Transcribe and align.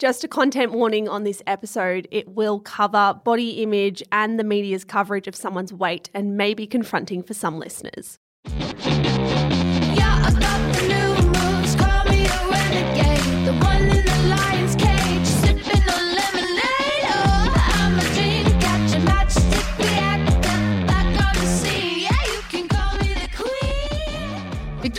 Just 0.00 0.24
a 0.24 0.28
content 0.28 0.72
warning 0.72 1.10
on 1.10 1.24
this 1.24 1.42
episode 1.46 2.08
it 2.10 2.26
will 2.26 2.58
cover 2.58 3.20
body 3.22 3.62
image 3.62 4.02
and 4.10 4.40
the 4.40 4.44
media's 4.44 4.82
coverage 4.82 5.28
of 5.28 5.36
someone's 5.36 5.74
weight 5.74 6.08
and 6.14 6.38
may 6.38 6.54
be 6.54 6.66
confronting 6.66 7.22
for 7.22 7.34
some 7.34 7.58
listeners. 7.58 8.18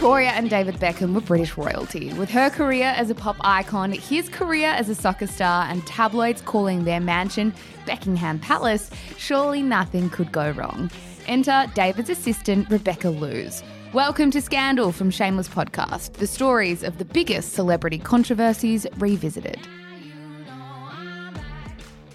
Victoria 0.01 0.31
and 0.31 0.49
David 0.49 0.77
Beckham 0.77 1.13
were 1.13 1.21
British 1.21 1.55
royalty. 1.55 2.11
With 2.13 2.31
her 2.31 2.49
career 2.49 2.87
as 2.97 3.11
a 3.11 3.15
pop 3.15 3.35
icon, 3.41 3.91
his 3.91 4.29
career 4.29 4.69
as 4.69 4.89
a 4.89 4.95
soccer 4.95 5.27
star, 5.27 5.65
and 5.65 5.85
tabloids 5.85 6.41
calling 6.41 6.85
their 6.85 6.99
mansion 6.99 7.53
Beckingham 7.85 8.39
Palace, 8.39 8.89
surely 9.19 9.61
nothing 9.61 10.09
could 10.09 10.31
go 10.31 10.49
wrong. 10.53 10.89
Enter 11.27 11.67
David's 11.75 12.09
assistant, 12.09 12.67
Rebecca 12.71 13.11
Loos. 13.11 13.61
Welcome 13.93 14.31
to 14.31 14.41
Scandal 14.41 14.91
from 14.91 15.11
Shameless 15.11 15.49
Podcast, 15.49 16.13
the 16.13 16.25
stories 16.25 16.81
of 16.81 16.97
the 16.97 17.05
biggest 17.05 17.53
celebrity 17.53 17.99
controversies 17.99 18.87
revisited. 18.97 19.59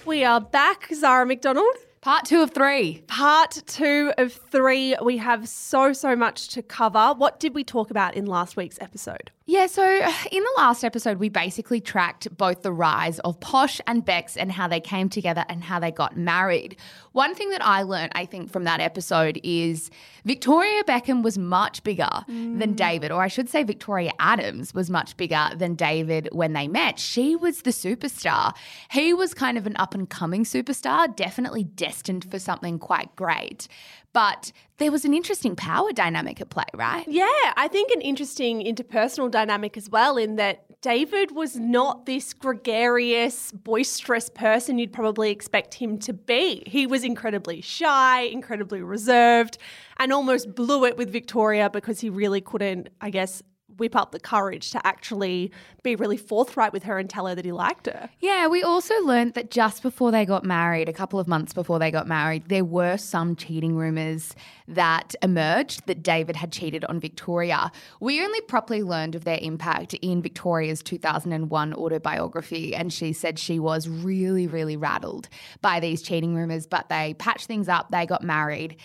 We 0.04 0.24
are 0.24 0.40
back, 0.40 0.88
Zara 0.92 1.24
McDonald. 1.24 1.76
Part 2.06 2.24
two 2.24 2.40
of 2.40 2.52
three. 2.52 3.02
Part 3.08 3.64
two 3.66 4.12
of 4.16 4.32
three. 4.32 4.94
We 5.02 5.16
have 5.16 5.48
so, 5.48 5.92
so 5.92 6.14
much 6.14 6.46
to 6.50 6.62
cover. 6.62 7.14
What 7.16 7.40
did 7.40 7.52
we 7.52 7.64
talk 7.64 7.90
about 7.90 8.14
in 8.14 8.26
last 8.26 8.56
week's 8.56 8.80
episode? 8.80 9.32
Yeah, 9.48 9.68
so 9.68 9.84
in 10.32 10.42
the 10.42 10.52
last 10.56 10.84
episode, 10.84 11.18
we 11.18 11.28
basically 11.28 11.80
tracked 11.80 12.36
both 12.36 12.62
the 12.62 12.72
rise 12.72 13.20
of 13.20 13.38
Posh 13.40 13.80
and 13.86 14.04
Bex 14.04 14.36
and 14.36 14.50
how 14.50 14.68
they 14.68 14.80
came 14.80 15.08
together 15.08 15.44
and 15.48 15.62
how 15.62 15.78
they 15.78 15.92
got 15.92 16.16
married. 16.16 16.76
One 17.12 17.34
thing 17.34 17.50
that 17.50 17.64
I 17.64 17.82
learned, 17.82 18.12
I 18.14 18.26
think, 18.26 18.50
from 18.50 18.64
that 18.64 18.80
episode 18.80 19.40
is 19.42 19.90
Victoria 20.24 20.82
Beckham 20.84 21.22
was 21.22 21.38
much 21.38 21.82
bigger 21.84 22.10
than 22.26 22.74
mm. 22.74 22.76
David, 22.76 23.10
or 23.12 23.22
I 23.22 23.28
should 23.28 23.48
say, 23.48 23.62
Victoria 23.62 24.12
Adams 24.18 24.74
was 24.74 24.90
much 24.90 25.16
bigger 25.16 25.48
than 25.56 25.76
David 25.76 26.28
when 26.32 26.52
they 26.52 26.68
met. 26.68 26.98
She 26.98 27.36
was 27.36 27.62
the 27.62 27.70
superstar. 27.70 28.52
He 28.90 29.14
was 29.14 29.32
kind 29.32 29.56
of 29.56 29.66
an 29.66 29.76
up 29.76 29.94
and 29.94 30.10
coming 30.10 30.44
superstar, 30.44 31.14
definitely 31.14 31.64
destined 31.64 32.28
for 32.30 32.38
something 32.38 32.78
quite 32.78 33.14
great. 33.16 33.68
But 34.16 34.50
there 34.78 34.90
was 34.90 35.04
an 35.04 35.12
interesting 35.12 35.54
power 35.54 35.92
dynamic 35.92 36.40
at 36.40 36.48
play, 36.48 36.64
right? 36.72 37.04
Yeah, 37.06 37.26
I 37.54 37.68
think 37.70 37.92
an 37.92 38.00
interesting 38.00 38.64
interpersonal 38.64 39.30
dynamic 39.30 39.76
as 39.76 39.90
well, 39.90 40.16
in 40.16 40.36
that 40.36 40.80
David 40.80 41.32
was 41.32 41.56
not 41.56 42.06
this 42.06 42.32
gregarious, 42.32 43.52
boisterous 43.52 44.30
person 44.30 44.78
you'd 44.78 44.94
probably 44.94 45.30
expect 45.30 45.74
him 45.74 45.98
to 45.98 46.14
be. 46.14 46.62
He 46.66 46.86
was 46.86 47.04
incredibly 47.04 47.60
shy, 47.60 48.22
incredibly 48.22 48.80
reserved, 48.80 49.58
and 49.98 50.14
almost 50.14 50.54
blew 50.54 50.86
it 50.86 50.96
with 50.96 51.12
Victoria 51.12 51.68
because 51.68 52.00
he 52.00 52.08
really 52.08 52.40
couldn't, 52.40 52.88
I 53.02 53.10
guess, 53.10 53.42
whip 53.78 53.96
up 53.96 54.12
the 54.12 54.20
courage 54.20 54.70
to 54.70 54.86
actually 54.86 55.50
be 55.82 55.96
really 55.96 56.16
forthright 56.16 56.72
with 56.72 56.84
her 56.84 56.98
and 56.98 57.08
tell 57.08 57.26
her 57.26 57.34
that 57.34 57.44
he 57.44 57.52
liked 57.52 57.86
her. 57.86 58.10
Yeah, 58.20 58.48
we 58.48 58.62
also 58.62 58.94
learned 59.02 59.34
that 59.34 59.50
just 59.50 59.82
before 59.82 60.10
they 60.10 60.24
got 60.24 60.44
married, 60.44 60.88
a 60.88 60.92
couple 60.92 61.18
of 61.18 61.28
months 61.28 61.52
before 61.52 61.78
they 61.78 61.90
got 61.90 62.06
married, 62.06 62.48
there 62.48 62.64
were 62.64 62.96
some 62.96 63.36
cheating 63.36 63.76
rumors 63.76 64.34
that 64.68 65.14
emerged 65.22 65.86
that 65.86 66.02
David 66.02 66.36
had 66.36 66.52
cheated 66.52 66.84
on 66.86 66.98
Victoria. 66.98 67.70
We 68.00 68.22
only 68.24 68.40
properly 68.42 68.82
learned 68.82 69.14
of 69.14 69.24
their 69.24 69.38
impact 69.40 69.94
in 69.94 70.22
Victoria's 70.22 70.82
2001 70.82 71.74
autobiography, 71.74 72.74
and 72.74 72.92
she 72.92 73.12
said 73.12 73.38
she 73.38 73.58
was 73.58 73.88
really, 73.88 74.46
really 74.46 74.76
rattled 74.76 75.28
by 75.60 75.80
these 75.80 76.02
cheating 76.02 76.34
rumors, 76.34 76.66
but 76.66 76.88
they 76.88 77.14
patched 77.14 77.46
things 77.46 77.68
up, 77.68 77.90
they 77.90 78.06
got 78.06 78.22
married, 78.22 78.76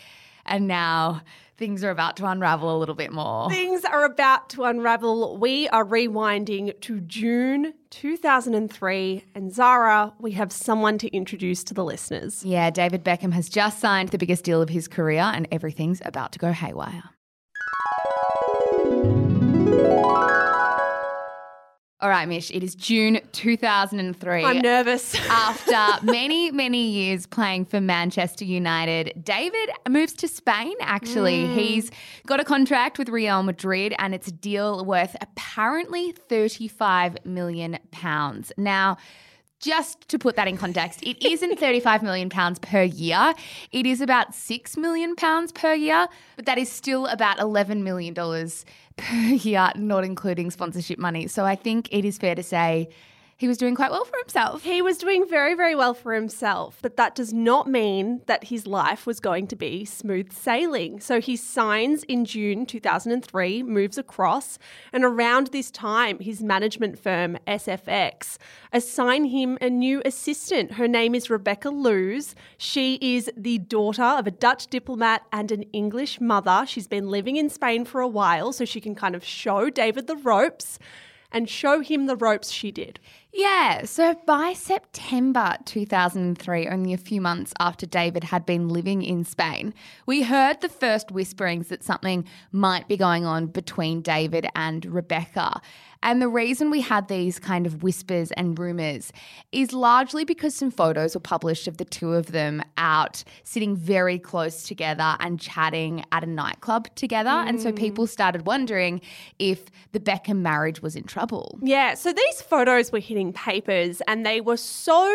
and 0.46 0.68
now 0.68 1.22
things 1.58 1.84
are 1.84 1.92
about 1.92 2.18
to 2.18 2.26
unravel 2.26 2.76
a 2.76 2.80
little 2.80 2.96
bit 2.96 3.12
more. 3.12 3.50
Things 3.50 3.86
are 3.86 4.04
about 4.04 4.50
to 4.50 4.64
unravel. 4.64 5.38
We 5.38 5.70
are 5.70 5.86
rewinding 5.86 6.80
to 6.82 7.02
June 7.02 7.74
2003. 7.92 9.26
And 9.36 9.54
Zara, 9.54 10.14
we 10.20 10.32
have 10.32 10.52
someone 10.52 10.98
to 10.98 11.08
introduce 11.16 11.64
to 11.66 11.74
the 11.74 11.84
listeners. 11.84 12.44
Yeah, 12.44 12.72
David 12.72 13.04
Beckham 13.04 13.32
has 13.34 13.48
just 13.48 13.80
signed 13.80 14.10
the 14.10 14.18
biggest 14.18 14.44
deal 14.44 14.62
of 14.62 14.70
his 14.70 14.88
career, 14.88 15.22
and 15.22 15.48
everything's 15.52 16.02
about 16.04 16.32
to 16.32 16.40
go 16.40 16.52
haywire. 16.52 17.04
All 22.02 22.10
right, 22.10 22.28
Mish, 22.28 22.50
it 22.50 22.64
is 22.64 22.74
June 22.74 23.22
2003. 23.32 24.44
I'm 24.44 24.58
nervous. 24.58 25.14
After 25.30 26.04
many, 26.04 26.50
many 26.50 26.90
years 26.90 27.28
playing 27.28 27.66
for 27.66 27.80
Manchester 27.80 28.44
United, 28.44 29.24
David 29.24 29.70
moves 29.88 30.14
to 30.14 30.28
Spain, 30.28 30.74
actually. 30.82 31.46
Hmm. 31.46 31.54
He's 31.54 31.92
got 32.26 32.40
a 32.40 32.44
contract 32.44 32.98
with 32.98 33.08
Real 33.08 33.44
Madrid 33.44 33.94
and 34.00 34.16
it's 34.16 34.28
a 34.28 34.32
deal 34.32 34.84
worth 34.84 35.16
apparently 35.22 36.12
35 36.12 37.24
million 37.24 37.78
pounds. 37.92 38.52
Now, 38.58 38.98
just 39.62 40.08
to 40.10 40.20
put 40.20 40.36
that 40.36 40.48
in 40.48 40.58
context, 40.58 41.02
it 41.04 41.24
isn't 41.24 41.60
35 41.60 42.04
million 42.04 42.30
pounds 42.30 42.60
per 42.60 42.84
year. 42.84 43.34
It 43.72 43.86
is 43.86 44.02
about 44.02 44.34
6 44.34 44.78
million 44.78 45.16
pounds 45.16 45.52
per 45.52 45.74
year, 45.74 46.08
but 46.36 46.46
that 46.46 46.58
is 46.58 46.70
still 46.70 47.06
about 47.08 47.40
11 47.40 47.84
million 47.84 48.14
dollars 48.14 48.66
per 48.98 49.16
year, 49.16 49.72
not 49.76 50.04
including 50.04 50.52
sponsorship 50.52 51.00
money. 51.00 51.28
So 51.28 51.46
I 51.46 51.56
think 51.56 51.88
it 51.92 52.06
is 52.06 52.18
fair 52.18 52.36
to 52.36 52.44
say 52.44 52.90
he 53.42 53.48
was 53.48 53.58
doing 53.58 53.74
quite 53.74 53.90
well 53.90 54.06
for 54.06 54.20
himself. 54.20 54.62
He 54.62 54.84
was 54.84 55.00
doing 55.00 55.28
very, 55.28 55.56
very 55.56 55.74
well 55.74 55.96
for 55.96 56.14
himself, 56.14 56.78
but 56.84 56.96
that 56.98 57.16
does 57.16 57.34
not 57.34 57.68
mean 57.68 58.22
that 58.28 58.44
his 58.44 58.68
life 58.68 59.08
was 59.08 59.20
going 59.20 59.48
to 59.48 59.56
be 59.56 59.84
smooth 59.84 60.32
sailing. 60.32 61.00
So 61.00 61.20
he 61.20 61.36
signs 61.36 62.04
in 62.04 62.24
June 62.24 62.68
2003, 62.68 63.64
moves 63.64 63.98
across, 63.98 64.60
and 64.94 65.04
around 65.04 65.48
this 65.48 65.72
time, 65.72 66.20
his 66.20 66.44
management 66.44 67.00
firm, 67.00 67.36
SFX, 67.48 68.38
assign 68.72 69.26
him 69.26 69.58
a 69.60 69.72
new 69.72 70.04
assistant. 70.06 70.74
Her 70.74 70.88
name 70.88 71.16
is 71.16 71.32
Rebecca 71.32 71.72
Loos. 71.72 72.36
She 72.60 73.00
is 73.02 73.32
the 73.36 73.58
daughter 73.58 74.04
of 74.04 74.28
a 74.28 74.32
Dutch 74.32 74.68
diplomat 74.68 75.26
and 75.34 75.52
an 75.52 75.64
English 75.74 76.22
mother. 76.22 76.66
She's 76.68 76.88
been 76.88 77.10
living 77.10 77.38
in 77.38 77.50
Spain 77.50 77.86
for 77.86 78.02
a 78.02 78.08
while, 78.08 78.54
so 78.54 78.66
she 78.66 78.80
can 78.80 78.94
kind 78.94 79.16
of 79.16 79.26
show 79.26 79.72
David 79.72 80.06
the 80.06 80.18
ropes 80.18 80.78
and 81.32 81.50
show 81.50 81.80
him 81.80 82.06
the 82.06 82.16
ropes 82.16 82.52
she 82.52 82.72
did. 82.72 83.00
Yeah, 83.34 83.86
so 83.86 84.16
by 84.26 84.54
September 84.54 85.56
2003, 85.64 86.68
only 86.68 86.94
a 86.94 86.98
few 86.98 87.22
months 87.22 87.54
after 87.60 87.86
David 87.86 88.26
had 88.26 88.46
been 88.46 88.68
living 88.68 89.02
in 89.04 89.24
Spain, 89.24 89.74
we 90.06 90.24
heard 90.24 90.60
the 90.60 90.68
first 90.68 91.12
whisperings 91.12 91.70
that 91.70 91.82
something 91.82 92.26
might 92.52 92.90
be 92.90 92.98
going 92.98 93.26
on 93.26 93.48
between 93.48 94.02
David 94.02 94.48
and 94.54 94.86
Rebecca. 94.86 95.62
And 96.04 96.22
the 96.22 96.28
reason 96.28 96.72
we 96.72 96.82
had 96.82 97.08
these 97.08 97.38
kind 97.38 97.68
of 97.68 97.84
whispers 97.84 98.32
and 98.32 98.58
rumors 98.58 99.14
is 99.52 99.72
largely 99.72 100.26
because 100.26 100.56
some 100.56 100.72
photos 100.72 101.14
were 101.14 101.22
published 101.22 101.68
of 101.68 101.78
the 101.78 101.86
two 101.86 102.14
of 102.14 102.32
them 102.32 102.64
out 102.78 103.24
sitting 103.44 103.76
very 103.76 104.18
close 104.18 104.64
together 104.64 105.16
and 105.20 105.40
chatting 105.40 106.04
at 106.12 106.24
a 106.24 106.28
nightclub 106.28 106.94
together. 106.96 107.30
And 107.30 107.62
so 107.62 107.72
mm. 107.72 107.78
people 107.78 108.08
started 108.08 108.48
wondering 108.48 109.00
if 109.38 109.66
the 109.92 110.00
Beckham 110.00 110.40
marriage 110.40 110.82
was 110.82 110.96
in 110.96 111.04
trouble. 111.04 111.60
Yeah, 111.62 111.94
so 111.94 112.12
these 112.12 112.42
photos 112.42 112.92
were 112.92 113.00
hitting 113.00 113.21
papers 113.34 114.02
and 114.08 114.26
they 114.26 114.42
were 114.42 114.58
so. 114.58 115.06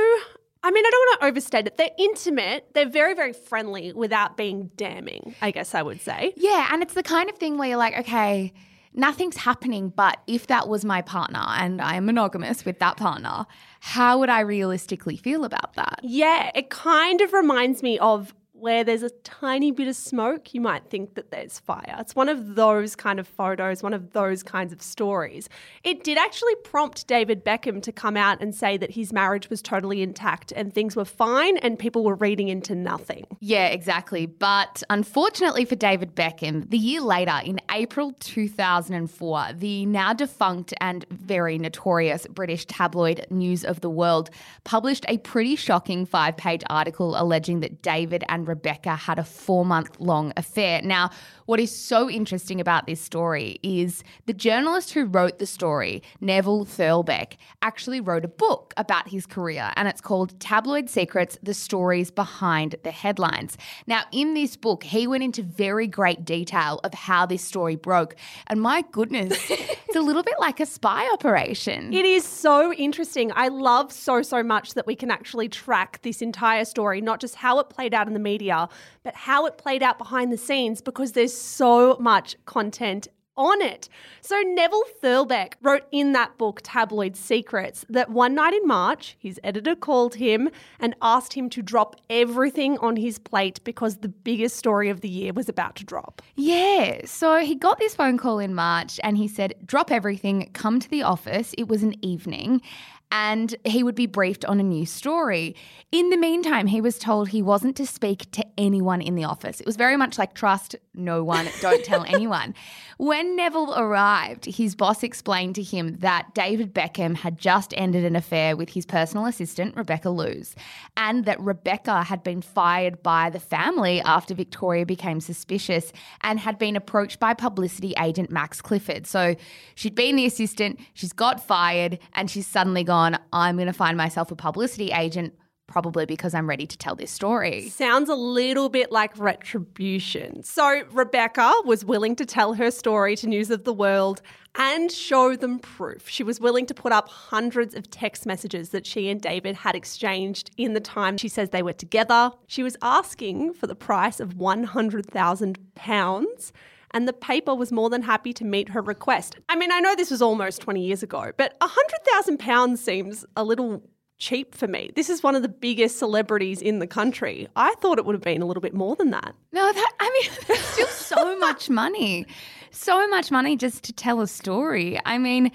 I 0.63 0.71
mean, 0.71 0.85
I 0.85 0.91
don't 0.91 1.01
want 1.01 1.21
to 1.21 1.27
overstate 1.27 1.67
it. 1.69 1.77
They're 1.77 1.91
intimate. 1.97 2.69
They're 2.75 2.89
very, 2.89 3.15
very 3.15 3.33
friendly 3.33 3.93
without 3.93 4.37
being 4.37 4.71
damning, 4.77 5.35
I 5.41 5.53
guess 5.53 5.75
I 5.77 5.83
would 5.83 6.01
say. 6.01 6.33
Yeah, 6.37 6.69
and 6.73 6.83
it's 6.83 6.95
the 6.95 7.05
kind 7.05 7.31
of 7.31 7.37
thing 7.37 7.57
where 7.57 7.69
you're 7.69 7.79
like, 7.79 7.97
okay, 8.01 8.53
nothing's 8.93 9.37
happening, 9.37 9.91
but 9.91 10.19
if 10.27 10.49
that 10.49 10.69
was 10.69 10.85
my 10.85 11.03
partner 11.03 11.45
and 11.47 11.81
I 11.81 11.95
am 11.95 12.07
monogamous 12.07 12.65
with 12.65 12.81
that 12.81 12.97
partner, 12.97 13.47
how 13.81 14.19
would 14.19 14.31
I 14.31 14.41
realistically 14.41 15.17
feel 15.17 15.45
about 15.45 15.75
that? 15.75 16.01
Yeah, 16.03 16.51
it 16.55 16.71
kind 16.71 17.21
of 17.21 17.33
reminds 17.33 17.83
me 17.83 17.99
of 18.01 18.35
where 18.59 18.85
there's 18.85 19.03
a 19.03 19.11
tiny 19.23 19.71
bit 19.71 19.87
of 19.87 19.97
smoke, 19.97 20.55
you 20.55 20.61
might 20.61 20.89
think 20.89 21.15
that 21.15 21.31
there's 21.31 21.59
fire. 21.59 21.97
It's 21.99 22.15
one 22.15 22.29
of 22.29 22.55
those 22.55 22.97
kind 22.97 23.21
of 23.21 23.29
photos, 23.29 23.83
one 23.83 23.93
of 23.93 24.13
those 24.13 24.43
kinds 24.43 24.73
of 24.73 24.81
stories. 24.81 25.49
It 25.85 26.05
did 26.05 26.17
actually 26.17 26.55
prompt 26.65 27.07
David 27.07 27.45
Beckham 27.45 27.83
to 27.83 27.93
come 27.93 28.17
out 28.17 28.41
and 28.41 28.55
say 28.55 28.77
that 28.79 28.93
his 28.93 29.13
marriage 29.13 29.51
was 29.51 29.61
totally 29.61 30.01
intact 30.03 30.53
and 30.57 30.73
things 30.73 30.97
were 30.97 31.05
fine 31.05 31.59
and 31.59 31.79
people 31.79 32.03
were 32.03 32.15
reading 32.15 32.49
into 32.49 32.75
nothing. 32.75 33.27
Yeah, 33.41 33.67
exactly. 33.67 34.27
But 34.27 34.83
unfortunately 34.89 35.65
for 35.65 35.77
David 35.77 36.15
Beckham, 36.15 36.71
the 36.71 36.79
year 36.79 37.03
later, 37.03 37.39
in 37.45 37.61
April 37.71 38.13
2004, 38.21 39.49
the 39.55 39.85
now 39.87 40.13
defunct 40.15 40.73
and 40.81 41.05
very 41.11 41.59
notorious 41.59 42.27
British 42.29 42.65
tabloid 42.65 43.27
News 43.31 43.65
of 43.65 43.81
the 43.81 43.91
World 43.91 44.31
published 44.65 45.05
a 45.09 45.19
pretty 45.19 45.57
shocking 45.57 46.07
five 46.07 46.37
page 46.37 46.63
article 46.71 47.21
alleging 47.21 47.61
that 47.61 47.83
David 47.83 48.25
and 48.29 48.46
Rebecca 48.47 48.97
had 48.97 49.19
a 49.19 49.25
four 49.25 49.65
month 49.65 50.01
long 50.01 50.33
affair. 50.37 50.81
Now, 50.83 51.11
what 51.47 51.61
is 51.61 51.75
so 51.75 52.11
interesting 52.11 52.61
about 52.61 52.87
this 52.87 53.01
story 53.01 53.61
is 53.63 54.03
the 54.27 54.35
journalist 54.35 54.93
who 54.93 55.05
wrote 55.05 55.39
the 55.39 55.47
story, 55.47 56.03
Neville 56.21 56.65
Thurlbeck, 56.65 57.35
actually 57.63 58.01
wrote 58.01 58.25
a 58.25 58.29
book 58.29 58.75
about 58.77 59.09
his 59.09 59.27
career, 59.27 59.73
and 59.77 59.87
it's 59.87 60.01
called 60.01 60.39
Tabloid 60.41 60.91
Secrets 60.91 61.39
The 61.43 61.55
Stories 61.55 62.11
Behind 62.11 62.75
the 62.83 62.91
Headlines. 62.91 63.57
Now, 63.87 64.03
in 64.11 64.35
this 64.35 64.57
book, 64.57 64.83
he 64.83 65.07
went 65.07 65.23
into 65.23 65.45
very 65.45 65.87
great 65.87 66.25
detail 66.25 66.81
of 66.83 66.93
how 66.93 67.27
this 67.27 67.43
story 67.43 67.77
broke. 67.77 68.17
And 68.49 68.61
my 68.61 68.83
goodness, 68.91 69.39
it's 69.51 69.97
a 69.97 70.01
little 70.01 70.25
bit 70.25 70.41
like 70.41 70.59
a 70.59 70.67
spy 70.67 71.09
operation. 71.13 71.93
It 71.93 72.05
is 72.05 72.25
so 72.25 72.73
interesting. 72.73 73.31
I 73.37 73.49
love 73.49 73.93
so, 73.93 74.23
so 74.23 74.43
much 74.43 74.75
that 74.75 74.87
we 74.87 74.97
can 74.97 75.13
actually 75.13 75.49
track 75.49 76.01
this 76.03 76.23
entire 76.23 76.65
story, 76.65 77.01
not 77.01 77.21
just 77.21 77.37
how 77.37 77.61
it 77.61 77.71
played 77.71 77.95
out 77.95 78.09
in 78.09 78.15
the 78.15 78.21
media, 78.21 78.69
but 79.05 79.15
how 79.15 79.47
it 79.47 79.59
played 79.59 79.85
out 79.85 79.99
behind 79.99 80.33
the 80.33 80.37
scenes 80.37 80.81
because 80.81 81.13
there's 81.13 81.36
so 81.39 81.97
much 82.01 82.37
content 82.45 83.09
on 83.37 83.61
it. 83.61 83.89
So 84.23 84.41
Neville 84.41 84.85
Thurlbeck 85.03 85.55
wrote 85.61 85.85
in 85.93 86.13
that 86.13 86.39
book, 86.39 86.61
Tabloid 86.65 87.17
Secrets, 87.17 87.85
that 87.89 88.11
one 88.11 88.35
night 88.35 88.55
in 88.55 88.67
March, 88.67 89.17
his 89.19 89.39
editor 89.45 89.75
called 89.75 90.15
him 90.15 90.49
and 90.81 90.95
asked 91.03 91.35
him 91.35 91.51
to 91.51 91.63
drop 91.63 91.97
everything 92.09 92.79
on 92.79 92.97
his 92.97 93.19
plate 93.19 93.61
because 93.63 93.99
the 93.99 94.09
biggest 94.09 94.57
story 94.57 94.89
of 94.89 95.03
the 95.03 95.09
year 95.09 95.33
was 95.33 95.49
about 95.49 95.77
to 95.77 95.85
drop. 95.85 96.23
Yeah. 96.35 97.03
So 97.05 97.41
he 97.41 97.55
got 97.55 97.79
this 97.79 97.95
phone 97.95 98.17
call 98.17 98.39
in 98.39 98.55
March 98.55 98.99
and 99.03 99.19
he 99.19 99.29
said, 99.29 99.55
drop 99.67 99.91
everything, 99.91 100.51
come 100.55 100.81
to 100.81 100.89
the 100.89 101.03
office. 101.03 101.55
It 101.59 101.69
was 101.69 101.83
an 101.83 101.95
evening. 102.05 102.63
And 103.11 103.55
he 103.65 103.83
would 103.83 103.95
be 103.95 104.07
briefed 104.07 104.45
on 104.45 104.61
a 104.61 104.65
new 104.65 104.85
story. 104.85 105.55
In 105.93 106.11
the 106.11 106.17
meantime, 106.17 106.67
he 106.67 106.81
was 106.81 106.99
told 106.99 107.29
he 107.29 107.43
wasn't 107.43 107.77
to 107.77 107.87
speak 107.87 108.31
to 108.33 108.45
anyone 108.59 109.01
in 109.01 109.15
the 109.15 109.25
office. 109.25 109.61
It 109.61 109.67
was 109.67 109.77
very 109.77 109.97
much 109.97 110.19
like 110.19 110.35
trust 110.35 110.77
no 110.97 111.23
one, 111.23 111.47
don't 111.61 111.85
tell 111.85 112.05
anyone. 112.09 112.55
When 112.99 113.37
Neville 113.37 113.75
arrived, 113.79 114.47
his 114.47 114.75
boss 114.75 115.03
explained 115.03 115.55
to 115.57 115.63
him 115.63 115.97
that 115.99 116.35
David 116.35 116.75
Beckham 116.75 117.15
had 117.17 117.39
just 117.39 117.75
ended 117.77 118.05
an 118.05 118.17
affair 118.17 118.57
with 118.57 118.71
his 118.71 118.87
personal 118.87 119.27
assistant, 119.27 119.77
Rebecca 119.77 120.11
Loos, 120.11 120.55
and 120.97 121.25
that 121.27 121.41
Rebecca 121.41 122.03
had 122.03 122.23
been 122.23 122.41
fired 122.41 123.03
by 123.03 123.31
the 123.31 123.41
family 123.41 124.01
after 124.01 124.35
Victoria 124.35 124.87
became 124.87 125.21
suspicious 125.21 125.93
and 126.23 126.41
had 126.41 126.59
been 126.59 126.75
approached 126.75 127.21
by 127.21 127.35
publicity 127.35 127.93
agent 128.01 128.31
Max 128.31 128.63
Clifford. 128.63 129.07
So 129.07 129.37
she'd 129.75 129.95
been 129.95 130.17
the 130.17 130.27
assistant, 130.27 130.81
she's 130.95 131.13
got 131.13 131.47
fired, 131.47 131.99
and 132.15 132.31
she's 132.31 132.47
suddenly 132.47 132.83
gone, 132.83 132.96
I'm 133.33 133.57
going 133.57 133.67
to 133.67 133.73
find 133.73 133.97
myself 133.97 134.31
a 134.31 134.37
publicity 134.37 134.93
agent. 134.93 135.35
Probably 135.69 136.07
because 136.07 136.33
I'm 136.33 136.49
ready 136.49 136.65
to 136.65 136.79
tell 136.79 136.95
this 136.95 137.11
story. 137.11 137.69
Sounds 137.71 138.09
a 138.09 138.15
little 138.15 138.69
bit 138.69 138.93
like 138.93 139.19
retribution. 139.19 140.45
So, 140.45 140.83
Rebecca 140.93 141.53
was 141.65 141.85
willing 141.85 142.15
to 142.17 142.25
tell 142.25 142.55
her 142.55 142.71
story 142.71 143.17
to 143.17 143.27
News 143.27 143.51
of 143.51 143.65
the 143.65 143.73
World 143.73 144.23
and 144.55 144.93
show 144.93 145.35
them 145.35 145.59
proof. 145.59 146.09
She 146.09 146.23
was 146.23 146.39
willing 146.39 146.67
to 146.67 146.75
put 146.75 146.93
up 146.93 147.09
hundreds 147.09 147.75
of 147.75 147.91
text 147.91 148.27
messages 148.27 148.69
that 148.69 148.87
she 148.87 149.11
and 149.11 149.21
David 149.21 149.57
had 149.57 149.75
exchanged 149.75 150.53
in 150.57 150.75
the 150.75 150.81
time 150.81 151.17
she 151.17 151.29
says 151.29 151.51
they 151.51 151.65
were 151.65 151.73
together. 151.73 152.31
She 152.47 152.63
was 152.63 152.77
asking 152.81 153.55
for 153.55 153.67
the 153.67 153.75
price 153.75 154.21
of 154.21 154.37
£100,000 154.37 156.53
and 156.93 157.07
the 157.07 157.13
paper 157.13 157.55
was 157.55 157.73
more 157.73 157.91
than 157.91 158.03
happy 158.03 158.33
to 158.35 158.45
meet 158.45 158.71
her 158.71 158.81
request. 158.81 159.37
I 159.49 159.57
mean, 159.57 159.73
I 159.73 159.81
know 159.81 159.95
this 159.95 160.11
was 160.11 160.23
almost 160.23 160.61
20 160.63 160.85
years 160.85 161.03
ago, 161.03 161.33
but 161.37 161.59
£100,000 161.61 162.79
seems 162.79 163.25
a 163.37 163.45
little 163.45 163.83
cheap 164.19 164.55
for 164.55 164.67
me. 164.67 164.91
This 164.97 165.11
is 165.11 165.23
one 165.23 165.35
of 165.35 165.43
the 165.43 165.49
biggest 165.49 165.99
celebrities 165.99 166.63
in 166.63 166.79
the 166.79 166.87
country. 166.87 167.49
I 167.57 167.75
thought 167.81 167.99
it 167.99 168.05
would 168.05 168.15
have 168.15 168.23
been 168.23 168.43
a 168.43 168.47
little 168.47 168.61
bit 168.61 168.75
more 168.75 168.97
than 168.97 169.11
that. 169.11 169.35
No, 169.53 169.73
that 169.73 169.93
I 170.01 170.11
mean, 170.11 170.39
that's 170.49 170.65
still 170.65 170.87
so 171.17 171.39
much 171.39 171.69
money. 171.69 172.27
So 172.71 173.07
much 173.09 173.31
money 173.31 173.57
just 173.57 173.85
to 173.85 173.93
tell 173.93 174.21
a 174.21 174.27
story. 174.27 174.99
I 175.05 175.19
mean, 175.19 175.51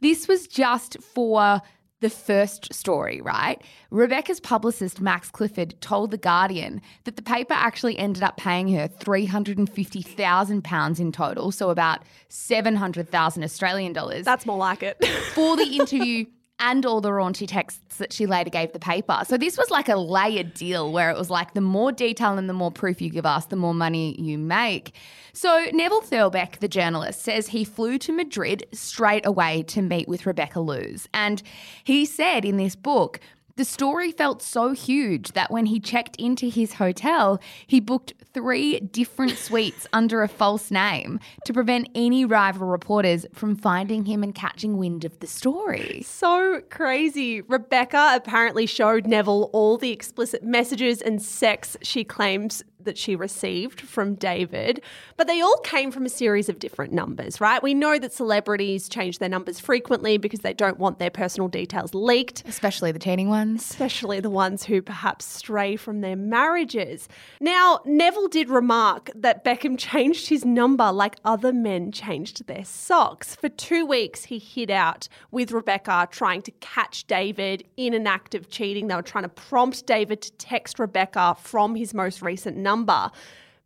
this 0.00 0.28
was 0.28 0.46
just 0.46 0.96
for 1.02 1.60
the 2.04 2.10
first 2.10 2.72
story, 2.74 3.22
right? 3.22 3.62
Rebecca's 3.90 4.38
publicist, 4.38 5.00
Max 5.00 5.30
Clifford, 5.30 5.80
told 5.80 6.10
The 6.10 6.18
Guardian 6.18 6.82
that 7.04 7.16
the 7.16 7.22
paper 7.22 7.54
actually 7.54 7.96
ended 7.98 8.22
up 8.22 8.36
paying 8.36 8.68
her 8.74 8.88
£350,000 8.88 11.00
in 11.00 11.12
total, 11.12 11.50
so 11.50 11.70
about 11.70 12.00
700,000 12.28 13.42
Australian 13.42 13.94
dollars, 13.94 14.26
That's 14.26 14.44
more 14.44 14.58
like 14.58 14.82
it. 14.82 15.02
for 15.32 15.56
the 15.56 15.64
interview 15.80 16.26
and 16.58 16.86
all 16.86 17.00
the 17.00 17.10
raunchy 17.10 17.48
texts 17.48 17.96
that 17.96 18.12
she 18.12 18.26
later 18.26 18.50
gave 18.50 18.72
the 18.72 18.78
paper. 18.78 19.20
So 19.26 19.36
this 19.36 19.58
was 19.58 19.70
like 19.70 19.88
a 19.88 19.96
layered 19.96 20.54
deal 20.54 20.92
where 20.92 21.10
it 21.10 21.16
was 21.16 21.30
like 21.30 21.54
the 21.54 21.60
more 21.60 21.92
detail 21.92 22.38
and 22.38 22.48
the 22.48 22.54
more 22.54 22.70
proof 22.70 23.02
you 23.02 23.10
give 23.10 23.26
us, 23.26 23.46
the 23.46 23.56
more 23.56 23.74
money 23.74 24.20
you 24.20 24.38
make. 24.38 24.94
So 25.32 25.66
Neville 25.72 26.02
Thurlbeck, 26.02 26.58
the 26.58 26.68
journalist, 26.68 27.22
says 27.22 27.48
he 27.48 27.64
flew 27.64 27.98
to 27.98 28.12
Madrid 28.12 28.66
straight 28.72 29.26
away 29.26 29.64
to 29.64 29.82
meet 29.82 30.06
with 30.06 30.26
Rebecca 30.26 30.60
Loos. 30.60 31.08
And 31.12 31.42
he 31.82 32.04
said 32.04 32.44
in 32.44 32.56
this 32.56 32.76
book, 32.76 33.18
the 33.56 33.64
story 33.64 34.10
felt 34.10 34.42
so 34.42 34.72
huge 34.72 35.32
that 35.32 35.50
when 35.50 35.66
he 35.66 35.78
checked 35.78 36.16
into 36.16 36.48
his 36.48 36.74
hotel, 36.74 37.40
he 37.66 37.78
booked 37.78 38.14
three 38.32 38.80
different 38.80 39.38
suites 39.38 39.86
under 39.92 40.22
a 40.22 40.28
false 40.28 40.70
name 40.70 41.20
to 41.44 41.52
prevent 41.52 41.88
any 41.94 42.24
rival 42.24 42.66
reporters 42.66 43.26
from 43.32 43.54
finding 43.54 44.06
him 44.06 44.22
and 44.22 44.34
catching 44.34 44.76
wind 44.76 45.04
of 45.04 45.18
the 45.20 45.26
story. 45.26 46.02
so 46.04 46.60
crazy. 46.70 47.40
Rebecca 47.42 48.12
apparently 48.16 48.66
showed 48.66 49.06
Neville 49.06 49.50
all 49.52 49.78
the 49.78 49.90
explicit 49.90 50.42
messages 50.42 51.00
and 51.00 51.22
sex 51.22 51.76
she 51.82 52.02
claims 52.02 52.62
that 52.84 52.96
she 52.96 53.16
received 53.16 53.80
from 53.80 54.14
David, 54.14 54.82
but 55.16 55.26
they 55.26 55.40
all 55.40 55.58
came 55.58 55.90
from 55.90 56.06
a 56.06 56.08
series 56.08 56.48
of 56.48 56.58
different 56.58 56.92
numbers, 56.92 57.40
right? 57.40 57.62
We 57.62 57.74
know 57.74 57.98
that 57.98 58.12
celebrities 58.12 58.88
change 58.88 59.18
their 59.18 59.28
numbers 59.28 59.58
frequently 59.60 60.18
because 60.18 60.40
they 60.40 60.54
don't 60.54 60.78
want 60.78 60.98
their 60.98 61.10
personal 61.10 61.48
details 61.48 61.94
leaked. 61.94 62.44
Especially 62.46 62.92
the 62.92 62.98
cheating 62.98 63.28
ones. 63.28 63.62
especially 63.70 64.20
the 64.20 64.30
ones 64.30 64.64
who 64.64 64.82
perhaps 64.82 65.24
stray 65.24 65.76
from 65.76 66.00
their 66.00 66.16
marriages. 66.16 67.08
Now, 67.40 67.80
Neville 67.84 68.28
did 68.28 68.48
remark 68.48 69.10
that 69.14 69.44
Beckham 69.44 69.78
changed 69.78 70.28
his 70.28 70.44
number 70.44 70.92
like 70.92 71.16
other 71.24 71.52
men 71.52 71.92
changed 71.92 72.46
their 72.46 72.64
socks. 72.64 73.36
For 73.36 73.48
two 73.48 73.86
weeks, 73.86 74.24
he 74.24 74.38
hid 74.38 74.70
out 74.70 75.08
with 75.30 75.52
Rebecca, 75.52 76.08
trying 76.10 76.42
to 76.42 76.50
catch 76.60 77.06
David 77.06 77.64
in 77.76 77.94
an 77.94 78.06
act 78.06 78.34
of 78.34 78.48
cheating. 78.48 78.86
They 78.88 78.94
were 78.94 79.02
trying 79.02 79.24
to 79.24 79.28
prompt 79.28 79.86
David 79.86 80.20
to 80.22 80.32
text 80.32 80.78
Rebecca 80.78 81.36
from 81.40 81.74
his 81.74 81.94
most 81.94 82.22
recent 82.22 82.56
number. 82.56 82.73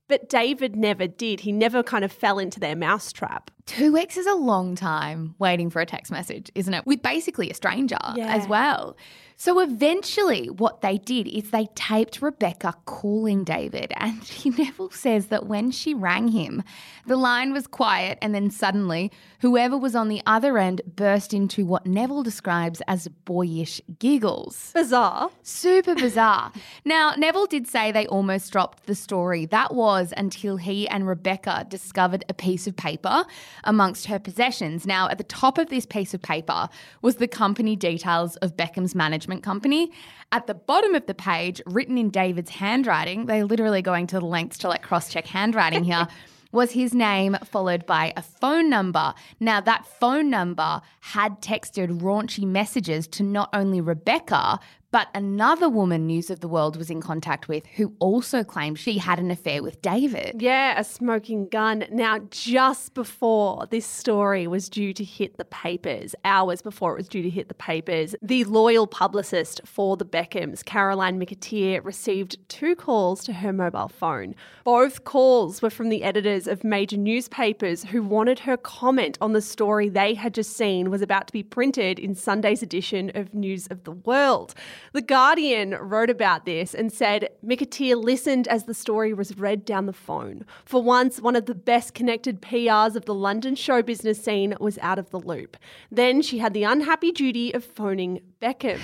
But 0.08 0.28
David 0.28 0.74
never 0.74 1.06
did. 1.06 1.40
He 1.40 1.52
never 1.52 1.82
kind 1.82 2.04
of 2.04 2.10
fell 2.10 2.38
into 2.38 2.58
their 2.58 2.74
mousetrap. 2.74 3.50
Two 3.66 3.92
weeks 3.92 4.16
is 4.16 4.26
a 4.26 4.34
long 4.34 4.74
time 4.74 5.34
waiting 5.38 5.68
for 5.68 5.80
a 5.82 5.86
text 5.86 6.10
message, 6.10 6.50
isn't 6.54 6.72
it? 6.72 6.86
With 6.86 7.02
basically 7.02 7.50
a 7.50 7.54
stranger 7.54 7.98
Yeah. 8.16 8.34
as 8.34 8.48
well. 8.48 8.96
So 9.40 9.60
eventually, 9.60 10.50
what 10.50 10.80
they 10.80 10.98
did 10.98 11.28
is 11.28 11.52
they 11.52 11.68
taped 11.76 12.20
Rebecca 12.20 12.74
calling 12.86 13.44
David, 13.44 13.92
and 13.96 14.20
he 14.24 14.50
Neville 14.50 14.90
says 14.90 15.26
that 15.26 15.46
when 15.46 15.70
she 15.70 15.94
rang 15.94 16.26
him, 16.26 16.64
the 17.06 17.14
line 17.14 17.52
was 17.52 17.68
quiet, 17.68 18.18
and 18.20 18.34
then 18.34 18.50
suddenly, 18.50 19.12
whoever 19.40 19.78
was 19.78 19.94
on 19.94 20.08
the 20.08 20.20
other 20.26 20.58
end 20.58 20.80
burst 20.96 21.32
into 21.32 21.64
what 21.64 21.86
Neville 21.86 22.24
describes 22.24 22.82
as 22.88 23.06
boyish 23.26 23.80
giggles. 24.00 24.72
Bizarre. 24.74 25.30
Super 25.44 25.94
bizarre. 25.94 26.50
now, 26.84 27.12
Neville 27.16 27.46
did 27.46 27.68
say 27.68 27.92
they 27.92 28.08
almost 28.08 28.50
dropped 28.50 28.86
the 28.86 28.96
story. 28.96 29.46
That 29.46 29.72
was 29.72 30.12
until 30.16 30.56
he 30.56 30.88
and 30.88 31.06
Rebecca 31.06 31.64
discovered 31.68 32.24
a 32.28 32.34
piece 32.34 32.66
of 32.66 32.74
paper 32.74 33.24
amongst 33.62 34.06
her 34.06 34.18
possessions. 34.18 34.84
Now, 34.84 35.08
at 35.08 35.18
the 35.18 35.24
top 35.24 35.58
of 35.58 35.68
this 35.68 35.86
piece 35.86 36.12
of 36.12 36.22
paper 36.22 36.68
was 37.02 37.16
the 37.16 37.28
company 37.28 37.76
details 37.76 38.34
of 38.36 38.56
Beckham's 38.56 38.96
management 38.96 39.27
company. 39.36 39.92
At 40.32 40.46
the 40.46 40.54
bottom 40.54 40.94
of 40.94 41.06
the 41.06 41.14
page, 41.14 41.60
written 41.66 41.98
in 41.98 42.10
David's 42.10 42.50
handwriting, 42.50 43.26
they're 43.26 43.44
literally 43.44 43.82
going 43.82 44.06
to 44.08 44.20
the 44.20 44.26
lengths 44.26 44.58
to 44.58 44.68
like 44.68 44.82
cross 44.82 45.10
check 45.10 45.26
handwriting 45.26 45.84
here. 45.84 46.08
was 46.52 46.72
his 46.72 46.94
name 46.94 47.36
followed 47.44 47.84
by 47.84 48.12
a 48.16 48.22
phone 48.22 48.70
number. 48.70 49.12
Now, 49.38 49.60
that 49.60 49.86
phone 49.86 50.30
number 50.30 50.80
had 51.00 51.40
texted 51.42 52.00
raunchy 52.00 52.44
messages 52.44 53.06
to 53.08 53.22
not 53.22 53.50
only 53.52 53.80
Rebecca, 53.80 54.58
but 54.90 55.08
another 55.14 55.68
woman 55.68 56.06
News 56.06 56.30
of 56.30 56.40
the 56.40 56.48
World 56.48 56.76
was 56.76 56.88
in 56.88 57.02
contact 57.02 57.46
with 57.46 57.66
who 57.66 57.92
also 57.98 58.42
claimed 58.42 58.78
she 58.78 58.96
had 58.96 59.18
an 59.18 59.30
affair 59.30 59.62
with 59.62 59.82
David. 59.82 60.40
Yeah, 60.40 60.80
a 60.80 60.84
smoking 60.84 61.48
gun. 61.48 61.84
Now, 61.90 62.20
just 62.30 62.94
before 62.94 63.66
this 63.70 63.84
story 63.84 64.46
was 64.46 64.70
due 64.70 64.94
to 64.94 65.04
hit 65.04 65.36
the 65.36 65.44
papers, 65.44 66.14
hours 66.24 66.62
before 66.62 66.92
it 66.92 66.96
was 66.96 67.08
due 67.08 67.22
to 67.22 67.28
hit 67.28 67.48
the 67.48 67.54
papers, 67.54 68.14
the 68.22 68.44
loyal 68.44 68.86
publicist 68.86 69.60
for 69.66 69.96
the 69.98 70.06
Beckhams, 70.06 70.64
Caroline 70.64 71.20
McAteer, 71.20 71.84
received 71.84 72.38
two 72.48 72.74
calls 72.74 73.22
to 73.24 73.34
her 73.34 73.52
mobile 73.52 73.88
phone. 73.88 74.34
Both 74.64 75.04
calls 75.04 75.60
were 75.60 75.70
from 75.70 75.90
the 75.90 76.02
editors 76.02 76.46
of 76.46 76.64
major 76.64 76.96
newspapers 76.96 77.84
who 77.84 78.02
wanted 78.02 78.40
her 78.40 78.56
comment 78.56 79.18
on 79.20 79.34
the 79.34 79.42
story 79.42 79.90
they 79.90 80.14
had 80.14 80.32
just 80.32 80.56
seen 80.56 80.90
was 80.90 81.02
about 81.02 81.26
to 81.26 81.32
be 81.32 81.42
printed 81.42 81.98
in 81.98 82.14
Sunday's 82.14 82.62
edition 82.62 83.12
of 83.14 83.34
News 83.34 83.66
of 83.66 83.84
the 83.84 83.92
World. 83.92 84.54
The 84.92 85.02
Guardian 85.02 85.70
wrote 85.72 86.10
about 86.10 86.44
this 86.44 86.74
and 86.74 86.92
said 86.92 87.30
McAteer 87.44 88.02
listened 88.02 88.48
as 88.48 88.64
the 88.64 88.74
story 88.74 89.12
was 89.12 89.36
read 89.38 89.64
down 89.64 89.86
the 89.86 89.92
phone. 89.92 90.44
For 90.64 90.82
once, 90.82 91.20
one 91.20 91.36
of 91.36 91.46
the 91.46 91.54
best 91.54 91.94
connected 91.94 92.40
PRs 92.42 92.96
of 92.96 93.04
the 93.04 93.14
London 93.14 93.54
show 93.54 93.82
business 93.82 94.22
scene 94.22 94.54
was 94.60 94.78
out 94.78 94.98
of 94.98 95.10
the 95.10 95.20
loop. 95.20 95.56
Then 95.90 96.22
she 96.22 96.38
had 96.38 96.54
the 96.54 96.64
unhappy 96.64 97.12
duty 97.12 97.52
of 97.52 97.64
phoning 97.64 98.20
Beckham. 98.40 98.80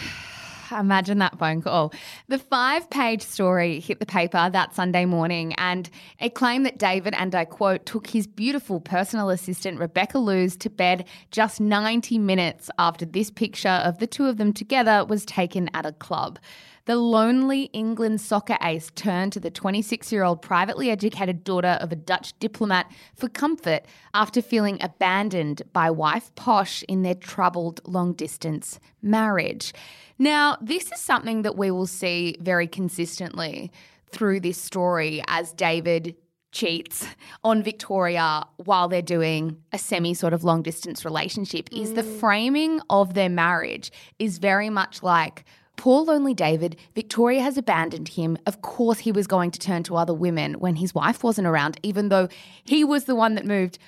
Imagine 0.78 1.18
that 1.18 1.38
phone 1.38 1.62
call. 1.62 1.92
The 2.28 2.38
five 2.38 2.90
page 2.90 3.22
story 3.22 3.80
hit 3.80 4.00
the 4.00 4.06
paper 4.06 4.50
that 4.50 4.74
Sunday 4.74 5.04
morning 5.04 5.54
and 5.54 5.88
it 6.18 6.34
claimed 6.34 6.66
that 6.66 6.78
David, 6.78 7.14
and 7.14 7.34
I 7.34 7.44
quote, 7.44 7.86
took 7.86 8.08
his 8.08 8.26
beautiful 8.26 8.80
personal 8.80 9.30
assistant 9.30 9.78
Rebecca 9.78 10.18
Loos 10.18 10.56
to 10.58 10.70
bed 10.70 11.06
just 11.30 11.60
90 11.60 12.18
minutes 12.18 12.70
after 12.78 13.04
this 13.04 13.30
picture 13.30 13.68
of 13.68 13.98
the 13.98 14.06
two 14.06 14.26
of 14.26 14.36
them 14.36 14.52
together 14.52 15.04
was 15.04 15.24
taken 15.24 15.70
at 15.74 15.86
a 15.86 15.92
club. 15.92 16.38
The 16.86 16.96
lonely 16.96 17.62
England 17.72 18.20
soccer 18.20 18.58
ace 18.60 18.90
turned 18.94 19.32
to 19.32 19.40
the 19.40 19.50
26 19.50 20.12
year 20.12 20.22
old 20.22 20.42
privately 20.42 20.90
educated 20.90 21.42
daughter 21.42 21.78
of 21.80 21.92
a 21.92 21.96
Dutch 21.96 22.38
diplomat 22.38 22.90
for 23.14 23.28
comfort 23.28 23.86
after 24.12 24.42
feeling 24.42 24.76
abandoned 24.82 25.62
by 25.72 25.90
wife 25.90 26.34
Posh 26.34 26.82
in 26.82 27.02
their 27.02 27.14
troubled 27.14 27.80
long 27.86 28.12
distance 28.12 28.80
marriage. 29.00 29.72
Now, 30.18 30.58
this 30.60 30.92
is 30.92 31.00
something 31.00 31.40
that 31.42 31.56
we 31.56 31.70
will 31.70 31.86
see 31.86 32.36
very 32.38 32.66
consistently 32.66 33.72
through 34.10 34.40
this 34.40 34.60
story 34.60 35.22
as 35.26 35.54
David 35.54 36.14
cheats 36.52 37.06
on 37.42 37.62
Victoria 37.62 38.44
while 38.58 38.88
they're 38.88 39.02
doing 39.02 39.56
a 39.72 39.78
semi 39.78 40.12
sort 40.12 40.34
of 40.34 40.44
long 40.44 40.62
distance 40.62 41.02
relationship 41.02 41.68
is 41.72 41.94
the 41.94 42.02
mm. 42.02 42.20
framing 42.20 42.80
of 42.90 43.14
their 43.14 43.30
marriage 43.30 43.90
is 44.18 44.36
very 44.36 44.70
much 44.70 45.02
like 45.02 45.44
Poor 45.76 46.02
lonely 46.02 46.34
David, 46.34 46.76
Victoria 46.94 47.42
has 47.42 47.58
abandoned 47.58 48.08
him. 48.08 48.38
Of 48.46 48.62
course, 48.62 49.00
he 49.00 49.12
was 49.12 49.26
going 49.26 49.50
to 49.50 49.58
turn 49.58 49.82
to 49.84 49.96
other 49.96 50.14
women 50.14 50.54
when 50.54 50.76
his 50.76 50.94
wife 50.94 51.22
wasn't 51.22 51.46
around, 51.46 51.78
even 51.82 52.08
though 52.08 52.28
he 52.64 52.84
was 52.84 53.04
the 53.04 53.14
one 53.14 53.34
that 53.34 53.44
moved 53.44 53.78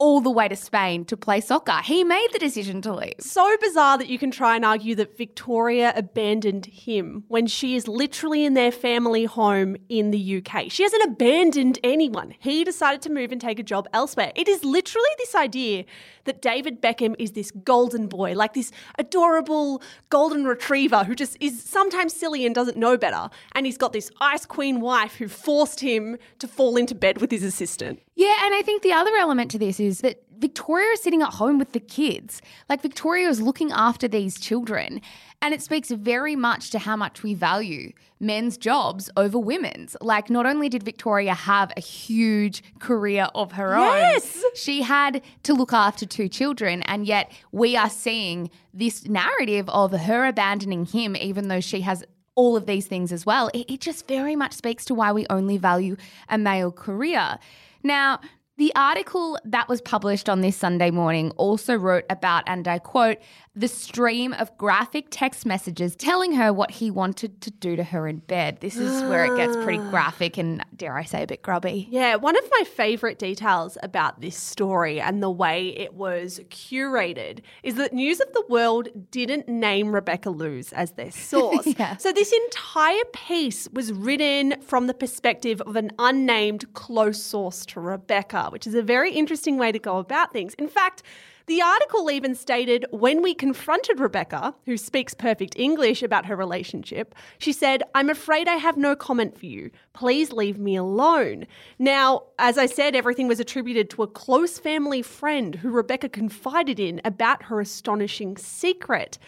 all 0.00 0.20
the 0.20 0.30
way 0.30 0.48
to 0.48 0.56
Spain 0.56 1.04
to 1.04 1.16
play 1.16 1.40
soccer. 1.40 1.80
He 1.84 2.02
made 2.02 2.28
the 2.32 2.38
decision 2.38 2.80
to 2.82 2.94
leave. 2.94 3.14
So 3.20 3.56
bizarre 3.60 3.98
that 3.98 4.08
you 4.08 4.18
can 4.18 4.30
try 4.30 4.56
and 4.56 4.64
argue 4.64 4.94
that 4.96 5.16
Victoria 5.16 5.92
abandoned 5.94 6.66
him 6.66 7.24
when 7.28 7.46
she 7.46 7.76
is 7.76 7.86
literally 7.86 8.44
in 8.44 8.54
their 8.54 8.72
family 8.72 9.26
home 9.26 9.76
in 9.88 10.10
the 10.10 10.42
UK. 10.42 10.70
She 10.70 10.82
hasn't 10.82 11.04
abandoned 11.04 11.78
anyone. 11.84 12.34
He 12.38 12.64
decided 12.64 13.02
to 13.02 13.12
move 13.12 13.30
and 13.30 13.40
take 13.40 13.58
a 13.58 13.62
job 13.62 13.86
elsewhere. 13.92 14.32
It 14.34 14.48
is 14.48 14.64
literally 14.64 15.10
this 15.18 15.34
idea 15.34 15.84
that 16.24 16.40
David 16.40 16.80
Beckham 16.80 17.14
is 17.18 17.32
this 17.32 17.50
golden 17.50 18.06
boy, 18.06 18.34
like 18.34 18.54
this 18.54 18.72
adorable 18.98 19.82
golden 20.08 20.44
retriever 20.44 21.04
who 21.04 21.14
just 21.14 21.36
is 21.40 21.62
sometimes 21.62 22.14
silly 22.14 22.46
and 22.46 22.54
doesn't 22.54 22.76
know 22.76 22.96
better. 22.96 23.28
And 23.52 23.66
he's 23.66 23.78
got 23.78 23.92
this 23.92 24.10
ice 24.20 24.46
queen 24.46 24.80
wife 24.80 25.16
who 25.16 25.28
forced 25.28 25.80
him 25.80 26.16
to 26.38 26.48
fall 26.48 26.76
into 26.76 26.94
bed 26.94 27.20
with 27.20 27.30
his 27.30 27.42
assistant. 27.42 28.00
Yeah, 28.14 28.34
and 28.44 28.54
I 28.54 28.62
think 28.62 28.82
the 28.82 28.92
other 28.92 29.16
element 29.16 29.50
to 29.52 29.58
this 29.58 29.80
is 29.80 29.89
that 29.98 30.22
Victoria 30.38 30.88
is 30.92 31.02
sitting 31.02 31.20
at 31.22 31.34
home 31.34 31.58
with 31.58 31.72
the 31.72 31.80
kids. 31.80 32.40
Like 32.68 32.80
Victoria 32.80 33.28
is 33.28 33.42
looking 33.42 33.70
after 33.72 34.08
these 34.08 34.40
children. 34.40 35.02
And 35.42 35.52
it 35.54 35.62
speaks 35.62 35.90
very 35.90 36.36
much 36.36 36.70
to 36.70 36.78
how 36.78 36.96
much 36.96 37.22
we 37.22 37.34
value 37.34 37.92
men's 38.20 38.58
jobs 38.58 39.10
over 39.16 39.38
women's. 39.38 39.96
Like, 40.02 40.28
not 40.28 40.44
only 40.44 40.68
did 40.68 40.82
Victoria 40.82 41.34
have 41.34 41.72
a 41.76 41.80
huge 41.80 42.62
career 42.78 43.28
of 43.34 43.52
her 43.52 43.76
Yes! 43.76 44.36
own, 44.36 44.54
she 44.54 44.82
had 44.82 45.22
to 45.44 45.54
look 45.54 45.72
after 45.72 46.04
two 46.04 46.28
children. 46.28 46.82
And 46.82 47.06
yet, 47.06 47.32
we 47.52 47.76
are 47.76 47.88
seeing 47.88 48.50
this 48.74 49.06
narrative 49.06 49.68
of 49.70 49.92
her 49.92 50.26
abandoning 50.26 50.84
him, 50.84 51.16
even 51.16 51.48
though 51.48 51.60
she 51.60 51.80
has 51.80 52.04
all 52.34 52.56
of 52.56 52.66
these 52.66 52.86
things 52.86 53.10
as 53.10 53.24
well. 53.24 53.50
It, 53.54 53.70
it 53.70 53.80
just 53.80 54.06
very 54.06 54.36
much 54.36 54.52
speaks 54.52 54.84
to 54.86 54.94
why 54.94 55.12
we 55.12 55.26
only 55.30 55.56
value 55.56 55.96
a 56.28 56.36
male 56.36 56.70
career. 56.70 57.38
Now, 57.82 58.20
the 58.60 58.72
article 58.76 59.38
that 59.42 59.70
was 59.70 59.80
published 59.80 60.28
on 60.28 60.42
this 60.42 60.54
Sunday 60.54 60.90
morning 60.90 61.30
also 61.38 61.74
wrote 61.74 62.04
about, 62.10 62.44
and 62.46 62.68
I 62.68 62.78
quote, 62.78 63.16
the 63.56 63.68
stream 63.68 64.32
of 64.34 64.56
graphic 64.58 65.06
text 65.10 65.44
messages 65.44 65.96
telling 65.96 66.32
her 66.34 66.52
what 66.52 66.70
he 66.70 66.90
wanted 66.90 67.40
to 67.40 67.50
do 67.50 67.74
to 67.74 67.82
her 67.82 68.06
in 68.06 68.18
bed. 68.18 68.58
This 68.60 68.76
is 68.76 69.02
where 69.04 69.24
it 69.24 69.36
gets 69.36 69.56
pretty 69.56 69.78
graphic 69.90 70.38
and, 70.38 70.64
dare 70.76 70.96
I 70.96 71.04
say, 71.04 71.22
a 71.22 71.26
bit 71.26 71.42
grubby. 71.42 71.88
Yeah, 71.90 72.16
one 72.16 72.36
of 72.36 72.44
my 72.52 72.64
favorite 72.64 73.18
details 73.18 73.78
about 73.82 74.20
this 74.20 74.36
story 74.36 75.00
and 75.00 75.22
the 75.22 75.30
way 75.30 75.68
it 75.70 75.94
was 75.94 76.38
curated 76.50 77.40
is 77.62 77.74
that 77.76 77.92
News 77.92 78.20
of 78.20 78.32
the 78.34 78.44
World 78.48 78.88
didn't 79.10 79.48
name 79.48 79.92
Rebecca 79.92 80.30
Loos 80.30 80.72
as 80.72 80.92
their 80.92 81.10
source. 81.10 81.66
Yeah. 81.66 81.96
So 81.96 82.12
this 82.12 82.32
entire 82.32 83.04
piece 83.14 83.68
was 83.72 83.90
written 83.92 84.60
from 84.60 84.86
the 84.86 84.94
perspective 84.94 85.60
of 85.62 85.76
an 85.76 85.90
unnamed 85.98 86.72
close 86.74 87.20
source 87.20 87.66
to 87.66 87.80
Rebecca, 87.80 88.49
which 88.50 88.66
is 88.66 88.74
a 88.74 88.82
very 88.82 89.12
interesting 89.12 89.56
way 89.56 89.72
to 89.72 89.78
go 89.78 89.98
about 89.98 90.32
things. 90.32 90.54
In 90.54 90.68
fact, 90.68 91.02
the 91.46 91.62
article 91.62 92.10
even 92.12 92.36
stated 92.36 92.86
when 92.90 93.22
we 93.22 93.34
confronted 93.34 93.98
Rebecca, 93.98 94.54
who 94.66 94.76
speaks 94.76 95.14
perfect 95.14 95.58
English, 95.58 96.00
about 96.00 96.26
her 96.26 96.36
relationship, 96.36 97.12
she 97.38 97.52
said, 97.52 97.82
I'm 97.92 98.08
afraid 98.08 98.46
I 98.46 98.54
have 98.54 98.76
no 98.76 98.94
comment 98.94 99.36
for 99.36 99.46
you. 99.46 99.72
Please 99.92 100.30
leave 100.30 100.58
me 100.58 100.76
alone. 100.76 101.46
Now, 101.78 102.22
as 102.38 102.56
I 102.56 102.66
said, 102.66 102.94
everything 102.94 103.26
was 103.26 103.40
attributed 103.40 103.90
to 103.90 104.04
a 104.04 104.06
close 104.06 104.60
family 104.60 105.02
friend 105.02 105.56
who 105.56 105.70
Rebecca 105.70 106.08
confided 106.08 106.78
in 106.78 107.00
about 107.04 107.42
her 107.44 107.60
astonishing 107.60 108.36
secret 108.36 109.18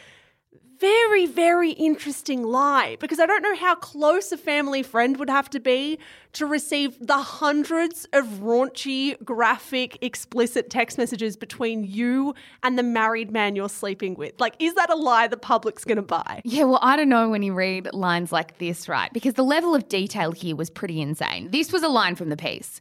very, 0.82 1.26
very 1.26 1.70
interesting 1.70 2.42
lie 2.42 2.96
because 2.98 3.20
I 3.20 3.26
don't 3.26 3.40
know 3.40 3.54
how 3.54 3.76
close 3.76 4.32
a 4.32 4.36
family 4.36 4.82
friend 4.82 5.16
would 5.16 5.30
have 5.30 5.48
to 5.50 5.60
be 5.60 6.00
to 6.32 6.44
receive 6.44 6.98
the 7.00 7.18
hundreds 7.18 8.08
of 8.12 8.24
raunchy, 8.40 9.22
graphic, 9.24 9.96
explicit 10.02 10.70
text 10.70 10.98
messages 10.98 11.36
between 11.36 11.84
you 11.84 12.34
and 12.64 12.76
the 12.76 12.82
married 12.82 13.30
man 13.30 13.54
you're 13.54 13.68
sleeping 13.68 14.16
with. 14.16 14.32
Like, 14.40 14.56
is 14.58 14.74
that 14.74 14.90
a 14.90 14.96
lie 14.96 15.28
the 15.28 15.36
public's 15.36 15.84
going 15.84 15.96
to 15.96 16.02
buy? 16.02 16.42
Yeah, 16.44 16.64
well, 16.64 16.80
I 16.82 16.96
don't 16.96 17.08
know 17.08 17.28
when 17.30 17.44
you 17.44 17.54
read 17.54 17.88
lines 17.94 18.32
like 18.32 18.58
this, 18.58 18.88
right? 18.88 19.12
Because 19.12 19.34
the 19.34 19.44
level 19.44 19.76
of 19.76 19.88
detail 19.88 20.32
here 20.32 20.56
was 20.56 20.68
pretty 20.68 21.00
insane. 21.00 21.52
This 21.52 21.72
was 21.72 21.84
a 21.84 21.88
line 21.88 22.16
from 22.16 22.28
the 22.28 22.36
piece. 22.36 22.80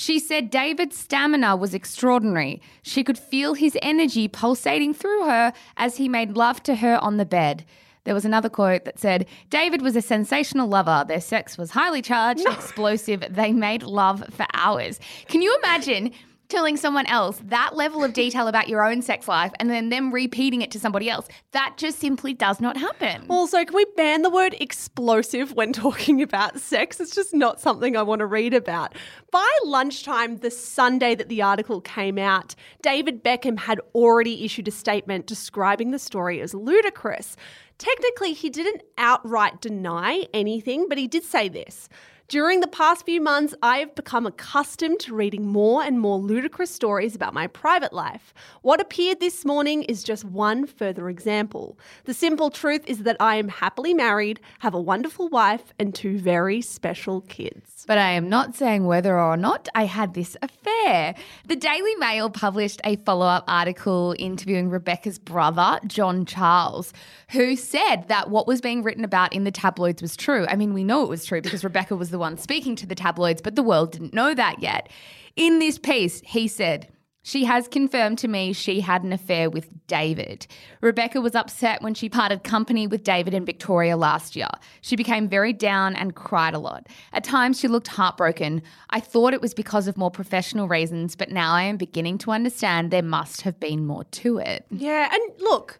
She 0.00 0.18
said 0.18 0.48
David's 0.48 0.96
stamina 0.96 1.56
was 1.56 1.74
extraordinary. 1.74 2.62
She 2.80 3.04
could 3.04 3.18
feel 3.18 3.52
his 3.52 3.76
energy 3.82 4.28
pulsating 4.28 4.94
through 4.94 5.26
her 5.26 5.52
as 5.76 5.98
he 5.98 6.08
made 6.08 6.38
love 6.38 6.62
to 6.62 6.76
her 6.76 6.96
on 7.04 7.18
the 7.18 7.26
bed. 7.26 7.66
There 8.04 8.14
was 8.14 8.24
another 8.24 8.48
quote 8.48 8.86
that 8.86 8.98
said, 8.98 9.26
David 9.50 9.82
was 9.82 9.96
a 9.96 10.00
sensational 10.00 10.68
lover. 10.68 11.04
Their 11.06 11.20
sex 11.20 11.58
was 11.58 11.72
highly 11.72 12.00
charged, 12.00 12.46
explosive. 12.48 13.26
They 13.28 13.52
made 13.52 13.82
love 13.82 14.24
for 14.30 14.46
hours. 14.54 14.98
Can 15.28 15.42
you 15.42 15.54
imagine 15.58 16.12
telling 16.50 16.76
someone 16.76 17.06
else 17.06 17.40
that 17.44 17.74
level 17.74 18.04
of 18.04 18.12
detail 18.12 18.48
about 18.48 18.68
your 18.68 18.84
own 18.84 19.00
sex 19.00 19.26
life 19.28 19.52
and 19.58 19.70
then 19.70 19.88
them 19.88 20.12
repeating 20.12 20.60
it 20.60 20.70
to 20.72 20.80
somebody 20.80 21.08
else? 21.08 21.26
That 21.52 21.74
just 21.76 21.98
simply 21.98 22.34
does 22.34 22.60
not 22.60 22.76
happen. 22.76 23.26
Also, 23.28 23.64
can 23.64 23.74
we 23.74 23.86
ban 23.96 24.22
the 24.22 24.30
word 24.30 24.54
explosive 24.60 25.52
when 25.52 25.72
talking 25.72 26.20
about 26.20 26.60
sex? 26.60 27.00
It's 27.00 27.14
just 27.14 27.32
not 27.32 27.60
something 27.60 27.96
I 27.96 28.02
want 28.02 28.18
to 28.18 28.26
read 28.26 28.52
about. 28.52 28.94
By 29.30 29.48
lunchtime, 29.64 30.38
the 30.38 30.50
Sunday 30.50 31.14
that 31.14 31.28
the 31.28 31.42
article 31.42 31.80
came 31.80 32.18
out, 32.18 32.54
David 32.82 33.24
Beckham 33.24 33.58
had 33.58 33.80
already 33.94 34.44
issued 34.44 34.68
a 34.68 34.72
statement 34.72 35.26
describing 35.26 35.90
the 35.90 35.98
story 35.98 36.40
as 36.40 36.52
ludicrous. 36.52 37.36
Technically, 37.78 38.34
he 38.34 38.50
didn't 38.50 38.82
outright 38.98 39.62
deny 39.62 40.26
anything, 40.34 40.86
but 40.88 40.98
he 40.98 41.08
did 41.08 41.24
say 41.24 41.48
this. 41.48 41.88
During 42.30 42.60
the 42.60 42.68
past 42.68 43.06
few 43.06 43.20
months, 43.20 43.56
I 43.60 43.78
have 43.78 43.96
become 43.96 44.24
accustomed 44.24 45.00
to 45.00 45.16
reading 45.16 45.48
more 45.48 45.82
and 45.82 45.98
more 45.98 46.16
ludicrous 46.16 46.70
stories 46.70 47.16
about 47.16 47.34
my 47.34 47.48
private 47.48 47.92
life. 47.92 48.32
What 48.62 48.80
appeared 48.80 49.18
this 49.18 49.44
morning 49.44 49.82
is 49.82 50.04
just 50.04 50.22
one 50.24 50.64
further 50.64 51.08
example. 51.08 51.76
The 52.04 52.14
simple 52.14 52.48
truth 52.48 52.84
is 52.86 52.98
that 52.98 53.16
I 53.18 53.34
am 53.34 53.48
happily 53.48 53.94
married, 53.94 54.38
have 54.60 54.74
a 54.74 54.80
wonderful 54.80 55.28
wife, 55.28 55.74
and 55.80 55.92
two 55.92 56.20
very 56.20 56.60
special 56.60 57.22
kids. 57.22 57.84
But 57.88 57.98
I 57.98 58.12
am 58.12 58.28
not 58.28 58.54
saying 58.54 58.86
whether 58.86 59.18
or 59.18 59.36
not 59.36 59.68
I 59.74 59.86
had 59.86 60.14
this 60.14 60.36
affair. 60.40 61.16
The 61.46 61.56
Daily 61.56 61.96
Mail 61.96 62.30
published 62.30 62.80
a 62.84 62.94
follow 62.94 63.26
up 63.26 63.42
article 63.48 64.14
interviewing 64.20 64.70
Rebecca's 64.70 65.18
brother, 65.18 65.80
John 65.84 66.26
Charles, 66.26 66.92
who 67.30 67.56
said 67.56 68.06
that 68.06 68.30
what 68.30 68.46
was 68.46 68.60
being 68.60 68.84
written 68.84 69.02
about 69.02 69.32
in 69.32 69.42
the 69.42 69.50
tabloids 69.50 70.00
was 70.00 70.16
true. 70.16 70.46
I 70.48 70.54
mean, 70.54 70.74
we 70.74 70.84
know 70.84 71.02
it 71.02 71.08
was 71.08 71.24
true 71.24 71.42
because 71.42 71.64
Rebecca 71.64 71.96
was 71.96 72.10
the 72.10 72.19
one 72.20 72.36
speaking 72.36 72.76
to 72.76 72.86
the 72.86 72.94
tabloids, 72.94 73.42
but 73.42 73.56
the 73.56 73.62
world 73.62 73.90
didn't 73.90 74.14
know 74.14 74.34
that 74.34 74.60
yet. 74.60 74.88
In 75.34 75.58
this 75.58 75.78
piece, 75.78 76.22
he 76.24 76.46
said, 76.46 76.88
she 77.22 77.44
has 77.44 77.68
confirmed 77.68 78.18
to 78.18 78.28
me 78.28 78.52
she 78.52 78.80
had 78.80 79.02
an 79.02 79.12
affair 79.12 79.50
with 79.50 79.68
David. 79.86 80.46
Rebecca 80.80 81.20
was 81.20 81.34
upset 81.34 81.82
when 81.82 81.92
she 81.92 82.08
parted 82.08 82.44
company 82.44 82.86
with 82.86 83.04
David 83.04 83.34
and 83.34 83.44
Victoria 83.44 83.96
last 83.96 84.36
year. 84.36 84.48
She 84.80 84.96
became 84.96 85.28
very 85.28 85.52
down 85.52 85.94
and 85.94 86.14
cried 86.14 86.54
a 86.54 86.58
lot. 86.58 86.86
At 87.12 87.24
times, 87.24 87.60
she 87.60 87.68
looked 87.68 87.88
heartbroken. 87.88 88.62
I 88.88 89.00
thought 89.00 89.34
it 89.34 89.42
was 89.42 89.52
because 89.52 89.86
of 89.86 89.98
more 89.98 90.10
professional 90.10 90.66
reasons, 90.66 91.14
but 91.14 91.30
now 91.30 91.52
I 91.52 91.64
am 91.64 91.76
beginning 91.76 92.18
to 92.18 92.30
understand 92.30 92.90
there 92.90 93.02
must 93.02 93.42
have 93.42 93.60
been 93.60 93.86
more 93.86 94.04
to 94.04 94.38
it. 94.38 94.64
Yeah, 94.70 95.08
and 95.12 95.22
look, 95.40 95.78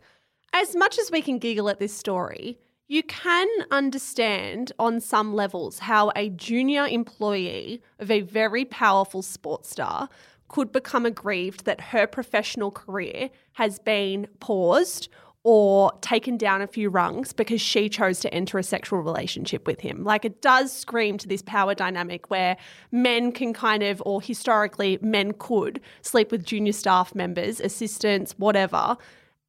as 0.52 0.76
much 0.76 0.98
as 0.98 1.10
we 1.10 1.22
can 1.22 1.38
giggle 1.38 1.70
at 1.70 1.78
this 1.78 1.96
story, 1.96 2.58
You 2.90 3.04
can 3.04 3.46
understand 3.70 4.72
on 4.76 4.98
some 4.98 5.32
levels 5.32 5.78
how 5.78 6.10
a 6.16 6.28
junior 6.28 6.88
employee 6.88 7.80
of 8.00 8.10
a 8.10 8.22
very 8.22 8.64
powerful 8.64 9.22
sports 9.22 9.70
star 9.70 10.08
could 10.48 10.72
become 10.72 11.06
aggrieved 11.06 11.66
that 11.66 11.80
her 11.80 12.08
professional 12.08 12.72
career 12.72 13.30
has 13.52 13.78
been 13.78 14.26
paused 14.40 15.08
or 15.44 15.92
taken 16.00 16.36
down 16.36 16.62
a 16.62 16.66
few 16.66 16.90
rungs 16.90 17.32
because 17.32 17.60
she 17.60 17.88
chose 17.88 18.18
to 18.18 18.34
enter 18.34 18.58
a 18.58 18.64
sexual 18.64 18.98
relationship 18.98 19.68
with 19.68 19.78
him. 19.78 20.02
Like 20.02 20.24
it 20.24 20.42
does 20.42 20.72
scream 20.72 21.16
to 21.18 21.28
this 21.28 21.42
power 21.42 21.76
dynamic 21.76 22.28
where 22.28 22.56
men 22.90 23.30
can 23.30 23.52
kind 23.52 23.84
of, 23.84 24.02
or 24.04 24.20
historically, 24.20 24.98
men 25.00 25.30
could 25.38 25.80
sleep 26.02 26.32
with 26.32 26.44
junior 26.44 26.72
staff 26.72 27.14
members, 27.14 27.60
assistants, 27.60 28.34
whatever, 28.36 28.96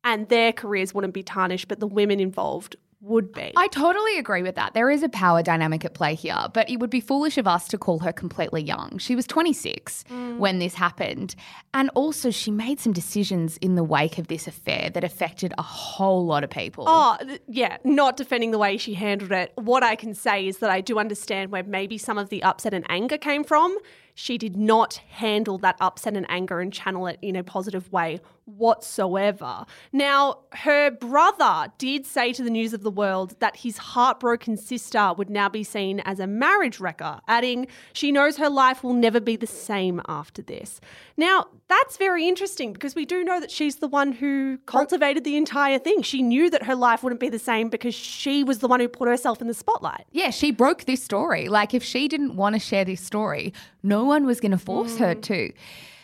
and 0.03 0.29
their 0.29 0.53
careers 0.53 0.93
wouldn't 0.93 1.15
be 1.15 1.24
tarnished, 1.24 1.67
but 1.67 1.79
the 1.79 1.88
women 1.88 2.19
involved 2.19 2.75
would 3.01 3.34
be. 3.34 3.51
I 3.55 3.67
totally 3.67 4.17
agree 4.17 4.43
with 4.43 4.55
that. 4.55 4.74
There 4.74 4.89
is 4.89 5.03
a 5.03 5.10
power 5.10 5.41
dynamic 5.41 5.84
at 5.84 5.93
play 5.93 6.13
here, 6.13 6.48
but 6.53 6.70
it 6.70 6.77
would 6.77 6.89
be 6.89 7.01
foolish 7.01 7.38
of 7.38 7.48
us 7.48 7.67
to 7.70 7.77
call 7.77 8.00
her 8.00 8.13
completely 8.13 8.62
young. 8.62 8.98
She 9.00 9.15
was 9.15 9.25
26 9.25 10.05
mm. 10.10 10.38
when 10.38 10.60
this 10.60 10.75
happened. 10.75 11.36
And 11.74 11.89
also, 11.96 12.29
she 12.29 12.51
made 12.51 12.79
some 12.79 12.93
decisions 12.93 13.58
in 13.58 13.75
the 13.75 13.84
wake 13.84 14.17
of 14.17 14.27
this 14.27 14.48
affair 14.48 14.89
that 14.91 15.03
affected 15.03 15.53
a 15.58 15.63
whole 15.63 16.25
lot 16.25 16.43
of 16.43 16.50
people. 16.50 16.86
Oh, 16.88 17.17
yeah, 17.48 17.77
not 17.84 18.17
defending 18.17 18.51
the 18.51 18.60
way 18.60 18.77
she 18.77 18.93
handled 18.93 19.31
it. 19.31 19.51
What 19.55 19.84
I 19.84 19.96
can 19.96 20.13
say 20.13 20.48
is 20.48 20.60
that 20.60 20.70
I 20.70 20.81
do 20.81 21.00
understand 21.00 21.51
where 21.51 21.63
maybe 21.63 21.98
some 21.98 22.17
of 22.17 22.29
the 22.29 22.43
upset 22.43 22.74
and 22.74 22.86
anger 22.89 23.17
came 23.17 23.43
from. 23.43 23.75
She 24.13 24.38
did 24.38 24.55
not 24.55 24.96
handle 25.10 25.58
that 25.60 25.77
upset 25.79 26.15
and 26.15 26.25
anger 26.29 26.60
and 26.60 26.72
channel 26.72 27.08
it 27.08 27.17
in 27.22 27.36
a 27.36 27.43
positive 27.43 27.91
way 27.91 28.20
whatsoever. 28.45 29.65
Now, 29.91 30.39
her 30.53 30.91
brother 30.91 31.71
did 31.77 32.05
say 32.05 32.33
to 32.33 32.43
the 32.43 32.50
News 32.50 32.74
of 32.74 32.83
the 32.83 32.91
World 32.91 33.36
that 33.39 33.57
his 33.57 33.77
heartbroken 33.77 34.57
sister 34.57 35.13
would 35.17 35.29
now 35.29 35.50
be 35.50 35.63
seen 35.63 36.00
as 36.01 36.19
a 36.19 36.27
marriage 36.27 36.79
wrecker, 36.79 37.19
adding, 37.27 37.67
she 37.93 38.12
knows 38.12 38.38
her 38.38 38.50
life 38.50 38.83
will 38.83 38.93
never 38.93 39.19
be 39.19 39.36
the 39.36 39.48
same 39.48 40.01
after 40.07 40.41
this. 40.41 40.81
Now, 41.17 41.48
that's 41.67 41.98
very 41.98 42.27
interesting 42.27 42.74
because 42.74 42.95
we 42.95 43.05
do 43.05 43.24
know 43.24 43.39
that 43.39 43.51
she's 43.51 43.77
the 43.77 43.88
one 43.88 44.12
who 44.12 44.57
cultivated 44.65 45.24
the 45.24 45.38
entire 45.38 45.79
thing. 45.79 46.01
She 46.01 46.21
knew 46.21 46.50
that 46.50 46.63
her 46.63 46.75
life 46.75 47.03
wouldn't 47.03 47.21
be 47.21 47.29
the 47.29 47.39
same 47.39 47.69
because 47.69 47.95
she 47.95 48.43
was 48.43 48.60
the 48.60 48.67
one 48.67 48.79
who 48.79 48.88
put 48.88 49.07
herself 49.07 49.41
in 49.41 49.48
the 49.48 49.53
spotlight. 49.53 50.05
Yeah, 50.12 50.31
she 50.31 50.51
broke 50.51 50.86
this 50.86 51.03
story. 51.03 51.48
Like, 51.48 51.74
if 51.74 51.83
she 51.83 52.07
didn't 52.07 52.36
want 52.36 52.55
to 52.55 52.60
share 52.60 52.83
this 52.83 53.01
story, 53.01 53.53
no 53.83 54.03
one 54.03 54.25
was 54.25 54.39
going 54.39 54.51
to 54.51 54.57
force 54.57 54.98
her 54.98 55.15
mm. 55.15 55.21
to. 55.24 55.53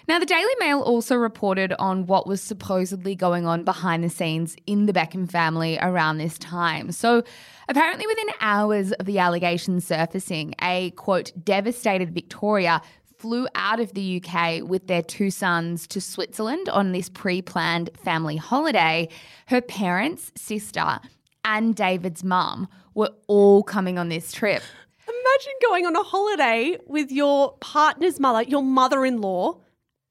Now, 0.07 0.19
the 0.19 0.25
Daily 0.25 0.53
Mail 0.61 0.79
also 0.79 1.17
reported 1.17 1.73
on 1.79 2.05
what 2.05 2.27
was 2.27 2.41
supposedly 2.41 3.13
going 3.13 3.45
on 3.45 3.65
behind 3.65 4.05
the 4.05 4.09
scenes 4.09 4.55
in 4.65 4.85
the 4.85 4.93
Beckham 4.93 5.29
family 5.29 5.77
around 5.81 6.17
this 6.17 6.37
time. 6.37 6.93
So, 6.93 7.23
apparently, 7.67 8.07
within 8.07 8.29
hours 8.39 8.93
of 8.93 9.05
the 9.05 9.19
allegations 9.19 9.85
surfacing, 9.85 10.55
a 10.61 10.91
quote, 10.91 11.33
devastated 11.43 12.13
Victoria 12.13 12.81
flew 13.17 13.49
out 13.53 13.81
of 13.81 13.95
the 13.95 14.23
UK 14.23 14.61
with 14.63 14.87
their 14.87 15.01
two 15.01 15.29
sons 15.29 15.85
to 15.87 15.99
Switzerland 15.99 16.69
on 16.69 16.93
this 16.93 17.09
pre 17.09 17.41
planned 17.41 17.89
family 18.01 18.37
holiday. 18.37 19.09
Her 19.47 19.59
parents, 19.59 20.31
sister, 20.37 20.99
and 21.43 21.75
David's 21.75 22.23
mum 22.23 22.69
were 22.93 23.11
all 23.27 23.61
coming 23.61 23.99
on 23.99 24.07
this 24.07 24.31
trip. 24.31 24.63
Imagine 25.05 25.53
going 25.61 25.85
on 25.85 25.97
a 25.97 26.03
holiday 26.03 26.77
with 26.85 27.11
your 27.11 27.57
partner's 27.57 28.21
mother, 28.21 28.43
your 28.43 28.63
mother 28.63 29.05
in 29.05 29.19
law, 29.19 29.59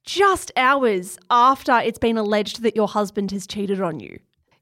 just 0.07 0.53
hours 0.57 1.19
after 1.31 1.79
it's 1.79 1.99
been 1.99 2.17
alleged 2.17 2.63
that 2.63 2.77
your 2.77 2.89
husband 2.89 3.33
has 3.33 3.47
cheated 3.47 3.81
on 3.81 4.01
you. 4.01 4.19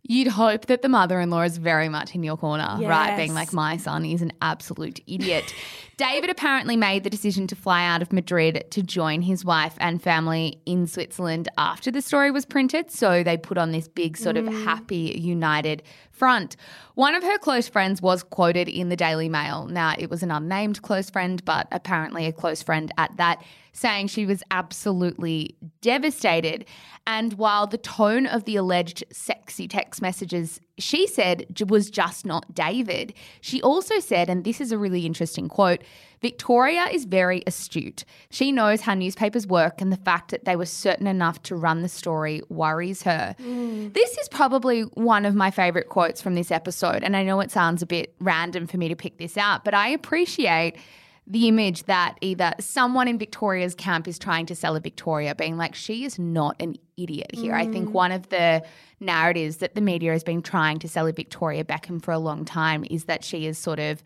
You'd 0.07 0.29
hope 0.29 0.67
that 0.67 0.83
the 0.83 0.89
mother 0.91 1.19
in 1.19 1.31
law 1.31 1.43
is 1.43 1.57
very 1.57 1.89
much 1.89 2.15
in 2.15 2.23
your 2.23 2.37
corner, 2.37 2.77
right? 2.79 3.17
Being 3.17 3.33
like, 3.33 3.55
my 3.55 3.79
son 3.79 4.05
is 4.05 4.21
an 4.21 4.33
absolute 4.43 5.01
idiot. 5.07 5.55
David 5.97 6.29
apparently 6.29 6.77
made 6.77 7.05
the 7.05 7.11
decision 7.11 7.47
to 7.47 7.57
fly 7.57 7.87
out 7.87 8.03
of 8.03 8.13
Madrid 8.13 8.67
to 8.71 8.83
join 8.83 9.23
his 9.23 9.47
wife 9.47 9.75
and 9.79 10.03
family 10.03 10.61
in 10.67 10.87
Switzerland 10.87 11.49
after 11.57 11.91
the 11.91 12.03
story 12.03 12.31
was 12.31 12.45
printed. 12.45 12.91
So 12.91 13.23
they 13.23 13.39
put 13.39 13.57
on 13.57 13.73
this 13.73 13.89
big, 13.89 14.19
sort 14.19 14.37
of 14.37 14.45
mm. 14.45 14.65
happy, 14.65 15.19
united 15.19 15.83
front. 16.11 16.57
One 16.97 17.15
of 17.15 17.23
her 17.23 17.39
close 17.39 17.69
friends 17.69 18.03
was 18.03 18.23
quoted 18.23 18.69
in 18.69 18.91
the 18.91 18.97
Daily 18.97 19.31
Mail. 19.31 19.67
Now, 19.69 19.95
it 19.99 20.11
was 20.11 20.23
an 20.23 20.31
unnamed 20.31 20.83
close 20.83 21.09
friend, 21.09 21.43
but 21.47 21.67
apparently 21.73 22.27
a 22.27 22.33
close 22.33 22.63
friend 22.63 22.93
at 22.99 23.17
that, 23.17 23.43
saying 23.75 24.07
she 24.07 24.25
was 24.25 24.43
absolutely 24.51 25.57
devastated. 25.83 26.65
And 27.07 27.35
while 27.35 27.67
the 27.67 27.77
tone 27.77 28.27
of 28.27 28.45
the 28.45 28.57
alleged 28.57 29.05
sexy 29.13 29.69
text 29.69 30.01
messages 30.01 30.61
she 30.79 31.07
said 31.07 31.47
was 31.69 31.91
just 31.91 32.25
not 32.25 32.55
David, 32.55 33.13
she 33.41 33.61
also 33.61 33.99
said, 34.01 34.31
and 34.31 34.45
this 34.45 34.61
is 34.61 34.73
a 34.73 34.79
really 34.79 35.05
interesting 35.05 35.49
quote 35.49 35.83
Victoria 36.23 36.87
is 36.91 37.05
very 37.05 37.43
astute. 37.47 38.07
She 38.31 38.51
knows 38.51 38.81
how 38.81 38.95
newspapers 38.95 39.47
work, 39.47 39.83
and 39.83 39.93
the 39.93 39.99
fact 39.99 40.31
that 40.31 40.47
they 40.47 40.57
were 40.57 40.65
certain 40.65 41.07
enough 41.07 41.43
to 41.43 41.55
run 41.55 41.83
the 41.83 41.89
story 41.89 42.41
worries 42.49 43.03
her. 43.03 43.37
Mm. 43.39 43.93
This 43.93 44.17
is 44.17 44.31
probably 44.31 44.83
one 44.95 45.27
of 45.27 45.35
my 45.35 45.51
favorite 45.51 45.91
quotes 45.91 46.23
from 46.23 46.35
this 46.35 46.51
episode. 46.51 47.05
And 47.05 47.15
I 47.15 47.25
know 47.25 47.41
it 47.41 47.51
sounds 47.51 47.83
a 47.83 47.87
bit 47.87 48.15
random 48.21 48.67
for 48.67 48.79
me 48.79 48.89
to 48.89 48.97
pick 48.97 49.19
this 49.19 49.37
out, 49.37 49.67
but 49.67 49.75
I 49.75 49.89
appreciate 49.89 50.79
the 51.27 51.49
image 51.49 51.85
that 51.85 52.17
either 52.21 52.53
someone 52.61 53.09
in 53.09 53.19
Victoria's 53.19 53.75
camp 53.75 54.07
is 54.07 54.19
trying 54.19 54.45
to 54.47 54.55
sell 54.55 54.77
a 54.77 54.81
Victoria, 54.81 55.35
being 55.35 55.57
like, 55.57 55.75
she 55.75 56.05
is 56.05 56.19
not 56.19 56.55
an 56.61 56.77
idiot 56.99 57.31
here. 57.33 57.55
I 57.55 57.67
think 57.67 57.89
mm. 57.89 57.93
one 57.93 58.13
of 58.13 58.29
the 58.29 58.63
narratives 59.01 59.59
that 59.59 59.75
the 59.75 59.81
media 59.81 60.13
has 60.13 60.23
been 60.23 60.43
trying 60.43 60.79
to 60.81 60.89
sell 60.89 61.07
a 61.07 61.13
Victoria 61.13 61.65
Beckham 61.65 62.03
for 62.03 62.13
a 62.13 62.19
long 62.19 62.45
time 62.45 62.85
is 62.91 63.05
that 63.05 63.25
she 63.25 63.47
is 63.47 63.57
sort 63.57 63.79
of 63.79 64.03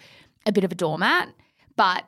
a 0.46 0.52
bit 0.52 0.62
of 0.62 0.70
a 0.70 0.76
doormat, 0.76 1.28
but 1.74 2.04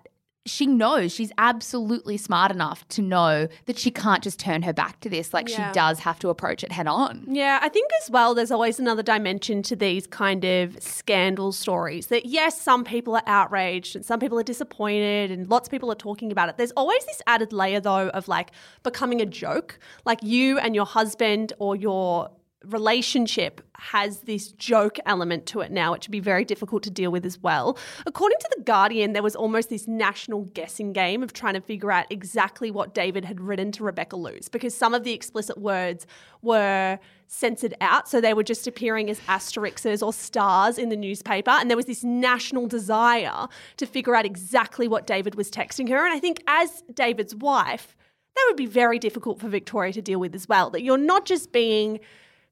she 0.46 0.66
knows 0.66 1.12
she's 1.12 1.30
absolutely 1.36 2.16
smart 2.16 2.50
enough 2.50 2.88
to 2.88 3.02
know 3.02 3.46
that 3.66 3.78
she 3.78 3.90
can't 3.90 4.22
just 4.22 4.38
turn 4.40 4.62
her 4.62 4.72
back 4.72 4.98
to 5.00 5.08
this. 5.10 5.34
Like 5.34 5.48
Yeah. 5.48 5.68
she 5.68 5.74
does 5.74 5.98
have 6.00 6.18
to 6.20 6.30
approach 6.30 6.64
it 6.64 6.72
head 6.72 6.86
on. 6.86 7.26
Yeah, 7.28 7.58
I 7.60 7.68
think 7.68 7.90
as 8.02 8.10
well, 8.10 8.34
there's 8.34 8.50
always 8.50 8.80
another 8.80 9.02
dimension 9.02 9.62
to 9.64 9.76
these 9.76 10.06
kind 10.06 10.42
of 10.44 10.82
scandal 10.82 11.52
stories. 11.52 12.06
That 12.06 12.24
yes, 12.24 12.58
some 12.60 12.84
people 12.84 13.14
are 13.16 13.22
outraged 13.26 13.94
and 13.96 14.04
some 14.04 14.18
people 14.18 14.38
are 14.38 14.42
disappointed, 14.42 15.30
and 15.30 15.48
lots 15.50 15.68
of 15.68 15.70
people 15.70 15.92
are 15.92 15.94
talking 15.96 16.32
about 16.32 16.48
it. 16.48 16.56
There's 16.56 16.72
always 16.72 17.04
this 17.04 17.20
added 17.26 17.52
layer, 17.52 17.80
though, 17.80 18.08
of 18.08 18.26
like 18.26 18.50
becoming 18.82 19.20
a 19.20 19.26
joke. 19.26 19.78
Like 20.06 20.22
you 20.22 20.58
and 20.58 20.74
your 20.74 20.86
husband 20.86 21.52
or 21.58 21.76
your 21.76 22.30
relationship 22.64 23.62
has 23.74 24.20
this 24.20 24.52
joke 24.52 24.98
element 25.06 25.46
to 25.46 25.60
it 25.60 25.70
now, 25.72 25.92
which 25.92 26.06
would 26.06 26.12
be 26.12 26.20
very 26.20 26.44
difficult 26.44 26.82
to 26.82 26.90
deal 26.90 27.10
with 27.10 27.24
as 27.24 27.38
well. 27.38 27.78
According 28.04 28.38
to 28.40 28.50
The 28.56 28.62
Guardian, 28.62 29.14
there 29.14 29.22
was 29.22 29.34
almost 29.34 29.70
this 29.70 29.88
national 29.88 30.42
guessing 30.44 30.92
game 30.92 31.22
of 31.22 31.32
trying 31.32 31.54
to 31.54 31.62
figure 31.62 31.90
out 31.90 32.06
exactly 32.10 32.70
what 32.70 32.92
David 32.92 33.24
had 33.24 33.40
written 33.40 33.72
to 33.72 33.84
Rebecca 33.84 34.16
Loos 34.16 34.48
because 34.48 34.76
some 34.76 34.92
of 34.92 35.04
the 35.04 35.12
explicit 35.12 35.56
words 35.56 36.06
were 36.42 36.98
censored 37.26 37.74
out. 37.80 38.08
So 38.08 38.20
they 38.20 38.34
were 38.34 38.42
just 38.42 38.66
appearing 38.66 39.08
as 39.08 39.20
asterisks 39.26 40.02
or 40.02 40.12
stars 40.12 40.76
in 40.76 40.90
the 40.90 40.96
newspaper. 40.96 41.50
And 41.50 41.70
there 41.70 41.76
was 41.76 41.86
this 41.86 42.04
national 42.04 42.66
desire 42.66 43.46
to 43.78 43.86
figure 43.86 44.14
out 44.14 44.26
exactly 44.26 44.86
what 44.86 45.06
David 45.06 45.34
was 45.34 45.50
texting 45.50 45.88
her. 45.88 46.04
And 46.04 46.12
I 46.12 46.18
think 46.18 46.42
as 46.46 46.82
David's 46.92 47.34
wife, 47.34 47.96
that 48.34 48.44
would 48.48 48.56
be 48.56 48.66
very 48.66 48.98
difficult 48.98 49.40
for 49.40 49.48
Victoria 49.48 49.92
to 49.94 50.02
deal 50.02 50.20
with 50.20 50.34
as 50.34 50.48
well. 50.48 50.70
That 50.70 50.82
you're 50.82 50.98
not 50.98 51.24
just 51.24 51.52
being 51.52 52.00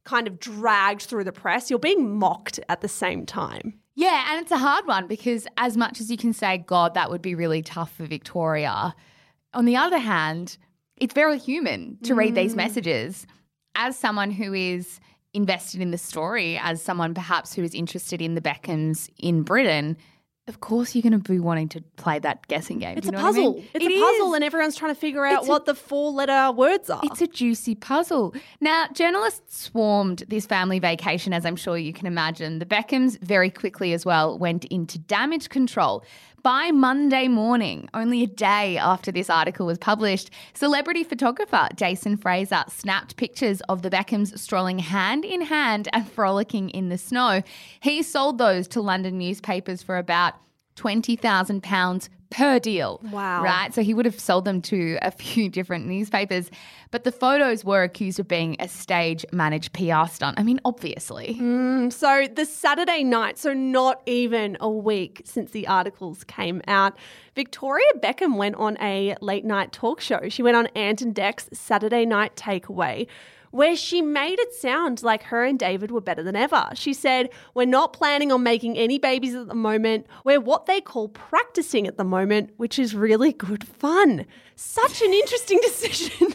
kind 0.08 0.26
of 0.26 0.40
dragged 0.40 1.02
through 1.02 1.24
the 1.24 1.32
press, 1.32 1.68
you're 1.68 1.78
being 1.78 2.18
mocked 2.18 2.58
at 2.70 2.80
the 2.80 2.88
same 2.88 3.26
time. 3.26 3.74
Yeah, 3.94 4.26
and 4.30 4.40
it's 4.40 4.50
a 4.50 4.56
hard 4.56 4.86
one 4.86 5.06
because 5.06 5.46
as 5.58 5.76
much 5.76 6.00
as 6.00 6.10
you 6.10 6.16
can 6.16 6.32
say, 6.32 6.58
God, 6.58 6.94
that 6.94 7.10
would 7.10 7.20
be 7.20 7.34
really 7.34 7.62
tough 7.62 7.92
for 7.92 8.06
Victoria, 8.06 8.94
on 9.52 9.66
the 9.66 9.76
other 9.76 9.98
hand, 9.98 10.56
it's 10.96 11.12
very 11.12 11.38
human 11.38 11.98
to 12.04 12.14
read 12.14 12.34
these 12.34 12.54
mm. 12.54 12.56
messages. 12.56 13.26
As 13.74 13.98
someone 13.98 14.30
who 14.30 14.54
is 14.54 14.98
invested 15.34 15.82
in 15.82 15.90
the 15.90 15.98
story, 15.98 16.58
as 16.62 16.80
someone 16.80 17.12
perhaps 17.12 17.54
who 17.54 17.62
is 17.62 17.74
interested 17.74 18.22
in 18.22 18.34
the 18.34 18.40
Beckhams 18.40 19.10
in 19.18 19.42
Britain, 19.42 19.96
of 20.48 20.60
course 20.60 20.94
you're 20.94 21.02
going 21.02 21.12
to 21.12 21.18
be 21.18 21.38
wanting 21.38 21.68
to 21.70 21.80
play 21.96 22.18
that 22.18 22.46
guessing 22.48 22.78
game. 22.78 22.96
It's 22.98 23.06
You 23.06 23.10
a 23.10 23.12
know 23.16 23.22
what 23.22 23.34
I 23.34 23.38
mean? 23.38 23.52
puzzle. 23.54 23.64
It's 23.74 23.84
It 23.84 23.92
a 23.92 24.00
puzzle, 24.00 24.34
and 24.34 24.42
everyone's 24.44 24.76
trying 24.76 24.94
to 24.94 25.00
figure 25.00 25.24
out 25.24 25.38
It's 25.40 25.46
a- 25.46 25.50
what 25.50 25.66
the 25.66 25.74
four 25.74 26.10
letter 26.10 26.50
words 26.52 26.90
are. 26.90 27.00
It's 27.04 27.20
a 27.22 27.26
juicy 27.26 27.74
puzzle. 27.74 28.34
Now, 28.60 28.86
journalists 28.92 29.64
swarmed 29.64 30.24
this 30.28 30.46
family 30.46 30.78
vacation, 30.78 31.32
as 31.32 31.44
I'm 31.46 31.56
sure 31.56 31.76
you 31.78 31.92
can 31.92 32.06
imagine. 32.06 32.58
The 32.58 32.66
Beckhams 32.66 33.18
very 33.20 33.50
quickly 33.50 33.92
as 33.92 34.04
well 34.06 34.38
went 34.38 34.64
into 34.66 34.98
damage 34.98 35.48
control. 35.48 36.02
By 36.42 36.70
Monday 36.70 37.26
morning, 37.26 37.88
only 37.94 38.22
a 38.22 38.26
day 38.28 38.78
after 38.78 39.10
this 39.10 39.28
article 39.28 39.66
was 39.66 39.76
published, 39.76 40.30
celebrity 40.54 41.02
photographer 41.02 41.68
Jason 41.74 42.16
Fraser 42.16 42.62
snapped 42.68 43.16
pictures 43.16 43.60
of 43.62 43.82
the 43.82 43.90
Beckhams 43.90 44.38
strolling 44.38 44.78
hand 44.78 45.24
in 45.24 45.40
hand 45.40 45.88
and 45.92 46.08
frolicking 46.08 46.70
in 46.70 46.90
the 46.90 46.98
snow. 46.98 47.42
He 47.80 48.04
sold 48.04 48.38
those 48.38 48.68
to 48.68 48.80
London 48.80 49.18
newspapers 49.18 49.82
for 49.82 49.98
about 49.98 50.34
£20,000 50.76 52.08
per 52.30 52.58
deal. 52.58 53.00
Wow. 53.10 53.42
Right? 53.42 53.72
So 53.74 53.82
he 53.82 53.94
would 53.94 54.04
have 54.04 54.18
sold 54.18 54.44
them 54.44 54.60
to 54.62 54.98
a 55.02 55.10
few 55.10 55.48
different 55.48 55.86
newspapers. 55.86 56.50
But 56.90 57.04
the 57.04 57.12
photos 57.12 57.64
were 57.64 57.82
accused 57.82 58.18
of 58.18 58.28
being 58.28 58.56
a 58.58 58.68
stage 58.68 59.24
managed 59.32 59.72
PR 59.72 60.06
stunt. 60.10 60.38
I 60.38 60.42
mean, 60.42 60.60
obviously. 60.64 61.36
Mm, 61.38 61.92
so 61.92 62.26
the 62.34 62.46
Saturday 62.46 63.04
night, 63.04 63.38
so 63.38 63.52
not 63.52 64.00
even 64.06 64.56
a 64.60 64.70
week 64.70 65.22
since 65.24 65.50
the 65.50 65.66
articles 65.66 66.24
came 66.24 66.62
out, 66.66 66.96
Victoria 67.34 67.86
Beckham 68.02 68.36
went 68.36 68.56
on 68.56 68.76
a 68.80 69.16
late 69.20 69.44
night 69.44 69.72
talk 69.72 70.00
show. 70.00 70.28
She 70.28 70.42
went 70.42 70.56
on 70.56 70.66
Ant 70.68 71.02
and 71.02 71.14
Dec's 71.14 71.48
Saturday 71.52 72.06
Night 72.06 72.36
Takeaway. 72.36 73.06
Where 73.50 73.76
she 73.76 74.02
made 74.02 74.38
it 74.38 74.54
sound 74.54 75.02
like 75.02 75.22
her 75.24 75.44
and 75.44 75.58
David 75.58 75.90
were 75.90 76.00
better 76.00 76.22
than 76.22 76.36
ever. 76.36 76.68
She 76.74 76.92
said, 76.92 77.30
We're 77.54 77.66
not 77.66 77.92
planning 77.92 78.30
on 78.32 78.42
making 78.42 78.76
any 78.76 78.98
babies 78.98 79.34
at 79.34 79.48
the 79.48 79.54
moment. 79.54 80.06
We're 80.24 80.40
what 80.40 80.66
they 80.66 80.80
call 80.80 81.08
practicing 81.08 81.86
at 81.86 81.96
the 81.96 82.04
moment, 82.04 82.50
which 82.56 82.78
is 82.78 82.94
really 82.94 83.32
good 83.32 83.66
fun. 83.66 84.26
Such 84.56 85.02
an 85.02 85.12
interesting 85.12 85.60
decision. 85.62 86.34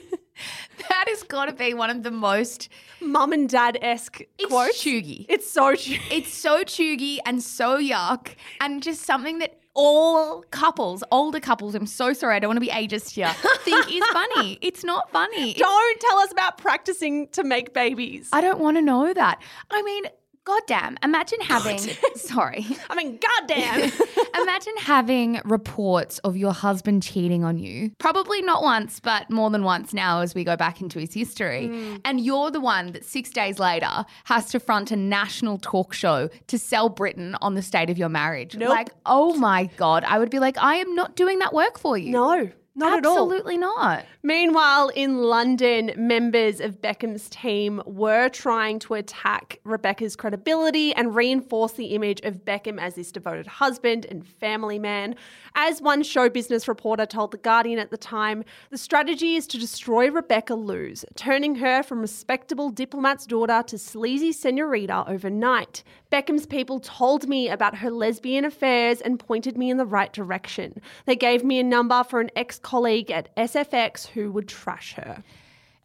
That 0.89 1.05
has 1.07 1.23
got 1.23 1.45
to 1.45 1.53
be 1.53 1.73
one 1.73 1.89
of 1.89 2.03
the 2.03 2.11
most 2.11 2.69
Mum 3.01 3.33
and 3.33 3.49
dad 3.49 3.77
esque 3.81 4.21
it's 4.37 4.47
quotes. 4.49 4.81
chuggy. 4.83 5.25
It's 5.29 5.49
so 5.49 5.75
true. 5.75 5.97
It's 6.11 6.33
so 6.33 6.63
chuggy 6.63 7.19
and 7.25 7.41
so 7.41 7.77
yuck 7.77 8.35
and 8.61 8.81
just 8.83 9.01
something 9.01 9.39
that 9.39 9.59
all 9.75 10.43
couples, 10.51 11.03
older 11.11 11.39
couples, 11.39 11.73
I'm 11.73 11.87
so 11.87 12.13
sorry, 12.13 12.35
I 12.35 12.39
don't 12.39 12.49
want 12.49 12.57
to 12.57 12.61
be 12.61 12.67
ageist 12.67 13.09
here, 13.09 13.27
think 13.63 13.91
is 13.91 14.03
funny. 14.13 14.59
It's 14.61 14.83
not 14.83 15.09
funny. 15.11 15.51
It's- 15.51 15.59
Don't 15.59 15.99
tell 15.99 16.19
us 16.19 16.31
about 16.31 16.59
practicing 16.59 17.27
to 17.29 17.43
make 17.43 17.73
babies. 17.73 18.29
I 18.31 18.41
don't 18.41 18.59
want 18.59 18.77
to 18.77 18.81
know 18.83 19.11
that. 19.13 19.41
I 19.71 19.81
mean, 19.81 20.03
goddamn, 20.45 20.97
imagine 21.03 21.39
having, 21.41 21.79
sorry, 22.15 22.65
I 22.89 22.95
mean, 22.95 23.17
goddamn. 23.17 23.91
imagine 24.41 24.73
having 24.79 25.41
reports 25.45 26.19
of 26.19 26.35
your 26.37 26.53
husband 26.53 27.03
cheating 27.03 27.43
on 27.43 27.57
you. 27.57 27.91
Probably 27.97 28.41
not 28.41 28.63
once, 28.63 28.99
but 28.99 29.29
more 29.29 29.49
than 29.49 29.63
once 29.63 29.93
now 29.93 30.21
as 30.21 30.35
we 30.35 30.43
go 30.43 30.55
back 30.55 30.81
into 30.81 30.99
his 30.99 31.13
history. 31.13 31.69
Mm. 31.71 32.01
And 32.05 32.21
you're 32.21 32.51
the 32.51 32.59
one 32.59 32.91
that 32.91 33.05
six 33.05 33.29
days 33.29 33.59
later 33.59 34.05
has 34.25 34.49
to 34.51 34.59
front 34.59 34.91
a 34.91 34.95
national 34.95 35.57
talk 35.59 35.93
show 35.93 36.29
to 36.47 36.59
sell 36.59 36.89
Britain 36.89 37.35
on 37.41 37.55
the 37.55 37.61
state 37.61 37.89
of 37.89 37.97
your 37.97 38.09
marriage. 38.09 38.55
Nope. 38.55 38.69
Like, 38.69 38.89
oh 39.05 39.33
my 39.35 39.65
God, 39.77 40.03
I 40.03 40.19
would 40.19 40.29
be 40.29 40.39
like, 40.39 40.57
I 40.57 40.75
am 40.75 40.95
not 40.95 41.15
doing 41.15 41.39
that 41.39 41.53
work 41.53 41.79
for 41.79 41.97
you. 41.97 42.11
no, 42.11 42.51
not 42.75 42.97
at 42.97 43.05
all. 43.05 43.13
Absolutely 43.13 43.57
not. 43.57 44.05
Meanwhile, 44.23 44.89
in 44.89 45.17
London, 45.17 45.91
members 45.95 46.59
of 46.59 46.81
Beckham's 46.81 47.29
team 47.29 47.81
were 47.85 48.29
trying 48.29 48.79
to 48.79 48.95
attack 48.95 49.59
Rebecca's 49.63 50.15
credibility 50.15 50.93
and 50.95 51.15
reinforce 51.15 51.73
the 51.73 51.87
image 51.87 52.21
of 52.21 52.45
Beckham 52.45 52.79
as 52.79 52.95
this 52.95 53.11
devoted 53.11 53.45
husband 53.45 54.05
and 54.05 54.25
family 54.25 54.79
man. 54.79 55.15
As 55.55 55.81
one 55.81 56.01
show 56.01 56.29
business 56.29 56.67
reporter 56.67 57.05
told 57.05 57.31
The 57.31 57.37
Guardian 57.37 57.77
at 57.77 57.91
the 57.91 57.97
time, 57.97 58.43
the 58.71 58.77
strategy 58.77 59.35
is 59.35 59.45
to 59.47 59.59
destroy 59.59 60.09
Rebecca 60.09 60.55
Loos, 60.55 61.05
turning 61.15 61.55
her 61.55 61.83
from 61.83 62.01
respectable 62.01 62.71
diplomat's 62.71 63.27
daughter 63.27 63.61
to 63.67 63.77
sleazy 63.77 64.31
senorita 64.31 65.03
overnight. 65.07 65.83
Beckham's 66.13 66.45
people 66.45 66.79
told 66.79 67.27
me 67.27 67.49
about 67.49 67.77
her 67.77 67.89
lesbian 67.89 68.45
affairs 68.45 69.01
and 69.01 69.19
pointed 69.19 69.57
me 69.57 69.71
in 69.71 69.77
the 69.77 69.85
right 69.85 70.13
direction. 70.13 70.79
They 71.07 71.15
gave 71.15 71.43
me 71.43 71.59
a 71.59 71.63
number 71.63 72.03
for 72.03 72.21
an 72.21 72.29
ex 72.35 72.59
colleague 72.59 73.09
at 73.09 73.35
SFX 73.35 74.05
who 74.05 74.31
would 74.31 74.47
trash 74.47 74.93
her. 74.93 75.23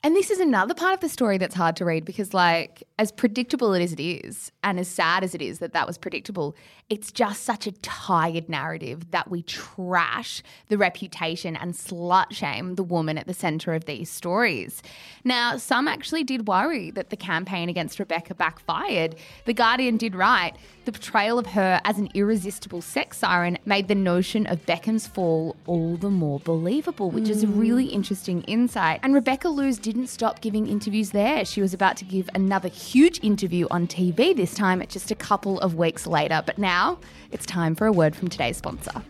And 0.05 0.15
this 0.15 0.31
is 0.31 0.39
another 0.39 0.75
part 0.75 0.95
of 0.95 1.01
the 1.01 1.09
story 1.09 1.39
that's 1.39 1.57
hard 1.57 1.75
to 1.77 1.85
read 1.85 2.05
because, 2.05 2.33
like, 2.33 2.85
as 3.01 3.11
predictable 3.11 3.75
as 3.75 3.93
it 3.93 3.99
is, 3.99 4.53
and 4.63 4.79
as 4.79 4.87
sad 4.87 5.25
as 5.25 5.35
it 5.35 5.43
is 5.43 5.59
that 5.59 5.73
that 5.73 5.89
was 5.89 5.99
predictable, 5.99 6.55
it's 6.89 7.11
just 7.11 7.43
such 7.43 7.67
a 7.67 7.73
tired 7.73 8.49
narrative 8.49 9.11
that 9.11 9.29
we 9.29 9.43
trash 9.43 10.41
the 10.69 10.79
reputation 10.79 11.57
and 11.57 11.75
slut 11.75 12.31
shame 12.33 12.77
the 12.77 12.85
woman 12.85 13.19
at 13.19 13.27
the 13.27 13.35
center 13.35 13.75
of 13.75 13.87
these 13.87 14.09
stories. 14.09 14.83
Now, 15.25 15.57
some 15.57 15.89
actually 15.89 16.23
did 16.23 16.47
worry 16.47 16.93
that 16.93 17.11
the 17.11 17.17
campaign 17.17 17.69
against 17.69 17.99
Rebecca 17.99 18.37
backfired. 18.37 19.17
The 19.47 19.55
Guardian 19.55 19.97
did 19.97 20.15
write 20.15 20.55
the 20.89 20.93
portrayal 20.93 21.39
of 21.39 21.49
her 21.49 21.83
as 21.85 21.99
an 21.99 22.09
irresistible 22.15 22.81
sex 22.81 23.19
siren 23.19 23.59
made 23.67 23.89
the 23.89 23.95
notion 23.95 24.47
of 24.47 24.65
Beckham's 24.65 25.07
fall 25.07 25.55
all 25.67 25.99
the 25.99 26.09
more 26.09 26.41
believable, 26.41 27.11
which 27.11 27.29
is 27.29 27.45
a 27.45 27.47
hmm. 27.47 27.61
really 27.61 27.87
interesting 27.89 28.41
insight. 28.45 28.99
And 29.03 29.13
Rebecca 29.13 29.51
Loos 29.51 29.77
didn't 29.77 30.07
stop 30.07 30.41
giving 30.41 30.67
interviews 30.67 31.11
there. 31.11 31.45
She 31.45 31.61
was 31.61 31.75
about 31.75 31.99
to 31.99 32.07
give 32.07 32.31
another 32.35 32.71
huge 32.71 33.23
interview 33.23 33.67
on 33.71 33.87
TV 33.87 34.35
this 34.35 34.55
time, 34.55 34.83
just 34.89 35.11
a 35.11 35.15
couple 35.15 35.61
of 35.61 35.75
weeks 35.75 36.07
later. 36.07 36.43
But 36.47 36.57
now 36.57 36.99
it's 37.33 37.45
time 37.45 37.75
for 37.75 37.87
a 37.87 37.93
word 37.93 38.17
from 38.17 38.29
today's 38.29 38.57
sponsor. 38.57 39.03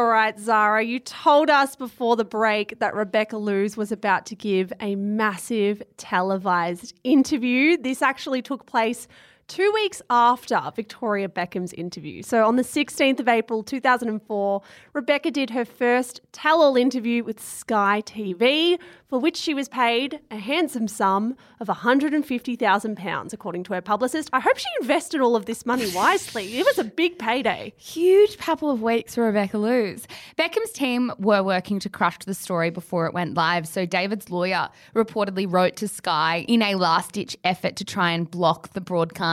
All 0.00 0.06
right, 0.06 0.40
Zara, 0.40 0.82
you 0.82 0.98
told 0.98 1.50
us 1.50 1.76
before 1.76 2.16
the 2.16 2.24
break 2.24 2.78
that 2.78 2.94
Rebecca 2.94 3.36
Loos 3.36 3.76
was 3.76 3.92
about 3.92 4.24
to 4.26 4.34
give 4.34 4.72
a 4.80 4.94
massive 4.94 5.82
televised 5.98 6.98
interview. 7.04 7.76
This 7.76 8.00
actually 8.00 8.40
took 8.40 8.64
place 8.64 9.08
two 9.50 9.72
weeks 9.74 10.00
after 10.08 10.62
Victoria 10.76 11.28
Beckham's 11.28 11.72
interview. 11.72 12.22
So 12.22 12.46
on 12.46 12.54
the 12.54 12.62
16th 12.62 13.18
of 13.18 13.26
April 13.26 13.64
2004, 13.64 14.62
Rebecca 14.92 15.32
did 15.32 15.50
her 15.50 15.64
first 15.64 16.20
tell 16.30 16.62
all 16.62 16.76
interview 16.76 17.24
with 17.24 17.40
Sky 17.40 18.00
TV, 18.06 18.78
for 19.08 19.18
which 19.18 19.36
she 19.36 19.52
was 19.52 19.68
paid 19.68 20.20
a 20.30 20.36
handsome 20.36 20.86
sum 20.86 21.36
of 21.58 21.66
£150,000, 21.66 23.32
according 23.32 23.64
to 23.64 23.72
her 23.74 23.80
publicist. 23.80 24.30
I 24.32 24.38
hope 24.38 24.56
she 24.56 24.68
invested 24.80 25.20
all 25.20 25.34
of 25.34 25.46
this 25.46 25.66
money 25.66 25.90
wisely. 25.94 26.56
It 26.60 26.64
was 26.64 26.78
a 26.78 26.84
big 26.84 27.18
payday. 27.18 27.74
Huge 27.76 28.38
couple 28.38 28.70
of 28.70 28.82
weeks 28.82 29.16
for 29.16 29.24
Rebecca 29.24 29.58
Loos. 29.58 30.06
Beckham's 30.36 30.70
team 30.70 31.12
were 31.18 31.42
working 31.42 31.80
to 31.80 31.88
craft 31.88 32.26
the 32.26 32.34
story 32.34 32.70
before 32.70 33.06
it 33.06 33.14
went 33.14 33.34
live, 33.34 33.66
so 33.66 33.84
David's 33.84 34.30
lawyer 34.30 34.68
reportedly 34.94 35.52
wrote 35.52 35.74
to 35.76 35.88
Sky 35.88 36.44
in 36.46 36.62
a 36.62 36.76
last 36.76 37.12
ditch 37.12 37.36
effort 37.42 37.74
to 37.74 37.84
try 37.84 38.12
and 38.12 38.30
block 38.30 38.74
the 38.74 38.80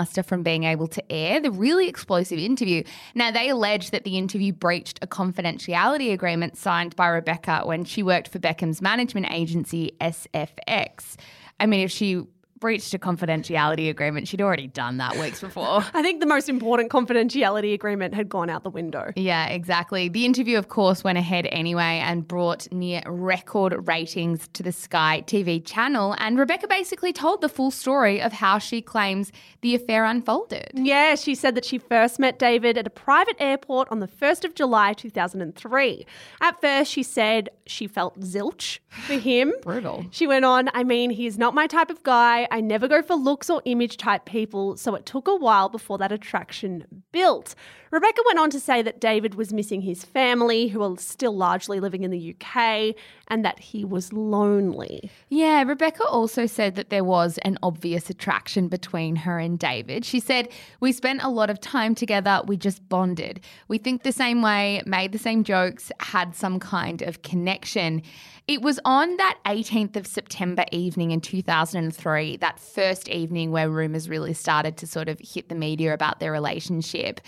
broadcaster 0.08 0.24
from 0.24 0.43
being 0.43 0.63
able 0.63 0.88
to 0.88 1.12
air 1.12 1.39
the 1.39 1.52
really 1.52 1.88
explosive 1.88 2.39
interview. 2.39 2.84
Now, 3.15 3.32
they 3.32 3.50
allege 3.50 3.91
that 3.91 4.04
the 4.04 4.17
interview 4.17 4.54
breached 4.54 5.00
a 5.02 5.08
confidentiality 5.08 6.13
agreement 6.13 6.58
signed 6.58 6.96
by 6.96 7.08
Rebecca 7.08 7.62
when 7.65 7.86
she 7.86 8.04
worked 8.04 8.30
for 8.30 8.39
Beckham's 8.39 8.82
management 8.82 9.28
agency, 9.32 9.91
SFX. 10.00 11.15
I 11.60 11.65
mean, 11.65 11.82
if 11.82 11.91
she 11.91 12.24
breached 12.60 12.93
a 12.93 13.00
confidentiality 13.00 13.89
agreement, 13.89 14.28
she'd 14.28 14.41
already 14.41 14.67
done 14.67 14.98
that 14.98 15.17
weeks 15.17 15.41
before. 15.41 15.84
I 15.93 16.02
think 16.02 16.20
the 16.20 16.26
most 16.26 16.50
important 16.50 16.91
confidentiality 16.91 17.74
agreement 17.74 18.13
had 18.13 18.30
gone 18.30 18.50
out 18.50 18.63
the 18.63 18.70
window. 18.70 19.12
Yeah, 19.15 19.48
exactly. 19.48 20.10
The 20.10 20.26
interview, 20.26 20.58
of 20.58 20.70
course, 20.70 21.04
went 21.04 21.17
ahead 21.17 21.48
anyway 21.52 22.02
and 22.04 22.28
brought 22.28 22.72
near 22.72 23.02
record 23.06 23.88
ratings 23.88 24.48
to 24.50 24.63
the 24.63 24.72
Sky 24.72 25.24
TV 25.28 25.63
channel. 25.63 26.15
And 26.20 26.38
Rebecca 26.38 26.67
basically 26.67 27.13
told 27.13 27.41
the 27.41 27.50
full 27.50 27.72
story 27.72 28.22
of 28.22 28.34
how 28.34 28.58
she 28.58 28.82
claims 28.82 29.32
the 29.62 29.76
affair 29.76 30.06
unfolded. 30.06 30.72
Yeah, 30.74 31.15
she 31.15 31.36
said 31.36 31.56
that 31.56 31.65
she 31.65 31.78
first 31.78 32.20
met 32.20 32.39
David 32.39 32.78
at 32.78 32.88
a 32.88 32.91
private 32.91 33.36
airport 33.39 33.88
on 33.91 34.00
the 34.00 34.08
1st 34.08 34.46
of 34.46 34.56
July 34.56 34.93
2003. 34.93 36.06
At 36.41 36.62
first, 36.62 36.91
she 36.91 37.04
said 37.04 37.50
she 37.65 37.88
felt 37.88 38.20
zilch 38.20 38.80
for 38.89 39.13
him. 39.13 39.54
Brutal. 39.62 40.06
She 40.12 40.28
went 40.28 40.46
on, 40.46 40.70
I 40.74 40.84
mean, 40.84 41.10
he's 41.10 41.38
not 41.38 41.54
my 41.54 41.67
type 41.67 41.89
of 41.89 42.04
guy. 42.04 42.46
I 42.51 42.62
never 42.62 42.88
go 42.88 43.01
for 43.01 43.15
looks 43.15 43.49
or 43.49 43.62
image 43.65 43.97
type 43.97 44.25
people, 44.25 44.77
so 44.77 44.95
it 44.95 45.05
took 45.05 45.27
a 45.27 45.36
while 45.36 45.69
before 45.69 45.97
that 45.97 46.12
attraction 46.12 47.03
built. 47.12 47.55
Rebecca 47.91 48.21
went 48.25 48.39
on 48.39 48.49
to 48.49 48.60
say 48.60 48.81
that 48.81 48.99
David 48.99 49.36
was 49.36 49.53
missing 49.53 49.81
his 49.81 50.03
family, 50.03 50.67
who 50.67 50.83
are 50.83 50.97
still 50.97 51.36
largely 51.36 51.79
living 51.79 52.03
in 52.03 52.12
the 52.12 52.36
UK, 52.36 52.95
and 53.29 53.45
that 53.45 53.60
he 53.60 53.86
was 53.86 54.12
lonely. 54.12 55.10
Yeah, 55.29 55.63
Rebecca 55.63 56.03
also 56.03 56.45
said 56.45 56.75
that 56.75 56.89
there 56.89 57.03
was 57.03 57.38
an 57.39 57.57
obvious 57.63 58.10
attraction 58.10 58.67
between 58.67 59.15
her 59.17 59.39
and 59.39 59.57
David. 59.57 60.03
She 60.03 60.19
said, 60.19 60.49
We 60.81 60.91
spent 60.91 61.23
a 61.23 61.29
lot 61.29 61.49
of 61.49 61.62
time 61.62 61.95
together, 61.95 62.41
we 62.45 62.57
just 62.57 62.88
bonded. 62.89 63.39
We 63.67 63.77
think 63.77 64.03
the 64.03 64.12
same 64.12 64.41
way, 64.41 64.81
made 64.86 65.13
the 65.13 65.17
same 65.17 65.43
jokes, 65.43 65.91
had 65.99 66.36
some 66.36 66.60
kind 66.60 67.01
of 67.01 67.21
connection. 67.21 68.01
It 68.47 68.62
was 68.62 68.79
on 68.86 69.17
that 69.17 69.39
18th 69.45 69.97
of 69.97 70.07
September 70.07 70.63
evening 70.71 71.12
in 71.12 71.19
2003, 71.19 72.38
that 72.38 72.60
first 72.60 73.10
evening 73.10 73.51
where 73.51 73.69
rumours 73.69 74.07
really 74.07 74.33
started 74.33 74.77
to 74.77 74.88
sort 74.88 75.10
of 75.10 75.19
hit 75.19 75.49
the 75.49 75.55
media 75.55 75.93
about 75.93 76.19
their 76.19 76.31
relationship 76.31 77.19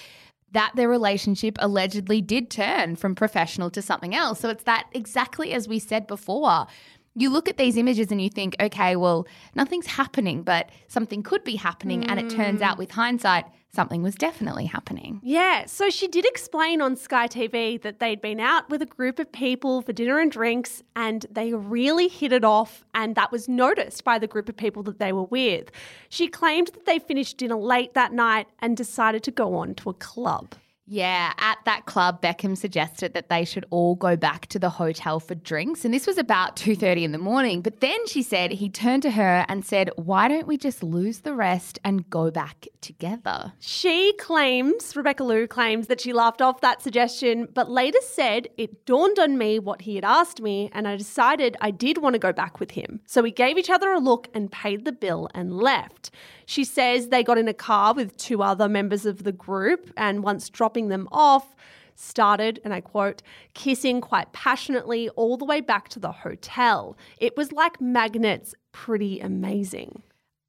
that 0.51 0.71
their 0.75 0.89
relationship 0.89 1.58
allegedly 1.60 2.21
did 2.21 2.49
turn 2.49 2.95
from 2.95 3.15
professional 3.15 3.69
to 3.71 3.82
something 3.82 4.15
else. 4.15 4.39
So 4.39 4.49
it's 4.49 4.63
that 4.63 4.88
exactly 4.93 5.53
as 5.53 5.67
we 5.67 5.79
said 5.79 6.08
before. 6.08 6.67
you 7.15 7.29
look 7.29 7.49
at 7.49 7.58
these 7.58 7.75
images 7.75 8.12
and 8.12 8.21
you 8.21 8.29
think, 8.29 8.55
okay, 8.62 8.95
well, 8.95 9.27
nothing's 9.53 9.88
happening, 9.88 10.41
but 10.43 10.69
something 10.88 11.21
could 11.21 11.43
be 11.43 11.55
happening. 11.55 12.05
And 12.05 12.19
it 12.19 12.29
turns 12.29 12.62
out 12.62 12.75
mm. 12.75 12.79
with 12.79 12.91
hindsight, 12.91 13.45
something 13.71 14.01
was 14.01 14.15
definitely 14.15 14.65
happening. 14.65 15.21
Yeah, 15.23 15.65
so 15.65 15.89
she 15.89 16.08
did 16.08 16.25
explain 16.25 16.82
on 16.82 16.95
Sky 16.95 17.27
TV 17.27 17.82
that 17.82 17.99
they'd 17.99 18.21
been 18.21 18.39
out 18.39 18.69
with 18.69 18.82
a 18.82 18.86
group 18.86 19.19
of 19.19 19.32
people 19.32 19.82
for 19.82 19.93
dinner 19.93 20.19
and 20.19 20.32
drinks 20.32 20.84
and 20.95 21.25
they 21.32 21.53
really 21.53 22.08
hit 22.08 22.34
it 22.34 22.43
off, 22.43 22.84
and 22.93 23.15
that 23.15 23.32
was 23.32 23.47
noticed 23.47 24.03
by 24.03 24.19
the 24.19 24.27
group 24.27 24.49
of 24.49 24.58
people 24.58 24.84
that 24.84 24.99
they 24.99 25.13
were 25.13 25.23
with. 25.23 25.71
She 26.10 26.27
claimed 26.27 26.67
that 26.69 26.86
they 26.86 26.99
finished 26.99 27.38
dinner 27.38 27.58
late 27.58 27.93
that 27.93 28.13
night 28.13 28.47
and 28.60 28.75
decided 28.75 29.23
to 29.23 29.32
go 29.32 29.55
on 29.55 29.75
to 29.75 29.89
a 29.89 29.93
club. 29.93 30.55
Yeah, 30.91 31.34
at 31.38 31.60
that 31.65 31.86
club, 31.86 32.19
Beckham 32.19 32.58
suggested 32.58 33.13
that 33.13 33.30
they 33.30 33.45
should 33.45 33.63
all 33.69 33.93
go 33.93 34.15
back 34.15 34.47
to 34.47 34.58
the 34.58 34.71
hotel 34.71 35.19
for 35.19 35.36
drinks, 35.36 35.86
and 35.86 35.93
this 35.93 36.08
was 36.08 36.17
about 36.17 36.58
two 36.58 36.75
thirty 36.75 37.04
in 37.04 37.12
the 37.12 37.19
morning. 37.19 37.62
But 37.62 37.80
then 37.80 38.08
she 38.08 38.23
said 38.23 38.54
he 38.54 38.69
turned 38.69 39.04
to 39.04 39.12
her 39.12 39.45
and 39.47 39.63
said, 39.63 39.91
"Why 39.97 40.28
don't 40.28 40.47
we 40.47 40.58
just 40.58 40.82
lose 40.82 41.19
the 41.19 41.36
rest 41.36 41.78
and 41.86 42.10
go 42.10 42.32
back 42.32 42.67
together?" 42.82 43.54
She 43.60 44.13
claims, 44.13 44.95
Rebecca 44.95 45.23
Lou 45.23 45.45
claims 45.45 45.86
that 45.88 46.02
she 46.02 46.12
laughed 46.12 46.41
off 46.41 46.62
that 46.62 46.82
suggestion, 46.82 47.47
but 47.54 47.69
later 47.69 47.99
said 48.02 48.47
it 48.58 48.88
dawned 48.88 49.19
on 49.19 49.38
me 49.38 49.60
what 49.60 49.84
he 49.84 49.93
had 49.93 50.06
asked 50.06 50.41
me, 50.41 50.71
and 50.73 50.88
I 50.88 50.95
decided 50.95 51.56
I 51.62 51.69
did 51.69 51.99
want 51.99 52.15
to 52.15 52.19
go 52.19 52.34
back 52.34 52.60
with 52.60 52.71
him. 52.71 53.02
So 53.06 53.21
we 53.21 53.32
gave 53.32 53.60
each 53.60 53.69
other 53.69 53.91
a 53.91 53.99
look 53.99 54.28
and 54.34 54.52
paid 54.52 54.86
the 54.86 54.91
bill 54.91 55.30
and 55.36 55.56
left. 55.56 56.10
She 56.50 56.64
says 56.64 57.10
they 57.10 57.24
got 57.24 57.38
in 57.38 57.48
a 57.48 57.54
car 57.54 57.94
with 57.94 58.18
two 58.18 58.42
other 58.42 58.68
members 58.68 59.06
of 59.06 59.24
the 59.24 59.32
group, 59.32 59.94
and 59.96 60.24
once 60.24 60.50
dropping 60.50 60.88
them 60.88 61.08
off, 61.12 61.56
started, 61.94 62.60
and 62.64 62.74
I 62.74 62.82
quote, 62.82 63.22
kissing 63.54 64.02
quite 64.02 64.34
passionately 64.34 65.10
all 65.10 65.38
the 65.38 65.46
way 65.46 65.62
back 65.62 65.90
to 65.90 66.00
the 66.00 66.12
hotel. 66.12 66.98
It 67.20 67.38
was 67.38 67.52
like 67.52 67.80
magnets, 67.80 68.56
pretty 68.72 69.20
amazing. 69.20 70.02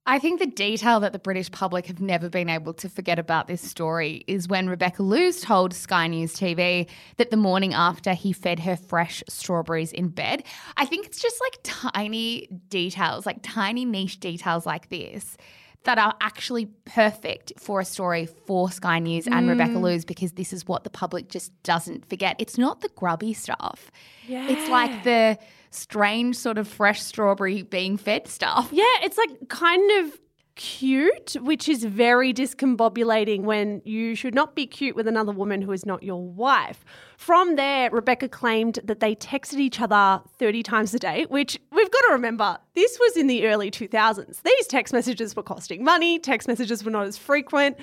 I 0.06 0.18
think 0.18 0.40
the 0.40 0.46
detail 0.46 1.00
that 1.00 1.12
the 1.12 1.18
British 1.18 1.50
public 1.50 1.84
have 1.84 2.00
never 2.00 2.30
been 2.30 2.48
able 2.48 2.72
to 2.72 2.88
forget 2.88 3.18
about 3.18 3.46
this 3.46 3.60
story 3.60 4.24
is 4.26 4.48
when 4.48 4.70
Rebecca 4.70 5.02
Lewis 5.02 5.42
told 5.42 5.74
Sky 5.74 6.06
News 6.06 6.34
TV 6.34 6.88
that 7.18 7.30
the 7.30 7.36
morning 7.36 7.74
after 7.74 8.14
he 8.14 8.32
fed 8.32 8.60
her 8.60 8.74
fresh 8.74 9.22
strawberries 9.28 9.92
in 9.92 10.08
bed. 10.08 10.44
I 10.78 10.86
think 10.86 11.04
it's 11.04 11.20
just 11.20 11.38
like 11.42 11.58
tiny 11.62 12.48
details, 12.70 13.26
like 13.26 13.40
tiny 13.42 13.84
niche 13.84 14.18
details 14.18 14.64
like 14.64 14.88
this. 14.88 15.36
That 15.84 15.98
are 15.98 16.14
actually 16.20 16.66
perfect 16.84 17.54
for 17.58 17.80
a 17.80 17.84
story 17.84 18.26
for 18.26 18.70
Sky 18.70 18.98
News 18.98 19.26
and 19.26 19.48
Rebecca 19.48 19.72
mm. 19.72 19.82
Lewis 19.82 20.04
because 20.04 20.32
this 20.32 20.52
is 20.52 20.68
what 20.68 20.84
the 20.84 20.90
public 20.90 21.28
just 21.30 21.50
doesn't 21.62 22.06
forget. 22.08 22.36
It's 22.38 22.58
not 22.58 22.82
the 22.82 22.90
grubby 22.90 23.32
stuff. 23.32 23.90
Yeah. 24.26 24.46
It's 24.48 24.68
like 24.68 25.04
the 25.04 25.38
strange 25.70 26.36
sort 26.36 26.58
of 26.58 26.68
fresh 26.68 27.02
strawberry 27.02 27.62
being 27.62 27.96
fed 27.96 28.28
stuff. 28.28 28.68
Yeah, 28.72 28.84
it's 29.02 29.16
like 29.16 29.48
kind 29.48 29.90
of 30.04 30.20
cute, 30.60 31.38
which 31.40 31.70
is 31.70 31.84
very 31.84 32.34
discombobulating 32.34 33.44
when 33.44 33.80
you 33.86 34.14
should 34.14 34.34
not 34.34 34.54
be 34.54 34.66
cute 34.66 34.94
with 34.94 35.08
another 35.08 35.32
woman 35.32 35.62
who 35.62 35.72
is 35.72 35.86
not 35.86 36.02
your 36.02 36.22
wife. 36.22 36.84
From 37.16 37.56
there, 37.56 37.90
Rebecca 37.90 38.28
claimed 38.28 38.78
that 38.84 39.00
they 39.00 39.14
texted 39.14 39.58
each 39.58 39.80
other 39.80 40.20
30 40.36 40.62
times 40.62 40.92
a 40.92 40.98
day, 40.98 41.24
which 41.30 41.58
we've 41.72 41.90
got 41.90 42.00
to 42.02 42.12
remember, 42.12 42.58
this 42.74 42.98
was 43.00 43.16
in 43.16 43.26
the 43.26 43.46
early 43.46 43.70
2000s. 43.70 44.42
These 44.42 44.66
text 44.66 44.92
messages 44.92 45.34
were 45.34 45.42
costing 45.42 45.82
money, 45.82 46.18
text 46.18 46.46
messages 46.46 46.84
were 46.84 46.90
not 46.90 47.06
as 47.06 47.16
frequent. 47.16 47.78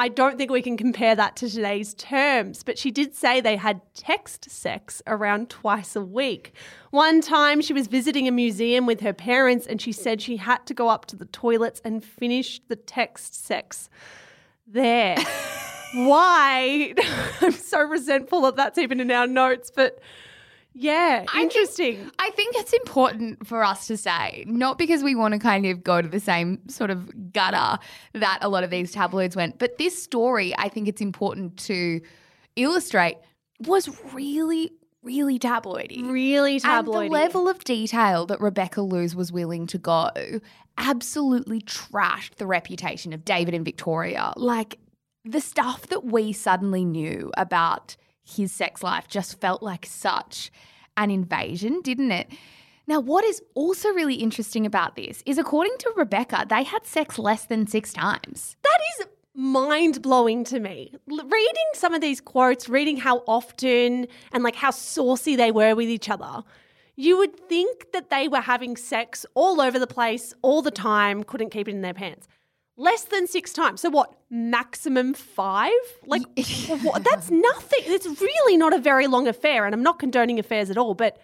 I 0.00 0.06
don't 0.06 0.38
think 0.38 0.52
we 0.52 0.62
can 0.62 0.76
compare 0.76 1.16
that 1.16 1.34
to 1.36 1.50
today's 1.50 1.92
terms, 1.94 2.62
but 2.62 2.78
she 2.78 2.92
did 2.92 3.16
say 3.16 3.40
they 3.40 3.56
had 3.56 3.80
text 3.94 4.48
sex 4.48 5.02
around 5.08 5.50
twice 5.50 5.96
a 5.96 6.00
week. 6.00 6.52
One 6.92 7.20
time 7.20 7.60
she 7.60 7.72
was 7.72 7.88
visiting 7.88 8.28
a 8.28 8.30
museum 8.30 8.86
with 8.86 9.00
her 9.00 9.12
parents 9.12 9.66
and 9.66 9.82
she 9.82 9.90
said 9.90 10.22
she 10.22 10.36
had 10.36 10.64
to 10.66 10.74
go 10.74 10.88
up 10.88 11.06
to 11.06 11.16
the 11.16 11.24
toilets 11.24 11.82
and 11.84 12.04
finish 12.04 12.60
the 12.68 12.76
text 12.76 13.44
sex 13.44 13.90
there. 14.68 15.16
Why? 15.94 16.94
I'm 17.40 17.50
so 17.50 17.80
resentful 17.80 18.42
that 18.42 18.54
that's 18.54 18.78
even 18.78 19.00
in 19.00 19.10
our 19.10 19.26
notes, 19.26 19.72
but 19.74 19.98
yeah, 20.74 21.24
interesting. 21.36 22.10
I 22.18 22.30
think 22.30 22.54
it's 22.56 22.72
important 22.72 23.46
for 23.46 23.64
us 23.64 23.86
to 23.88 23.96
say, 23.96 24.44
not 24.46 24.78
because 24.78 25.02
we 25.02 25.14
want 25.14 25.32
to 25.32 25.40
kind 25.40 25.66
of 25.66 25.82
go 25.82 26.00
to 26.00 26.08
the 26.08 26.20
same 26.20 26.60
sort 26.68 26.90
of 26.90 27.32
gutter 27.32 27.82
that 28.14 28.38
a 28.42 28.48
lot 28.48 28.64
of 28.64 28.70
these 28.70 28.92
tabloids 28.92 29.34
went, 29.34 29.58
but 29.58 29.78
this 29.78 30.00
story, 30.00 30.54
I 30.56 30.68
think 30.68 30.86
it's 30.86 31.00
important 31.00 31.56
to 31.66 32.00
illustrate, 32.56 33.16
was 33.60 33.88
really, 34.12 34.72
really 35.02 35.38
tabloidy. 35.38 36.08
really 36.08 36.54
And 36.54 36.62
tabloidy. 36.62 37.08
the 37.08 37.12
level 37.12 37.48
of 37.48 37.64
detail 37.64 38.26
that 38.26 38.40
Rebecca 38.40 38.82
Loos 38.82 39.14
was 39.14 39.32
willing 39.32 39.66
to 39.68 39.78
go 39.78 40.10
absolutely 40.76 41.60
trashed 41.60 42.36
the 42.36 42.46
reputation 42.46 43.12
of 43.12 43.24
David 43.24 43.54
and 43.54 43.64
Victoria. 43.64 44.32
Like 44.36 44.78
the 45.24 45.40
stuff 45.40 45.88
that 45.88 46.04
we 46.04 46.32
suddenly 46.32 46.84
knew 46.84 47.32
about 47.36 47.96
his 48.28 48.52
sex 48.52 48.82
life 48.82 49.08
just 49.08 49.40
felt 49.40 49.62
like 49.62 49.86
such 49.86 50.50
an 50.96 51.10
invasion, 51.10 51.80
didn't 51.82 52.12
it? 52.12 52.28
Now, 52.86 53.00
what 53.00 53.24
is 53.24 53.42
also 53.54 53.90
really 53.90 54.14
interesting 54.14 54.64
about 54.64 54.96
this 54.96 55.22
is 55.26 55.36
according 55.36 55.76
to 55.80 55.92
Rebecca, 55.96 56.46
they 56.48 56.62
had 56.62 56.86
sex 56.86 57.18
less 57.18 57.44
than 57.44 57.66
six 57.66 57.92
times. 57.92 58.56
That 58.62 58.80
is 58.98 59.06
mind 59.34 60.00
blowing 60.02 60.42
to 60.44 60.58
me. 60.58 60.92
L- 61.10 61.28
reading 61.28 61.68
some 61.74 61.94
of 61.94 62.00
these 62.00 62.20
quotes, 62.20 62.68
reading 62.68 62.96
how 62.96 63.18
often 63.26 64.06
and 64.32 64.42
like 64.42 64.56
how 64.56 64.70
saucy 64.70 65.36
they 65.36 65.52
were 65.52 65.74
with 65.74 65.88
each 65.88 66.08
other, 66.08 66.42
you 66.96 67.16
would 67.18 67.38
think 67.48 67.92
that 67.92 68.10
they 68.10 68.26
were 68.26 68.40
having 68.40 68.76
sex 68.76 69.24
all 69.34 69.60
over 69.60 69.78
the 69.78 69.86
place, 69.86 70.34
all 70.42 70.62
the 70.62 70.70
time, 70.70 71.22
couldn't 71.22 71.50
keep 71.50 71.68
it 71.68 71.72
in 71.72 71.82
their 71.82 71.94
pants. 71.94 72.26
Less 72.80 73.02
than 73.02 73.26
six 73.26 73.52
times. 73.52 73.80
So 73.80 73.90
what? 73.90 74.14
Maximum 74.30 75.12
five? 75.12 75.72
Like 76.06 76.22
what? 76.82 77.02
that's 77.02 77.28
nothing. 77.28 77.80
It's 77.84 78.06
really 78.06 78.56
not 78.56 78.72
a 78.72 78.78
very 78.78 79.08
long 79.08 79.26
affair, 79.26 79.66
and 79.66 79.74
I'm 79.74 79.82
not 79.82 79.98
condoning 79.98 80.38
affairs 80.38 80.70
at 80.70 80.78
all. 80.78 80.94
But 80.94 81.20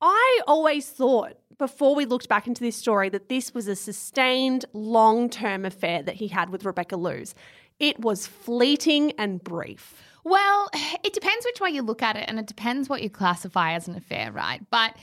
I 0.00 0.40
always 0.46 0.88
thought 0.88 1.34
before 1.58 1.94
we 1.94 2.06
looked 2.06 2.28
back 2.28 2.46
into 2.46 2.62
this 2.62 2.74
story 2.74 3.10
that 3.10 3.28
this 3.28 3.52
was 3.52 3.68
a 3.68 3.76
sustained 3.76 4.64
long 4.72 5.28
term 5.28 5.66
affair 5.66 6.02
that 6.02 6.14
he 6.14 6.28
had 6.28 6.48
with 6.48 6.64
Rebecca 6.64 6.96
Loos. 6.96 7.34
It 7.78 8.00
was 8.00 8.26
fleeting 8.26 9.12
and 9.18 9.44
brief. 9.44 10.02
Well, 10.24 10.70
it 11.04 11.12
depends 11.12 11.44
which 11.44 11.60
way 11.60 11.68
you 11.68 11.82
look 11.82 12.02
at 12.02 12.16
it, 12.16 12.24
and 12.28 12.38
it 12.38 12.46
depends 12.46 12.88
what 12.88 13.02
you 13.02 13.10
classify 13.10 13.74
as 13.74 13.88
an 13.88 13.94
affair, 13.94 14.32
right? 14.32 14.62
But 14.70 14.96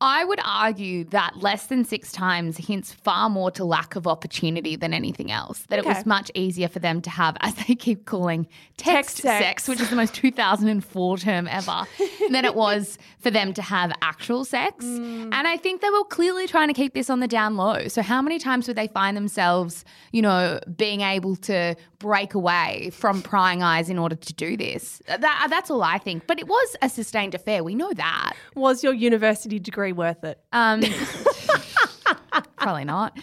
I 0.00 0.24
would 0.26 0.40
argue 0.44 1.04
that 1.04 1.38
less 1.38 1.68
than 1.68 1.82
six 1.82 2.12
times 2.12 2.58
hints 2.58 2.92
far 2.92 3.30
more 3.30 3.50
to 3.52 3.64
lack 3.64 3.96
of 3.96 4.06
opportunity 4.06 4.76
than 4.76 4.92
anything 4.92 5.32
else. 5.32 5.62
That 5.68 5.78
it 5.78 5.86
was 5.86 6.04
much 6.04 6.30
easier 6.34 6.68
for 6.68 6.80
them 6.80 7.00
to 7.00 7.08
have, 7.08 7.34
as 7.40 7.54
they 7.54 7.74
keep 7.74 8.04
calling, 8.04 8.46
text, 8.76 9.16
Text 9.16 9.16
sex. 9.22 9.44
sex, 9.44 9.68
which 9.68 9.80
is 9.80 9.88
the 9.88 9.96
most 9.96 10.14
2004 10.14 11.16
term 11.16 11.48
ever, 11.48 11.84
than 12.30 12.44
it 12.44 12.54
was 12.54 12.98
for 13.20 13.30
them 13.30 13.54
to 13.54 13.62
have 13.62 13.90
actual 14.02 14.44
sex. 14.44 14.84
Mm. 14.84 15.30
And 15.32 15.48
I 15.48 15.56
think 15.56 15.80
they 15.80 15.88
were 15.88 16.04
clearly 16.04 16.46
trying 16.46 16.68
to 16.68 16.74
keep 16.74 16.92
this 16.92 17.08
on 17.08 17.20
the 17.20 17.28
down 17.28 17.56
low. 17.56 17.88
So, 17.88 18.02
how 18.02 18.20
many 18.20 18.38
times 18.38 18.68
would 18.68 18.76
they 18.76 18.88
find 18.88 19.16
themselves, 19.16 19.82
you 20.12 20.20
know, 20.20 20.60
being 20.76 21.00
able 21.00 21.36
to 21.36 21.74
break 21.98 22.34
away 22.34 22.90
from 22.92 23.22
prying 23.22 23.62
eyes 23.62 23.88
in 23.88 23.98
order 23.98 24.16
to 24.16 24.34
do 24.34 24.58
this? 24.58 25.00
That, 25.06 25.46
that's 25.48 25.70
all 25.70 25.82
I 25.82 25.96
think. 25.96 26.26
But 26.26 26.38
it 26.38 26.48
was 26.48 26.76
a 26.82 26.90
sustained 26.90 27.34
affair. 27.34 27.64
We 27.64 27.74
know 27.74 27.94
that. 27.94 28.34
Was 28.54 28.84
your 28.84 28.92
university 28.92 29.58
degree 29.58 29.85
worth 29.92 30.24
it? 30.24 30.38
Um, 30.52 30.82
probably 32.56 32.84
not. 32.84 33.16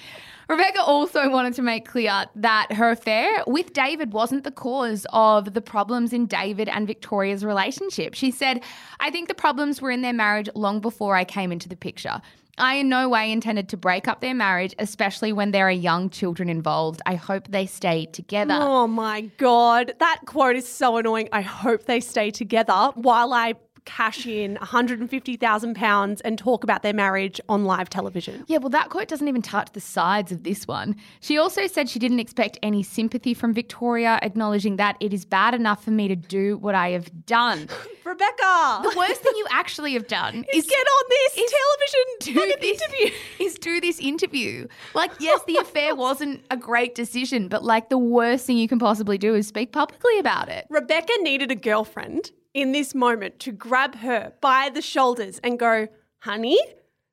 Rebecca 0.49 0.84
also 0.84 1.30
wanted 1.30 1.54
to 1.54 1.62
make 1.62 1.88
clear 1.88 2.26
that 2.36 2.73
her 2.73 2.91
affair 2.91 3.43
with 3.47 3.73
David 3.73 4.13
wasn't 4.13 4.43
the 4.43 4.52
cause 4.52 5.06
of 5.13 5.54
the 5.54 5.62
problems 5.62 6.12
in 6.12 6.26
David 6.26 6.67
and 6.67 6.86
Victoria's 6.86 7.45
relationship. 7.45 8.13
She 8.13 8.30
said, 8.30 8.62
I 8.99 9.10
think 9.10 9.30
the 9.30 9.36
problems 9.36 9.82
were 9.82 9.89
in 9.89 10.02
their 10.02 10.13
marriage 10.13 10.49
long 10.54 10.80
before 10.80 11.15
I 11.15 11.23
came 11.23 11.52
into 11.52 11.69
the 11.69 11.78
picture. 11.78 12.21
I 12.58 12.76
in 12.76 12.89
no 12.89 13.10
way 13.10 13.32
intended 13.32 13.69
to 13.69 13.78
break 13.78 14.08
up 14.08 14.21
their 14.21 14.36
marriage, 14.36 14.76
especially 14.78 15.34
when 15.34 15.52
there 15.52 15.67
are 15.67 15.71
young 15.71 16.12
children 16.12 16.49
involved. 16.49 17.02
I 17.06 17.15
hope 17.15 17.47
they 17.47 17.65
stay 17.65 18.06
together. 18.06 18.56
Oh 18.56 18.86
my 18.86 19.21
God. 19.38 19.93
That 19.99 20.19
quote 20.26 20.56
is 20.56 20.67
so 20.67 20.97
annoying. 20.97 21.30
I 21.32 21.41
hope 21.41 21.86
they 21.86 21.99
stay 21.99 22.30
together 22.30 22.91
while 22.93 23.34
I 23.34 23.56
cash 23.86 24.26
in 24.26 24.56
£150,000 24.58 26.22
and 26.26 26.38
talk 26.38 26.63
about 26.63 26.84
their 26.84 26.93
marriage 26.93 27.39
on 27.48 27.65
live 27.65 27.89
television. 27.89 28.43
Yeah, 28.48 28.58
well, 28.58 28.69
that 28.69 28.89
quote 28.89 29.08
doesn't 29.08 29.28
even 29.28 29.41
touch 29.41 29.69
the 29.74 29.80
sides 29.80 30.32
of 30.32 30.43
this 30.43 30.67
one. 30.67 30.96
She 31.19 31.38
also 31.38 31.67
said 31.67 31.89
she 31.89 32.00
didn't 32.00 32.19
expect 32.19 32.58
any 32.63 32.84
sympathy 32.84 33.34
from 33.34 33.54
Victoria, 33.54 34.19
acknowledging 34.22 34.78
that 34.78 34.98
it 35.00 35.13
is 35.13 35.26
bad 35.26 35.54
enough 35.54 35.84
for 35.84 35.91
me 35.91 36.08
to 36.08 36.15
do 36.15 36.58
what 36.58 36.76
I 36.76 36.89
have 36.89 37.26
done. 37.26 37.69
Rebecca! 38.06 38.82
The 38.84 38.93
worst 38.98 39.22
thing 39.22 39.34
you 39.36 39.46
actually 39.52 39.93
have 39.93 40.08
done 40.08 40.46
is 40.54 40.63
is 40.63 40.69
get 40.69 40.78
on 40.78 41.04
this 41.10 41.38
is 41.38 41.52
television 41.52 42.04
do 42.19 42.56
this 42.62 42.82
interview. 42.82 43.15
Is 43.39 43.56
do 43.56 43.82
this 43.82 44.00
interview. 44.00 44.67
Like, 44.93 45.12
yes, 45.19 45.41
the 45.48 45.58
affair 45.58 45.96
wasn't 45.96 46.46
a 46.50 46.58
great 46.58 46.96
decision, 46.96 47.48
but 47.48 47.63
like 47.63 47.89
the 47.89 47.98
worst 47.98 48.46
thing 48.46 48.58
you 48.58 48.67
can 48.67 48.80
possibly 48.80 49.17
do 49.17 49.36
is 49.36 49.48
speak 49.48 49.72
publicly 49.72 50.19
about 50.19 50.50
it. 50.50 50.65
Rebecca 50.69 51.13
needed 51.22 51.52
a 51.52 51.56
girlfriend 51.56 52.32
in 52.54 52.72
this 52.72 52.94
moment 52.94 53.39
to 53.39 53.52
grab 53.52 53.96
her 53.96 54.34
by 54.42 54.70
the 54.74 54.82
shoulders 54.82 55.39
and 55.44 55.58
go, 55.58 55.88
honey, 56.20 56.60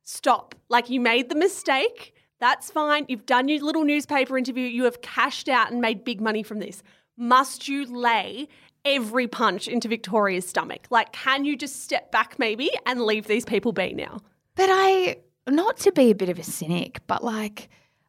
stop. 0.03 0.55
Like 0.69 0.91
you 0.91 1.01
made 1.01 1.29
the 1.29 1.35
mistake. 1.35 2.15
That's 2.39 2.71
fine. 2.71 3.07
You've 3.09 3.27
done 3.27 3.49
your 3.49 3.63
little 3.63 3.85
newspaper 3.85 4.37
interview. 4.39 4.67
You 4.67 4.85
have 4.85 5.03
cashed 5.03 5.49
out 5.49 5.71
and 5.71 5.81
made 5.81 6.05
big 6.05 6.21
money 6.21 6.43
from 6.43 6.59
this. 6.59 6.83
Must 7.17 7.69
you 7.69 7.85
lay 7.85 8.49
every 8.85 9.29
punch 9.29 9.69
into 9.69 9.89
Victoria's 9.89 10.49
stomach? 10.49 10.87
Like, 10.91 11.13
can 11.13 11.45
you 11.45 11.57
just 11.57 11.83
step 11.83 12.11
back 12.11 12.39
maybe 12.39 12.71
and 12.87 13.03
leave 13.03 13.27
these 13.27 13.45
people 13.45 13.73
be 13.73 13.93
now? 13.93 14.21
But 14.55 14.69
I, 14.71 15.17
not 15.49 15.77
to 15.79 15.93
be 15.93 16.11
a 16.11 16.15
bit 16.15 16.29
of 16.29 16.39
a 16.39 16.43
cynic, 16.43 17.01
but 17.07 17.23
like, 17.23 17.69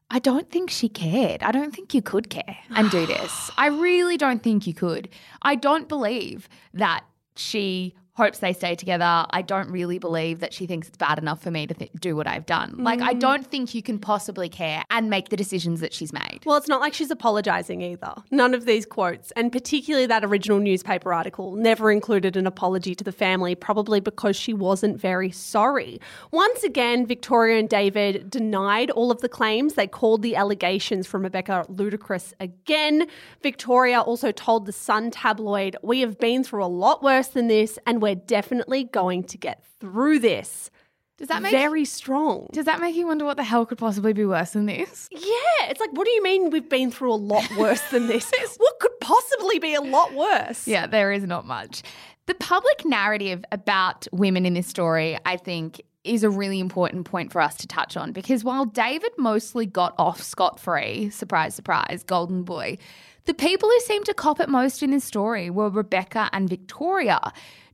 I 0.09 0.19
don't 0.19 0.49
think 0.49 0.69
she 0.69 0.89
cared. 0.89 1.43
I 1.43 1.51
don't 1.51 1.73
think 1.73 1.93
you 1.93 2.01
could 2.01 2.29
care 2.29 2.57
and 2.71 2.89
do 2.91 3.05
this. 3.05 3.51
I 3.57 3.67
really 3.67 4.17
don't 4.17 4.43
think 4.43 4.67
you 4.67 4.73
could. 4.73 5.09
I 5.41 5.55
don't 5.55 5.87
believe 5.87 6.49
that 6.73 7.05
she 7.41 7.95
hopes 8.21 8.37
they 8.37 8.53
stay 8.53 8.75
together. 8.75 9.25
I 9.31 9.41
don't 9.41 9.71
really 9.71 9.97
believe 9.97 10.41
that 10.41 10.53
she 10.53 10.67
thinks 10.67 10.87
it's 10.87 10.97
bad 10.97 11.17
enough 11.17 11.41
for 11.41 11.49
me 11.49 11.65
to 11.65 11.73
th- 11.73 11.91
do 11.99 12.15
what 12.15 12.27
I've 12.27 12.45
done. 12.45 12.75
Like, 12.77 13.01
I 13.01 13.15
mm. 13.15 13.19
don't 13.19 13.47
think 13.47 13.73
you 13.73 13.81
can 13.81 13.97
possibly 13.97 14.47
care 14.47 14.83
and 14.91 15.09
make 15.09 15.29
the 15.29 15.35
decisions 15.35 15.79
that 15.79 15.91
she's 15.91 16.13
made. 16.13 16.41
Well, 16.45 16.55
it's 16.55 16.67
not 16.67 16.81
like 16.81 16.93
she's 16.93 17.09
apologizing 17.09 17.81
either. 17.81 18.13
None 18.29 18.53
of 18.53 18.65
these 18.65 18.85
quotes, 18.85 19.31
and 19.31 19.51
particularly 19.51 20.05
that 20.05 20.23
original 20.23 20.59
newspaper 20.59 21.11
article, 21.11 21.55
never 21.55 21.91
included 21.91 22.37
an 22.37 22.45
apology 22.45 22.93
to 22.93 23.03
the 23.03 23.11
family, 23.11 23.55
probably 23.55 23.99
because 23.99 24.35
she 24.35 24.53
wasn't 24.53 25.01
very 25.01 25.31
sorry. 25.31 25.99
Once 26.29 26.63
again, 26.63 27.07
Victoria 27.07 27.57
and 27.57 27.69
David 27.69 28.29
denied 28.29 28.91
all 28.91 29.09
of 29.09 29.21
the 29.21 29.29
claims. 29.29 29.73
They 29.73 29.87
called 29.87 30.21
the 30.21 30.35
allegations 30.35 31.07
from 31.07 31.23
Rebecca 31.23 31.65
ludicrous 31.69 32.35
again. 32.39 33.07
Victoria 33.41 34.01
also 34.01 34.31
told 34.31 34.67
the 34.67 34.71
Sun 34.71 35.09
tabloid, 35.09 35.75
We 35.81 36.01
have 36.01 36.19
been 36.19 36.43
through 36.43 36.63
a 36.63 36.67
lot 36.67 37.01
worse 37.01 37.29
than 37.29 37.47
this, 37.47 37.79
and 37.87 37.99
we're 37.99 38.10
definitely 38.15 38.85
going 38.85 39.23
to 39.25 39.37
get 39.37 39.63
through 39.79 40.19
this. 40.19 40.69
Does 41.17 41.27
that 41.27 41.43
make 41.43 41.51
very 41.51 41.85
strong? 41.85 42.47
Does 42.51 42.65
that 42.65 42.79
make 42.79 42.95
you 42.95 43.05
wonder 43.05 43.25
what 43.25 43.37
the 43.37 43.43
hell 43.43 43.63
could 43.67 43.77
possibly 43.77 44.11
be 44.11 44.25
worse 44.25 44.51
than 44.51 44.65
this? 44.65 45.07
Yeah, 45.11 45.69
it's 45.69 45.79
like, 45.79 45.91
what 45.93 46.05
do 46.05 46.11
you 46.11 46.23
mean 46.23 46.49
we've 46.49 46.67
been 46.67 46.89
through 46.89 47.13
a 47.13 47.15
lot 47.15 47.47
worse 47.57 47.81
than 47.91 48.07
this? 48.07 48.31
what 48.57 48.79
could 48.79 48.99
possibly 48.99 49.59
be 49.59 49.75
a 49.75 49.81
lot 49.81 50.13
worse? 50.15 50.67
Yeah, 50.67 50.87
there 50.87 51.11
is 51.11 51.23
not 51.23 51.45
much. 51.45 51.83
The 52.25 52.33
public 52.33 52.85
narrative 52.85 53.45
about 53.51 54.07
women 54.11 54.47
in 54.47 54.55
this 54.55 54.65
story, 54.65 55.17
I 55.23 55.37
think, 55.37 55.81
is 56.03 56.23
a 56.23 56.29
really 56.29 56.59
important 56.59 57.05
point 57.05 57.31
for 57.31 57.39
us 57.39 57.55
to 57.57 57.67
touch 57.67 57.95
on 57.95 58.11
because 58.11 58.43
while 58.43 58.65
David 58.65 59.11
mostly 59.17 59.67
got 59.67 59.93
off 59.99 60.21
scot 60.23 60.59
free, 60.59 61.11
surprise, 61.11 61.53
surprise, 61.53 62.03
golden 62.03 62.43
boy, 62.43 62.77
the 63.25 63.33
people 63.35 63.69
who 63.69 63.79
seemed 63.81 64.05
to 64.05 64.13
cop 64.13 64.39
it 64.39 64.49
most 64.49 64.81
in 64.81 64.91
this 64.91 65.03
story 65.03 65.49
were 65.49 65.69
Rebecca 65.69 66.29
and 66.33 66.49
Victoria. 66.49 67.19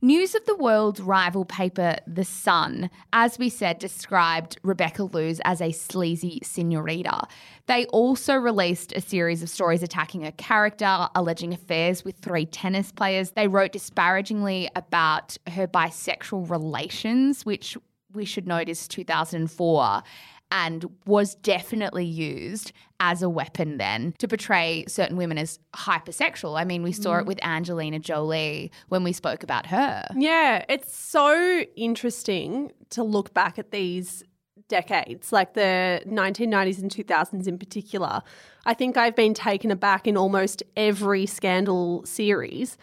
News 0.02 0.34
of 0.34 0.44
the 0.44 0.54
World's 0.54 1.00
rival 1.00 1.44
paper, 1.44 1.96
The 2.06 2.24
Sun, 2.24 2.90
as 3.12 3.38
we 3.38 3.48
said, 3.48 3.78
described 3.78 4.58
Rebecca 4.62 5.04
Loos 5.04 5.40
as 5.44 5.62
a 5.62 5.72
sleazy 5.72 6.40
senorita. 6.44 7.26
They 7.66 7.86
also 7.86 8.34
released 8.34 8.92
a 8.92 9.00
series 9.00 9.42
of 9.42 9.48
stories 9.48 9.82
attacking 9.82 10.22
her 10.22 10.32
character, 10.32 11.08
alleging 11.14 11.54
affairs 11.54 12.04
with 12.04 12.16
three 12.18 12.44
tennis 12.44 12.92
players. 12.92 13.30
They 13.30 13.48
wrote 13.48 13.72
disparagingly 13.72 14.70
about 14.76 15.36
her 15.48 15.66
bisexual 15.66 16.50
relations, 16.50 17.46
which 17.46 17.76
we 18.12 18.24
should 18.24 18.46
note 18.46 18.68
is 18.68 18.86
2004 18.86 20.02
and 20.50 20.84
was 21.06 21.34
definitely 21.36 22.04
used 22.04 22.72
as 23.00 23.22
a 23.22 23.28
weapon 23.28 23.78
then 23.78 24.14
to 24.18 24.26
portray 24.26 24.84
certain 24.88 25.16
women 25.16 25.38
as 25.38 25.58
hypersexual. 25.74 26.58
I 26.58 26.64
mean, 26.64 26.82
we 26.82 26.92
saw 26.92 27.18
it 27.18 27.24
mm. 27.24 27.26
with 27.26 27.44
Angelina 27.44 27.98
Jolie 27.98 28.72
when 28.88 29.04
we 29.04 29.12
spoke 29.12 29.42
about 29.42 29.66
her. 29.66 30.04
Yeah, 30.16 30.64
it's 30.68 30.94
so 30.94 31.64
interesting 31.76 32.72
to 32.90 33.02
look 33.02 33.34
back 33.34 33.58
at 33.58 33.70
these 33.70 34.24
decades, 34.68 35.32
like 35.32 35.54
the 35.54 36.02
1990s 36.06 36.80
and 36.80 36.90
2000s 36.90 37.46
in 37.46 37.58
particular. 37.58 38.22
I 38.66 38.74
think 38.74 38.96
I've 38.96 39.16
been 39.16 39.34
taken 39.34 39.70
aback 39.70 40.06
in 40.06 40.16
almost 40.16 40.62
every 40.76 41.26
scandal 41.26 42.04
series 42.04 42.76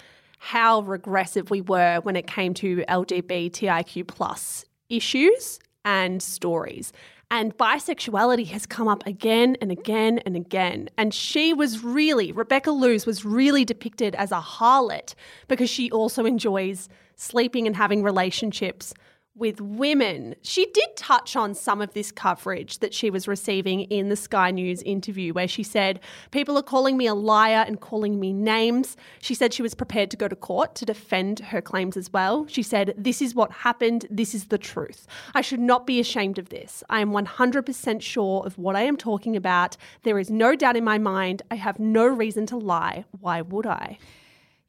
how 0.46 0.82
regressive 0.82 1.50
we 1.50 1.62
were 1.62 2.00
when 2.04 2.16
it 2.16 2.28
came 2.28 2.54
to 2.54 2.84
LGBTIQ 2.88 4.08
plus 4.08 4.66
issues 4.90 5.60
and 5.84 6.22
stories. 6.22 6.94
And 7.36 7.58
bisexuality 7.58 8.48
has 8.52 8.66
come 8.66 8.88
up 8.88 9.06
again 9.06 9.58
and 9.60 9.70
again 9.70 10.20
and 10.20 10.38
again. 10.38 10.88
And 10.98 11.14
she 11.14 11.52
was 11.52 11.84
really, 11.84 12.32
Rebecca 12.32 12.72
Loos 12.72 13.06
was 13.06 13.26
really 13.26 13.66
depicted 13.66 14.16
as 14.16 14.32
a 14.32 14.40
harlot 14.40 15.16
because 15.50 15.70
she 15.70 15.92
also 15.92 16.24
enjoys 16.24 16.88
sleeping 17.18 17.68
and 17.68 17.76
having 17.76 18.04
relationships 18.04 18.94
with 19.36 19.60
women. 19.60 20.36
She 20.42 20.66
did 20.68 20.96
touch 20.96 21.36
on 21.36 21.54
some 21.54 21.82
of 21.82 21.94
this 21.94 22.12
coverage 22.12 22.80
that 22.80 22.94
she 22.94 23.10
was 23.10 23.28
receiving 23.28 23.82
in 23.82 24.08
the 24.08 24.16
Sky 24.16 24.50
News 24.52 24.82
interview, 24.84 25.34
where 25.34 25.48
she 25.48 25.62
said, 25.62 26.00
People 26.32 26.58
are 26.58 26.64
calling 26.64 26.96
me 26.96 27.06
a 27.06 27.14
liar 27.14 27.66
and 27.68 27.82
calling 27.82 28.20
me 28.20 28.32
names. 28.32 28.96
She 29.20 29.36
said 29.36 29.54
she 29.54 29.62
was 29.62 29.76
prepared 29.76 30.10
to 30.12 30.18
go 30.18 30.30
to 30.30 30.36
court 30.36 30.74
to 30.76 30.86
defend 30.86 31.40
her 31.40 31.62
claims 31.62 31.98
as 31.98 32.12
well. 32.14 32.48
She 32.48 32.64
said, 32.64 32.94
This 32.98 33.22
is 33.22 33.36
what 33.36 33.52
happened. 33.52 34.06
This 34.10 34.34
is 34.34 34.46
the 34.46 34.58
truth. 34.58 35.06
I 35.34 35.42
should 35.42 35.60
not 35.60 35.86
be 35.86 36.00
ashamed 36.00 36.40
of 36.40 36.50
this. 36.50 36.84
I 36.90 37.02
am 37.02 37.12
100% 37.12 38.02
sure 38.02 38.46
of 38.46 38.58
what 38.58 38.78
I 38.78 38.84
am 38.84 38.96
talking 38.96 39.36
about. 39.36 39.76
There 40.04 40.18
is 40.18 40.30
no 40.30 40.56
doubt 40.56 40.78
in 40.78 40.86
my 40.86 40.98
mind. 40.98 41.42
I 41.52 41.56
have 41.56 41.78
no 41.78 42.06
reason 42.06 42.46
to 42.48 42.58
lie. 42.58 43.04
Why 43.20 43.42
would 43.42 43.66
I? 43.66 43.98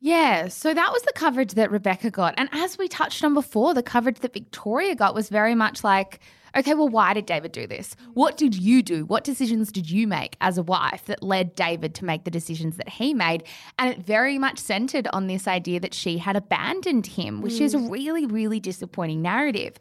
Yeah, 0.07 0.47
so 0.47 0.73
that 0.73 0.92
was 0.92 1.03
the 1.03 1.12
coverage 1.16 1.55
that 1.55 1.73
Rebecca 1.73 2.12
got. 2.12 2.35
And 2.37 2.49
as 2.53 2.79
we 2.79 2.87
touched 2.87 3.25
on 3.25 3.35
before, 3.35 3.75
the 3.75 3.83
coverage 3.83 4.21
that 4.21 4.35
Victoria 4.35 4.95
got 4.95 5.16
was 5.16 5.29
very 5.29 5.57
much 5.57 5.83
like, 5.83 6.21
okay, 6.57 6.75
well, 6.75 6.88
why 6.88 7.12
did 7.12 7.27
David 7.27 7.51
do 7.51 7.66
this? 7.66 7.97
What 8.14 8.37
did 8.37 8.55
you 8.55 8.85
do? 8.85 9.05
What 9.05 9.25
decisions 9.25 9.73
did 9.73 9.90
you 9.90 10.07
make 10.07 10.37
as 10.40 10.59
a 10.59 10.62
wife 10.62 11.07
that 11.07 11.25
led 11.25 11.57
David 11.57 11.92
to 11.97 12.05
make 12.05 12.23
the 12.23 12.31
decisions 12.31 12.77
that 12.77 12.88
he 12.88 13.14
made? 13.14 13.42
And 13.81 13.90
it 13.90 13.99
very 13.99 14.38
much 14.38 14.61
centered 14.61 15.09
on 15.12 15.27
this 15.27 15.49
idea 15.49 15.81
that 15.81 15.92
she 15.92 16.19
had 16.19 16.37
abandoned 16.37 17.09
him, 17.09 17.42
which 17.42 17.61
is 17.61 17.75
a 17.75 17.79
mm. 17.79 17.90
really, 17.90 18.27
really 18.27 18.61
disappointing 18.61 19.23
narrative. 19.23 19.77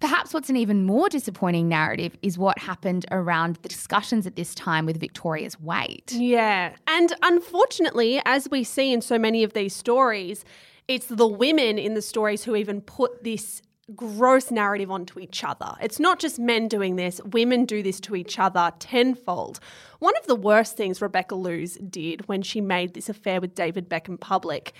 Perhaps 0.00 0.34
what's 0.34 0.50
an 0.50 0.56
even 0.56 0.84
more 0.84 1.08
disappointing 1.08 1.68
narrative 1.68 2.16
is 2.22 2.38
what 2.38 2.58
happened 2.58 3.06
around 3.10 3.56
the 3.62 3.68
discussions 3.68 4.26
at 4.26 4.36
this 4.36 4.54
time 4.54 4.86
with 4.86 5.00
Victoria's 5.00 5.58
weight. 5.60 6.12
Yeah. 6.12 6.74
And 6.86 7.12
unfortunately, 7.22 8.20
as 8.24 8.48
we 8.50 8.64
see 8.64 8.92
in 8.92 9.00
so 9.00 9.18
many 9.18 9.42
of 9.42 9.52
these 9.52 9.74
stories, 9.74 10.44
it's 10.88 11.06
the 11.06 11.26
women 11.26 11.78
in 11.78 11.94
the 11.94 12.02
stories 12.02 12.44
who 12.44 12.54
even 12.56 12.80
put 12.80 13.24
this 13.24 13.62
gross 13.94 14.50
narrative 14.50 14.90
onto 14.90 15.20
each 15.20 15.44
other. 15.44 15.74
It's 15.80 16.00
not 16.00 16.18
just 16.18 16.38
men 16.38 16.66
doing 16.68 16.96
this, 16.96 17.20
women 17.24 17.64
do 17.64 17.82
this 17.82 18.00
to 18.00 18.16
each 18.16 18.38
other 18.38 18.72
tenfold. 18.78 19.60
One 20.00 20.16
of 20.16 20.26
the 20.26 20.34
worst 20.34 20.76
things 20.76 21.00
Rebecca 21.00 21.36
Loos 21.36 21.76
did 21.76 22.26
when 22.28 22.42
she 22.42 22.60
made 22.60 22.94
this 22.94 23.08
affair 23.08 23.40
with 23.40 23.54
David 23.54 23.88
Beckham 23.88 24.18
public 24.18 24.72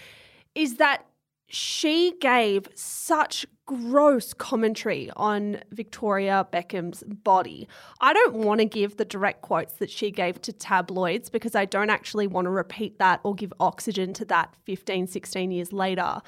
is 0.55 0.77
that 0.77 1.07
she 1.47 2.15
gave 2.21 2.69
such 2.75 3.47
gross 3.67 4.33
commentary 4.33 5.11
on 5.17 5.61
Victoria 5.73 6.47
Beckham's 6.53 7.03
body. 7.05 7.69
I 8.01 8.13
don't 8.13 8.35
want 8.35 8.61
to 8.61 8.65
give 8.65 8.97
the 8.97 9.05
direct 9.05 9.43
quotes 9.43 9.75
that 9.75 9.91
she 9.91 10.11
gave 10.11 10.41
to 10.43 10.53
tabloids 10.53 11.29
because 11.29 11.55
I 11.55 11.65
don't 11.65 11.91
actually 11.91 12.27
want 12.27 12.47
to 12.47 12.51
repeat 12.51 12.99
that 12.99 13.21
or 13.25 13.35
give 13.35 13.53
oxygen 13.59 14.13
to 14.15 14.25
that 14.27 14.55
15, 14.65 15.09
16 15.09 15.51
years 15.51 15.73
later. 15.73 16.21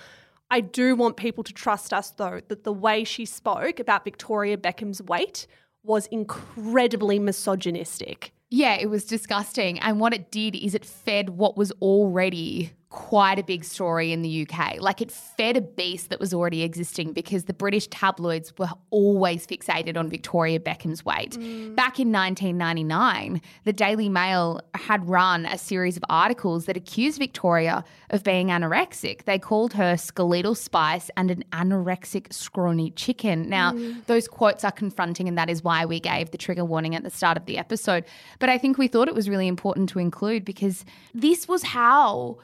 I 0.50 0.60
do 0.60 0.96
want 0.96 1.16
people 1.16 1.44
to 1.44 1.52
trust 1.52 1.92
us, 1.92 2.10
though, 2.10 2.40
that 2.48 2.64
the 2.64 2.72
way 2.72 3.04
she 3.04 3.24
spoke 3.24 3.78
about 3.78 4.04
Victoria 4.04 4.56
Beckham's 4.56 5.02
weight 5.02 5.46
was 5.82 6.06
incredibly 6.06 7.18
misogynistic. 7.18 8.32
Yeah, 8.50 8.74
it 8.74 8.88
was 8.88 9.04
disgusting. 9.04 9.78
And 9.78 10.00
what 10.00 10.14
it 10.14 10.30
did 10.30 10.56
is 10.56 10.74
it 10.74 10.84
fed 10.84 11.30
what 11.30 11.56
was 11.56 11.70
already 11.82 12.72
quite 12.90 13.38
a 13.38 13.42
big 13.42 13.64
story 13.64 14.12
in 14.12 14.22
the 14.22 14.46
UK. 14.48 14.80
Like 14.80 15.02
it 15.02 15.10
fed 15.10 15.58
a 15.58 15.60
beast 15.60 16.08
that 16.08 16.18
was 16.18 16.32
already 16.32 16.62
existing 16.62 17.12
because 17.12 17.44
the 17.44 17.52
British 17.52 17.86
tabloids 17.88 18.56
were 18.56 18.70
always 18.90 19.46
fixated 19.46 19.98
on 19.98 20.08
Victoria 20.08 20.58
Beckham's 20.58 21.04
weight. 21.04 21.32
Mm. 21.32 21.76
Back 21.76 22.00
in 22.00 22.10
1999, 22.10 23.42
the 23.64 23.74
Daily 23.74 24.08
Mail 24.08 24.62
had 24.74 25.06
run 25.06 25.44
a 25.44 25.58
series 25.58 25.98
of 25.98 26.04
articles 26.08 26.64
that 26.64 26.78
accused 26.78 27.18
Victoria 27.18 27.84
of 28.08 28.24
being 28.24 28.48
anorexic. 28.48 29.24
They 29.24 29.38
called 29.38 29.74
her 29.74 29.98
skeletal 29.98 30.54
spice 30.54 31.10
and 31.14 31.30
an 31.30 31.44
anorexic 31.52 32.32
scrawny 32.32 32.90
chicken. 32.92 33.50
Now, 33.50 33.72
mm. 33.72 34.04
those 34.06 34.26
quotes 34.28 34.64
are 34.64 34.72
confronting, 34.72 35.28
and 35.28 35.36
that 35.36 35.50
is 35.50 35.62
why 35.62 35.84
we 35.84 36.00
gave 36.00 36.30
the 36.30 36.38
trigger 36.38 36.64
warning 36.64 36.94
at 36.94 37.02
the 37.02 37.10
start 37.10 37.36
of 37.36 37.44
the 37.44 37.58
episode. 37.58 38.06
But 38.38 38.48
I 38.48 38.56
think 38.56 38.78
we 38.78 38.88
thought 38.88 39.08
it 39.08 39.14
was 39.14 39.28
really 39.28 39.46
important 39.46 39.90
to 39.90 39.98
include 39.98 40.46
because 40.46 40.86
this 41.12 41.46
was 41.46 41.62
how 41.62 42.38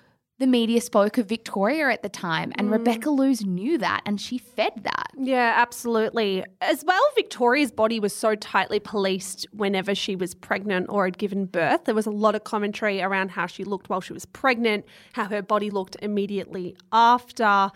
the 0.45 0.51
media 0.51 0.79
spoke 0.79 1.17
of 1.17 1.27
Victoria 1.27 1.89
at 1.89 2.03
the 2.03 2.09
time, 2.11 2.53
and 2.57 2.69
mm. 2.69 2.73
Rebecca 2.73 3.09
Loos 3.09 3.47
knew 3.47 3.79
that 3.79 4.03
and 4.05 4.21
she 4.21 4.37
fed 4.37 4.73
that. 4.83 5.11
Yeah, 5.17 5.55
absolutely. 5.57 6.45
As 6.61 6.85
well, 6.85 7.01
Victoria's 7.15 7.73
body 7.73 7.99
was 7.99 8.15
so 8.15 8.35
tightly 8.35 8.79
policed 8.79 9.47
whenever 9.53 9.95
she 9.95 10.15
was 10.15 10.35
pregnant 10.35 10.91
or 10.91 11.07
had 11.07 11.17
given 11.17 11.47
birth. 11.47 11.87
There 11.87 11.95
was 11.95 12.05
a 12.05 12.11
lot 12.11 12.35
of 12.35 12.45
commentary 12.45 13.01
around 13.01 13.31
how 13.31 13.47
she 13.47 13.65
looked 13.65 13.89
while 13.89 14.03
she 14.03 14.13
was 14.13 14.27
pregnant, 14.27 14.85
how 15.15 15.25
her 15.25 15.41
body 15.41 15.71
looked 15.71 15.97
immediately 16.03 16.77
after. 16.93 17.71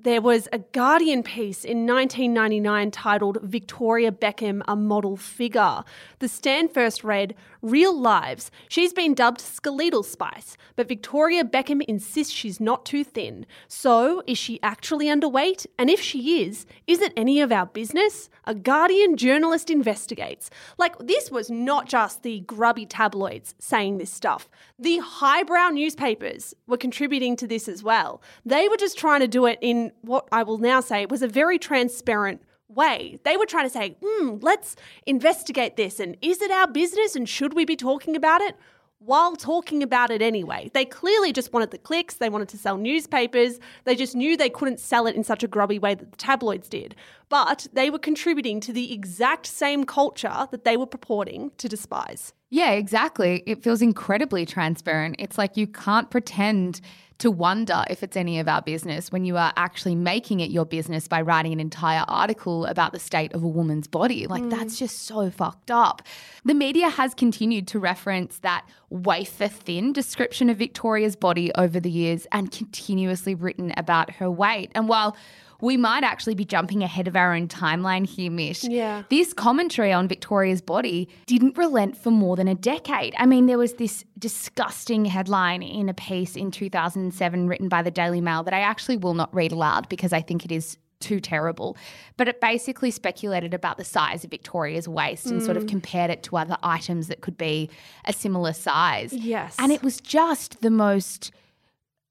There 0.00 0.20
was 0.20 0.48
a 0.52 0.58
Guardian 0.58 1.22
piece 1.22 1.64
in 1.64 1.86
1999 1.86 2.90
titled 2.90 3.38
Victoria 3.42 4.12
Beckham, 4.12 4.62
a 4.68 4.76
Model 4.76 5.16
Figure. 5.16 5.82
The 6.18 6.28
stand 6.28 6.74
first 6.74 7.04
read, 7.04 7.34
Real 7.62 7.98
Lives. 7.98 8.50
She's 8.68 8.92
been 8.92 9.14
dubbed 9.14 9.40
skeletal 9.40 10.02
spice, 10.02 10.58
but 10.76 10.88
Victoria 10.88 11.42
Beckham 11.42 11.80
insists 11.88 12.34
she's 12.34 12.60
not 12.60 12.84
too 12.84 13.02
thin. 13.02 13.46
So, 13.66 14.22
is 14.26 14.36
she 14.36 14.60
actually 14.62 15.06
underweight? 15.06 15.66
And 15.78 15.88
if 15.88 16.02
she 16.02 16.42
is, 16.42 16.66
is 16.86 17.00
it 17.00 17.14
any 17.16 17.40
of 17.40 17.50
our 17.50 17.64
business? 17.64 18.28
A 18.46 18.54
Guardian 18.54 19.16
journalist 19.16 19.70
investigates. 19.70 20.50
Like, 20.76 20.98
this 20.98 21.30
was 21.30 21.48
not 21.48 21.88
just 21.88 22.22
the 22.22 22.40
grubby 22.40 22.84
tabloids 22.84 23.54
saying 23.58 23.96
this 23.96 24.10
stuff. 24.10 24.50
The 24.78 24.98
highbrow 24.98 25.70
newspapers 25.70 26.52
were 26.66 26.76
contributing 26.76 27.36
to 27.36 27.46
this 27.46 27.68
as 27.68 27.82
well. 27.82 28.20
They 28.44 28.68
were 28.68 28.76
just 28.76 28.98
trying 28.98 29.20
to 29.20 29.28
do 29.28 29.46
it 29.46 29.58
in 29.62 29.83
what 30.02 30.28
I 30.32 30.42
will 30.42 30.58
now 30.58 30.80
say 30.80 31.06
was 31.06 31.22
a 31.22 31.28
very 31.28 31.58
transparent 31.58 32.42
way. 32.68 33.18
They 33.24 33.36
were 33.36 33.46
trying 33.46 33.66
to 33.66 33.70
say, 33.70 33.96
hmm, 34.02 34.36
let's 34.40 34.76
investigate 35.06 35.76
this 35.76 36.00
and 36.00 36.16
is 36.22 36.42
it 36.42 36.50
our 36.50 36.66
business 36.66 37.14
and 37.16 37.28
should 37.28 37.54
we 37.54 37.64
be 37.64 37.76
talking 37.76 38.16
about 38.16 38.40
it? 38.40 38.56
While 38.98 39.36
talking 39.36 39.82
about 39.82 40.10
it 40.10 40.22
anyway. 40.22 40.70
They 40.72 40.86
clearly 40.86 41.32
just 41.32 41.52
wanted 41.52 41.70
the 41.70 41.78
clicks, 41.78 42.14
they 42.14 42.30
wanted 42.30 42.48
to 42.50 42.58
sell 42.58 42.78
newspapers, 42.78 43.58
they 43.84 43.94
just 43.94 44.14
knew 44.14 44.36
they 44.36 44.48
couldn't 44.48 44.80
sell 44.80 45.06
it 45.06 45.14
in 45.14 45.24
such 45.24 45.42
a 45.42 45.48
grubby 45.48 45.78
way 45.78 45.94
that 45.94 46.10
the 46.10 46.16
tabloids 46.16 46.68
did. 46.68 46.94
But 47.28 47.66
they 47.72 47.90
were 47.90 47.98
contributing 47.98 48.60
to 48.60 48.72
the 48.72 48.92
exact 48.92 49.46
same 49.46 49.84
culture 49.84 50.46
that 50.50 50.64
they 50.64 50.76
were 50.76 50.86
purporting 50.86 51.52
to 51.58 51.68
despise. 51.68 52.32
Yeah, 52.50 52.72
exactly. 52.72 53.42
It 53.46 53.62
feels 53.62 53.82
incredibly 53.82 54.46
transparent. 54.46 55.16
It's 55.18 55.36
like 55.36 55.56
you 55.56 55.66
can't 55.66 56.10
pretend 56.10 56.80
to 57.18 57.30
wonder 57.30 57.84
if 57.88 58.02
it's 58.02 58.16
any 58.16 58.38
of 58.38 58.48
our 58.48 58.60
business 58.60 59.12
when 59.12 59.24
you 59.24 59.36
are 59.36 59.52
actually 59.56 59.94
making 59.94 60.40
it 60.40 60.50
your 60.50 60.64
business 60.64 61.06
by 61.06 61.20
writing 61.20 61.52
an 61.52 61.60
entire 61.60 62.04
article 62.08 62.66
about 62.66 62.92
the 62.92 62.98
state 62.98 63.32
of 63.32 63.42
a 63.42 63.48
woman's 63.48 63.86
body. 63.86 64.26
Like, 64.26 64.42
mm. 64.42 64.50
that's 64.50 64.78
just 64.78 65.02
so 65.02 65.30
fucked 65.30 65.70
up. 65.70 66.02
The 66.44 66.54
media 66.54 66.88
has 66.88 67.14
continued 67.14 67.68
to 67.68 67.78
reference 67.78 68.38
that 68.40 68.66
wafer 68.90 69.48
thin 69.48 69.92
description 69.92 70.50
of 70.50 70.56
Victoria's 70.56 71.16
body 71.16 71.52
over 71.54 71.78
the 71.78 71.90
years 71.90 72.26
and 72.32 72.50
continuously 72.50 73.34
written 73.34 73.72
about 73.76 74.10
her 74.12 74.30
weight. 74.30 74.70
And 74.74 74.88
while 74.88 75.16
we 75.64 75.78
might 75.78 76.04
actually 76.04 76.34
be 76.34 76.44
jumping 76.44 76.82
ahead 76.82 77.08
of 77.08 77.16
our 77.16 77.34
own 77.34 77.48
timeline 77.48 78.06
here, 78.06 78.30
Mish. 78.30 78.64
Yeah. 78.64 79.04
This 79.08 79.32
commentary 79.32 79.92
on 79.92 80.06
Victoria's 80.06 80.60
body 80.60 81.08
didn't 81.26 81.56
relent 81.56 81.96
for 81.96 82.10
more 82.10 82.36
than 82.36 82.48
a 82.48 82.54
decade. 82.54 83.14
I 83.18 83.24
mean, 83.24 83.46
there 83.46 83.58
was 83.58 83.74
this 83.74 84.04
disgusting 84.18 85.06
headline 85.06 85.62
in 85.62 85.88
a 85.88 85.94
piece 85.94 86.36
in 86.36 86.50
2007 86.50 87.48
written 87.48 87.68
by 87.68 87.82
the 87.82 87.90
Daily 87.90 88.20
Mail 88.20 88.42
that 88.42 88.52
I 88.52 88.60
actually 88.60 88.98
will 88.98 89.14
not 89.14 89.34
read 89.34 89.52
aloud 89.52 89.88
because 89.88 90.12
I 90.12 90.20
think 90.20 90.44
it 90.44 90.52
is 90.52 90.76
too 91.00 91.18
terrible. 91.18 91.76
But 92.16 92.28
it 92.28 92.40
basically 92.40 92.90
speculated 92.90 93.54
about 93.54 93.78
the 93.78 93.84
size 93.84 94.22
of 94.22 94.30
Victoria's 94.30 94.86
waist 94.86 95.26
and 95.26 95.42
sort 95.42 95.56
of 95.56 95.64
mm. 95.64 95.68
compared 95.68 96.10
it 96.10 96.22
to 96.24 96.36
other 96.36 96.58
items 96.62 97.08
that 97.08 97.22
could 97.22 97.38
be 97.38 97.70
a 98.04 98.12
similar 98.12 98.52
size. 98.52 99.12
Yes. 99.12 99.56
And 99.58 99.72
it 99.72 99.82
was 99.82 100.00
just 100.00 100.60
the 100.60 100.70
most 100.70 101.32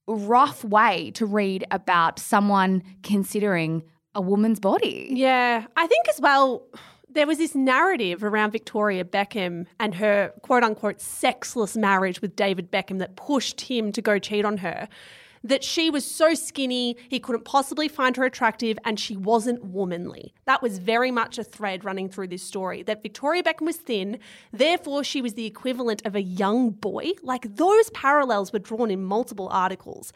rough 0.07 0.63
way 0.63 1.11
to 1.11 1.25
read 1.25 1.65
about 1.71 2.19
someone 2.19 2.83
considering 3.03 3.83
a 4.15 4.21
woman's 4.21 4.59
body. 4.59 5.09
Yeah, 5.11 5.65
I 5.75 5.87
think 5.87 6.07
as 6.09 6.19
well, 6.19 6.63
there 7.09 7.27
was 7.27 7.37
this 7.37 7.55
narrative 7.55 8.23
around 8.23 8.51
Victoria 8.51 9.05
Beckham 9.05 9.65
and 9.79 9.95
her 9.95 10.33
quote 10.41 10.63
unquote 10.63 11.01
sexless 11.01 11.77
marriage 11.77 12.21
with 12.21 12.35
David 12.35 12.71
Beckham 12.71 12.99
that 12.99 13.15
pushed 13.15 13.61
him 13.61 13.91
to 13.91 14.01
go 14.01 14.19
cheat 14.19 14.45
on 14.45 14.57
her. 14.57 14.87
That 15.43 15.63
she 15.63 15.89
was 15.89 16.05
so 16.09 16.33
skinny, 16.33 16.95
he 17.09 17.19
couldn't 17.19 17.43
possibly 17.43 17.89
find 17.89 18.15
her 18.15 18.23
attractive, 18.23 18.79
and 18.85 18.97
she 18.97 19.17
wasn't 19.17 19.63
womanly. 19.65 20.33
That 20.45 20.61
was 20.61 20.77
very 20.77 21.11
much 21.11 21.37
a 21.37 21.43
thread 21.43 21.83
running 21.83 22.07
through 22.07 22.27
this 22.29 22.43
story. 22.43 22.81
That 22.81 23.03
Victoria 23.03 23.43
Beckham 23.43 23.65
was 23.65 23.77
thin, 23.77 24.19
therefore, 24.53 25.03
she 25.03 25.21
was 25.21 25.33
the 25.33 25.45
equivalent 25.45 26.01
of 26.05 26.15
a 26.15 26.21
young 26.21 26.69
boy. 26.69 27.11
Like 27.21 27.57
those 27.57 27.89
parallels 27.89 28.53
were 28.53 28.59
drawn 28.59 28.89
in 28.89 29.03
multiple 29.03 29.49
articles. 29.51 30.13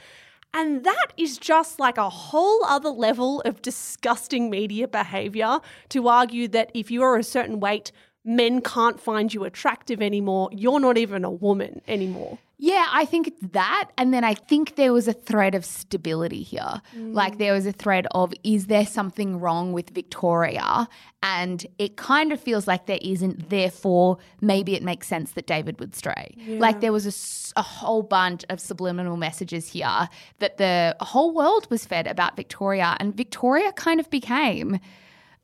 And 0.53 0.83
that 0.85 1.07
is 1.17 1.37
just 1.37 1.79
like 1.79 1.97
a 1.97 2.09
whole 2.09 2.63
other 2.63 2.89
level 2.89 3.41
of 3.41 3.61
disgusting 3.61 4.49
media 4.49 4.87
behavior 4.87 5.59
to 5.89 6.07
argue 6.07 6.47
that 6.47 6.71
if 6.73 6.89
you 6.89 7.03
are 7.03 7.17
a 7.17 7.23
certain 7.23 7.59
weight, 7.59 7.91
men 8.27 8.61
can't 8.61 8.99
find 8.99 9.33
you 9.33 9.45
attractive 9.45 10.01
anymore. 10.01 10.49
You're 10.51 10.79
not 10.81 10.97
even 10.97 11.23
a 11.23 11.31
woman 11.31 11.81
anymore. 11.87 12.37
Yeah, 12.59 12.87
I 12.91 13.05
think 13.05 13.27
it's 13.27 13.41
that. 13.53 13.91
And 13.99 14.11
then 14.11 14.23
I 14.23 14.33
think 14.33 14.75
there 14.77 14.91
was 14.91 15.07
a 15.07 15.13
thread 15.13 15.53
of 15.53 15.63
stability 15.63 16.41
here. 16.41 16.81
Mm. 16.97 17.13
Like 17.13 17.37
there 17.37 17.53
was 17.53 17.67
a 17.67 17.71
thread 17.71 18.07
of, 18.11 18.33
is 18.43 18.65
there 18.65 18.85
something 18.85 19.39
wrong 19.39 19.73
with 19.73 19.91
Victoria? 19.91 20.89
And 21.21 21.65
it 21.77 21.97
kind 21.97 22.33
of 22.33 22.41
feels 22.41 22.67
like 22.67 22.87
there 22.87 22.97
isn't. 23.01 23.49
Therefore, 23.51 24.17
maybe 24.41 24.73
it 24.73 24.81
makes 24.81 25.07
sense 25.07 25.33
that 25.33 25.45
David 25.45 25.79
would 25.79 25.95
stray. 25.95 26.35
Like 26.47 26.81
there 26.81 26.91
was 26.91 27.53
a 27.55 27.61
whole 27.61 28.01
bunch 28.01 28.43
of 28.49 28.59
subliminal 28.59 29.17
messages 29.17 29.69
here 29.69 30.09
that 30.39 30.57
the 30.57 30.95
whole 30.99 31.33
world 31.35 31.67
was 31.69 31.85
fed 31.85 32.07
about 32.07 32.35
Victoria. 32.35 32.97
And 32.99 33.15
Victoria 33.15 33.71
kind 33.73 33.99
of 33.99 34.09
became 34.09 34.79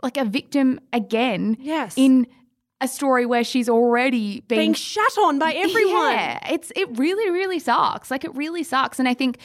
like 0.02 0.18
a 0.18 0.26
victim 0.26 0.80
again 0.92 1.58
Yes. 1.60 1.94
in 1.96 2.26
a 2.84 2.88
story 2.88 3.26
where 3.26 3.44
she's 3.44 3.70
already 3.70 4.42
been 4.42 4.58
Being 4.60 4.74
shat 4.74 5.18
on 5.20 5.40
by 5.40 5.54
everyone. 5.54 6.14
yeah, 6.14 6.52
it's 6.52 6.72
it 6.76 6.88
really 6.98 7.32
really 7.32 7.60
sucks. 7.60 8.12
Like 8.12 8.24
it 8.26 8.36
really 8.36 8.64
sucks, 8.64 9.00
and 9.00 9.08
I 9.08 9.14
think 9.14 9.40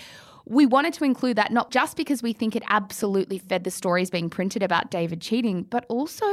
we 0.45 0.66
wanted 0.66 0.95
to 0.95 1.05
include 1.05 1.36
that 1.36 1.53
not 1.53 1.70
just 1.70 1.97
because 1.97 2.22
we 2.22 2.32
think 2.32 2.57
it 2.57 2.62
absolutely 2.68 3.39
fed 3.39 3.64
the 3.64 3.70
stories 3.70 4.11
being 4.11 4.28
printed 4.30 4.62
about 4.62 4.91
David 4.91 5.20
cheating, 5.20 5.62
but 5.62 5.84
also 5.89 6.26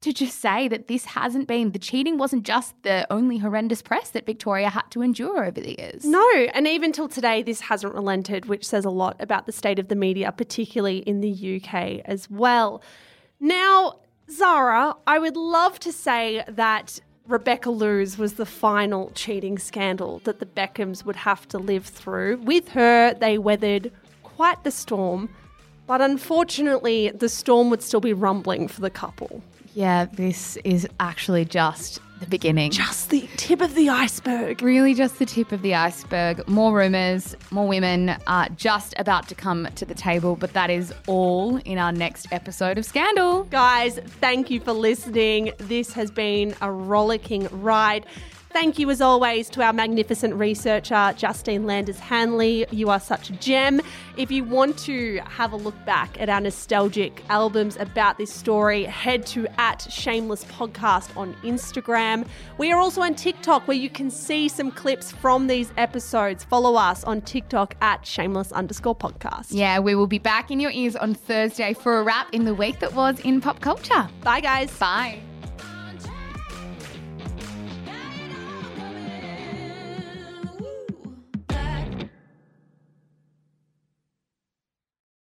to 0.00 0.12
just 0.12 0.40
say 0.40 0.68
that 0.68 0.86
this 0.86 1.04
hasn't 1.06 1.48
been 1.48 1.72
the 1.72 1.78
cheating 1.78 2.18
wasn't 2.18 2.44
just 2.44 2.72
the 2.84 3.04
only 3.10 3.38
horrendous 3.38 3.82
press 3.82 4.10
that 4.10 4.24
Victoria 4.26 4.68
had 4.68 4.88
to 4.90 5.02
endure 5.02 5.44
over 5.44 5.60
the 5.60 5.74
years. 5.76 6.04
No, 6.04 6.24
and 6.54 6.68
even 6.68 6.92
till 6.92 7.08
today, 7.08 7.42
this 7.42 7.60
hasn't 7.62 7.92
relented, 7.94 8.46
which 8.46 8.64
says 8.64 8.84
a 8.84 8.90
lot 8.90 9.16
about 9.20 9.46
the 9.46 9.52
state 9.52 9.80
of 9.80 9.88
the 9.88 9.96
media, 9.96 10.30
particularly 10.30 10.98
in 10.98 11.20
the 11.20 11.60
UK 11.60 12.00
as 12.04 12.30
well. 12.30 12.80
Now, 13.40 13.98
Zara, 14.30 14.94
I 15.06 15.18
would 15.18 15.36
love 15.36 15.78
to 15.80 15.92
say 15.92 16.44
that 16.48 17.00
Rebecca 17.26 17.70
Loos 17.70 18.18
was 18.18 18.34
the 18.34 18.46
final 18.46 19.10
cheating 19.14 19.58
scandal 19.58 20.20
that 20.24 20.38
the 20.38 20.46
Beckhams 20.46 21.04
would 21.04 21.16
have 21.16 21.48
to 21.48 21.58
live 21.58 21.86
through. 21.86 22.38
With 22.38 22.68
her, 22.70 23.14
they 23.14 23.38
weathered 23.38 23.90
quite 24.22 24.64
the 24.64 24.70
storm, 24.70 25.28
but 25.86 26.00
unfortunately, 26.00 27.10
the 27.10 27.28
storm 27.28 27.70
would 27.70 27.82
still 27.82 28.00
be 28.00 28.12
rumbling 28.12 28.68
for 28.68 28.80
the 28.80 28.90
couple. 28.90 29.42
Yeah, 29.74 30.06
this 30.06 30.56
is 30.64 30.86
actually 31.00 31.44
just 31.44 32.00
the 32.20 32.26
beginning. 32.26 32.70
Just 32.70 33.10
the 33.10 33.28
tip 33.36 33.60
of 33.60 33.74
the 33.74 33.88
iceberg. 33.88 34.62
Really, 34.62 34.94
just 34.94 35.18
the 35.18 35.26
tip 35.26 35.52
of 35.52 35.62
the 35.62 35.74
iceberg. 35.74 36.46
More 36.48 36.76
rumors, 36.76 37.36
more 37.50 37.66
women 37.66 38.16
are 38.26 38.48
just 38.50 38.94
about 38.98 39.28
to 39.28 39.34
come 39.34 39.68
to 39.74 39.84
the 39.84 39.94
table, 39.94 40.36
but 40.36 40.52
that 40.52 40.70
is 40.70 40.92
all 41.06 41.56
in 41.58 41.78
our 41.78 41.92
next 41.92 42.26
episode 42.32 42.78
of 42.78 42.84
Scandal. 42.84 43.44
Guys, 43.44 43.98
thank 44.20 44.50
you 44.50 44.60
for 44.60 44.72
listening. 44.72 45.52
This 45.58 45.92
has 45.92 46.10
been 46.10 46.54
a 46.60 46.70
rollicking 46.70 47.48
ride. 47.50 48.06
Thank 48.60 48.80
you, 48.80 48.90
as 48.90 49.00
always, 49.00 49.48
to 49.50 49.62
our 49.62 49.72
magnificent 49.72 50.34
researcher, 50.34 51.14
Justine 51.16 51.64
Landers 51.64 52.00
Hanley. 52.00 52.66
You 52.72 52.90
are 52.90 52.98
such 52.98 53.30
a 53.30 53.34
gem. 53.34 53.80
If 54.16 54.32
you 54.32 54.42
want 54.42 54.76
to 54.78 55.20
have 55.28 55.52
a 55.52 55.56
look 55.56 55.76
back 55.86 56.20
at 56.20 56.28
our 56.28 56.40
nostalgic 56.40 57.22
albums 57.28 57.76
about 57.76 58.18
this 58.18 58.34
story, 58.34 58.82
head 58.82 59.24
to 59.26 59.46
at 59.60 59.82
Shameless 59.82 60.44
Podcast 60.46 61.16
on 61.16 61.34
Instagram. 61.44 62.26
We 62.58 62.72
are 62.72 62.80
also 62.80 63.00
on 63.02 63.14
TikTok 63.14 63.68
where 63.68 63.76
you 63.76 63.88
can 63.88 64.10
see 64.10 64.48
some 64.48 64.72
clips 64.72 65.12
from 65.12 65.46
these 65.46 65.72
episodes. 65.76 66.42
Follow 66.42 66.74
us 66.74 67.04
on 67.04 67.20
TikTok 67.20 67.76
at 67.80 68.04
Shameless 68.04 68.50
underscore 68.50 68.96
podcast. 68.96 69.50
Yeah, 69.50 69.78
we 69.78 69.94
will 69.94 70.08
be 70.08 70.18
back 70.18 70.50
in 70.50 70.58
your 70.58 70.72
ears 70.72 70.96
on 70.96 71.14
Thursday 71.14 71.74
for 71.74 72.00
a 72.00 72.02
wrap 72.02 72.34
in 72.34 72.44
the 72.44 72.54
week 72.54 72.80
that 72.80 72.92
was 72.92 73.20
in 73.20 73.40
pop 73.40 73.60
culture. 73.60 74.08
Bye, 74.24 74.40
guys. 74.40 74.76
Bye. 74.80 75.20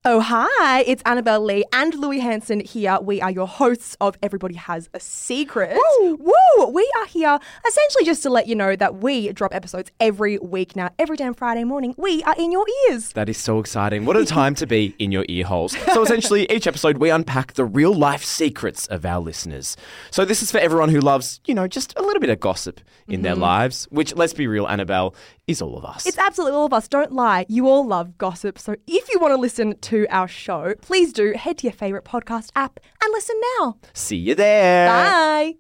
Oh, 0.04 0.20
hi, 0.20 0.82
it's 0.88 1.04
Annabelle 1.06 1.42
Lee 1.42 1.64
and 1.72 1.94
Louis 1.94 2.18
Hanson 2.18 2.60
here. 2.60 2.98
We 3.00 3.22
are 3.22 3.30
your 3.30 3.48
hosts 3.48 3.96
of 4.02 4.18
Everybody 4.24 4.56
Has 4.56 4.90
a 4.96 5.00
Secret. 5.00 5.78
Woo! 6.00 6.16
Woo! 6.16 6.66
We 6.70 6.92
are 6.98 7.06
here 7.06 7.38
essentially 7.68 8.04
just 8.04 8.24
to 8.24 8.32
let 8.32 8.48
you 8.48 8.56
know 8.56 8.76
that 8.76 8.96
we 8.96 9.32
drop 9.32 9.54
episodes 9.54 9.92
every 10.00 10.40
week 10.40 10.76
now. 10.76 10.90
Every 10.98 11.18
damn 11.18 11.36
Friday 11.36 11.66
morning, 11.66 11.94
we 12.00 12.24
are 12.24 12.34
in 12.36 12.52
your 12.52 12.66
ears. 12.90 13.12
That 13.14 13.30
is 13.30 13.38
so 13.38 13.60
exciting. 13.60 14.06
What 14.06 14.18
a 14.18 14.26
time 14.26 14.56
to 14.56 14.66
be 14.66 14.96
in 14.98 15.12
your 15.12 15.24
ear 15.30 15.46
holes. 15.46 15.78
So, 15.94 16.02
essentially, 16.02 16.52
each 16.52 16.66
episode 16.66 16.98
we 16.98 17.12
unpack 17.12 17.54
the 17.54 17.64
real 17.64 17.94
life 17.94 18.26
secrets 18.26 18.88
of 18.88 19.06
our 19.06 19.20
listeners. 19.20 19.78
So, 20.10 20.26
this 20.26 20.42
is 20.42 20.52
for 20.52 20.58
everyone 20.58 20.90
who 20.90 21.00
loves, 21.00 21.42
you 21.46 21.54
know, 21.54 21.68
just 21.68 21.94
a 21.96 22.02
little 22.02 22.20
bit 22.20 22.32
of 22.32 22.40
gossip 22.40 22.82
in 23.08 23.22
their 23.22 23.34
mm-hmm. 23.34 23.44
lives, 23.44 23.88
which, 23.92 24.16
let's 24.16 24.34
be 24.34 24.48
real, 24.48 24.68
Annabelle, 24.68 25.14
is 25.52 25.62
all 25.62 25.78
of 25.78 25.86
us. 25.86 26.06
It's 26.06 26.18
absolutely 26.18 26.58
all 26.58 26.66
of 26.66 26.74
us. 26.74 26.88
Don't 26.88 27.12
lie. 27.12 27.46
You 27.48 27.68
all 27.68 27.86
love 27.86 28.18
gossip. 28.18 28.58
So 28.58 28.76
if 28.88 29.12
you 29.14 29.20
want 29.20 29.32
to 29.32 29.38
listen 29.38 29.78
to 29.78 30.08
our 30.10 30.28
show, 30.28 30.74
please 30.82 31.14
do 31.14 31.34
head 31.34 31.60
to 31.60 31.68
your 31.68 31.74
favorite 31.74 32.06
podcast 32.06 32.50
app 32.56 32.80
and 33.04 33.12
listen 33.12 33.40
now. 33.60 33.78
See 33.94 34.18
you 34.18 34.36
there. 34.36 34.88
Bye. 34.88 35.56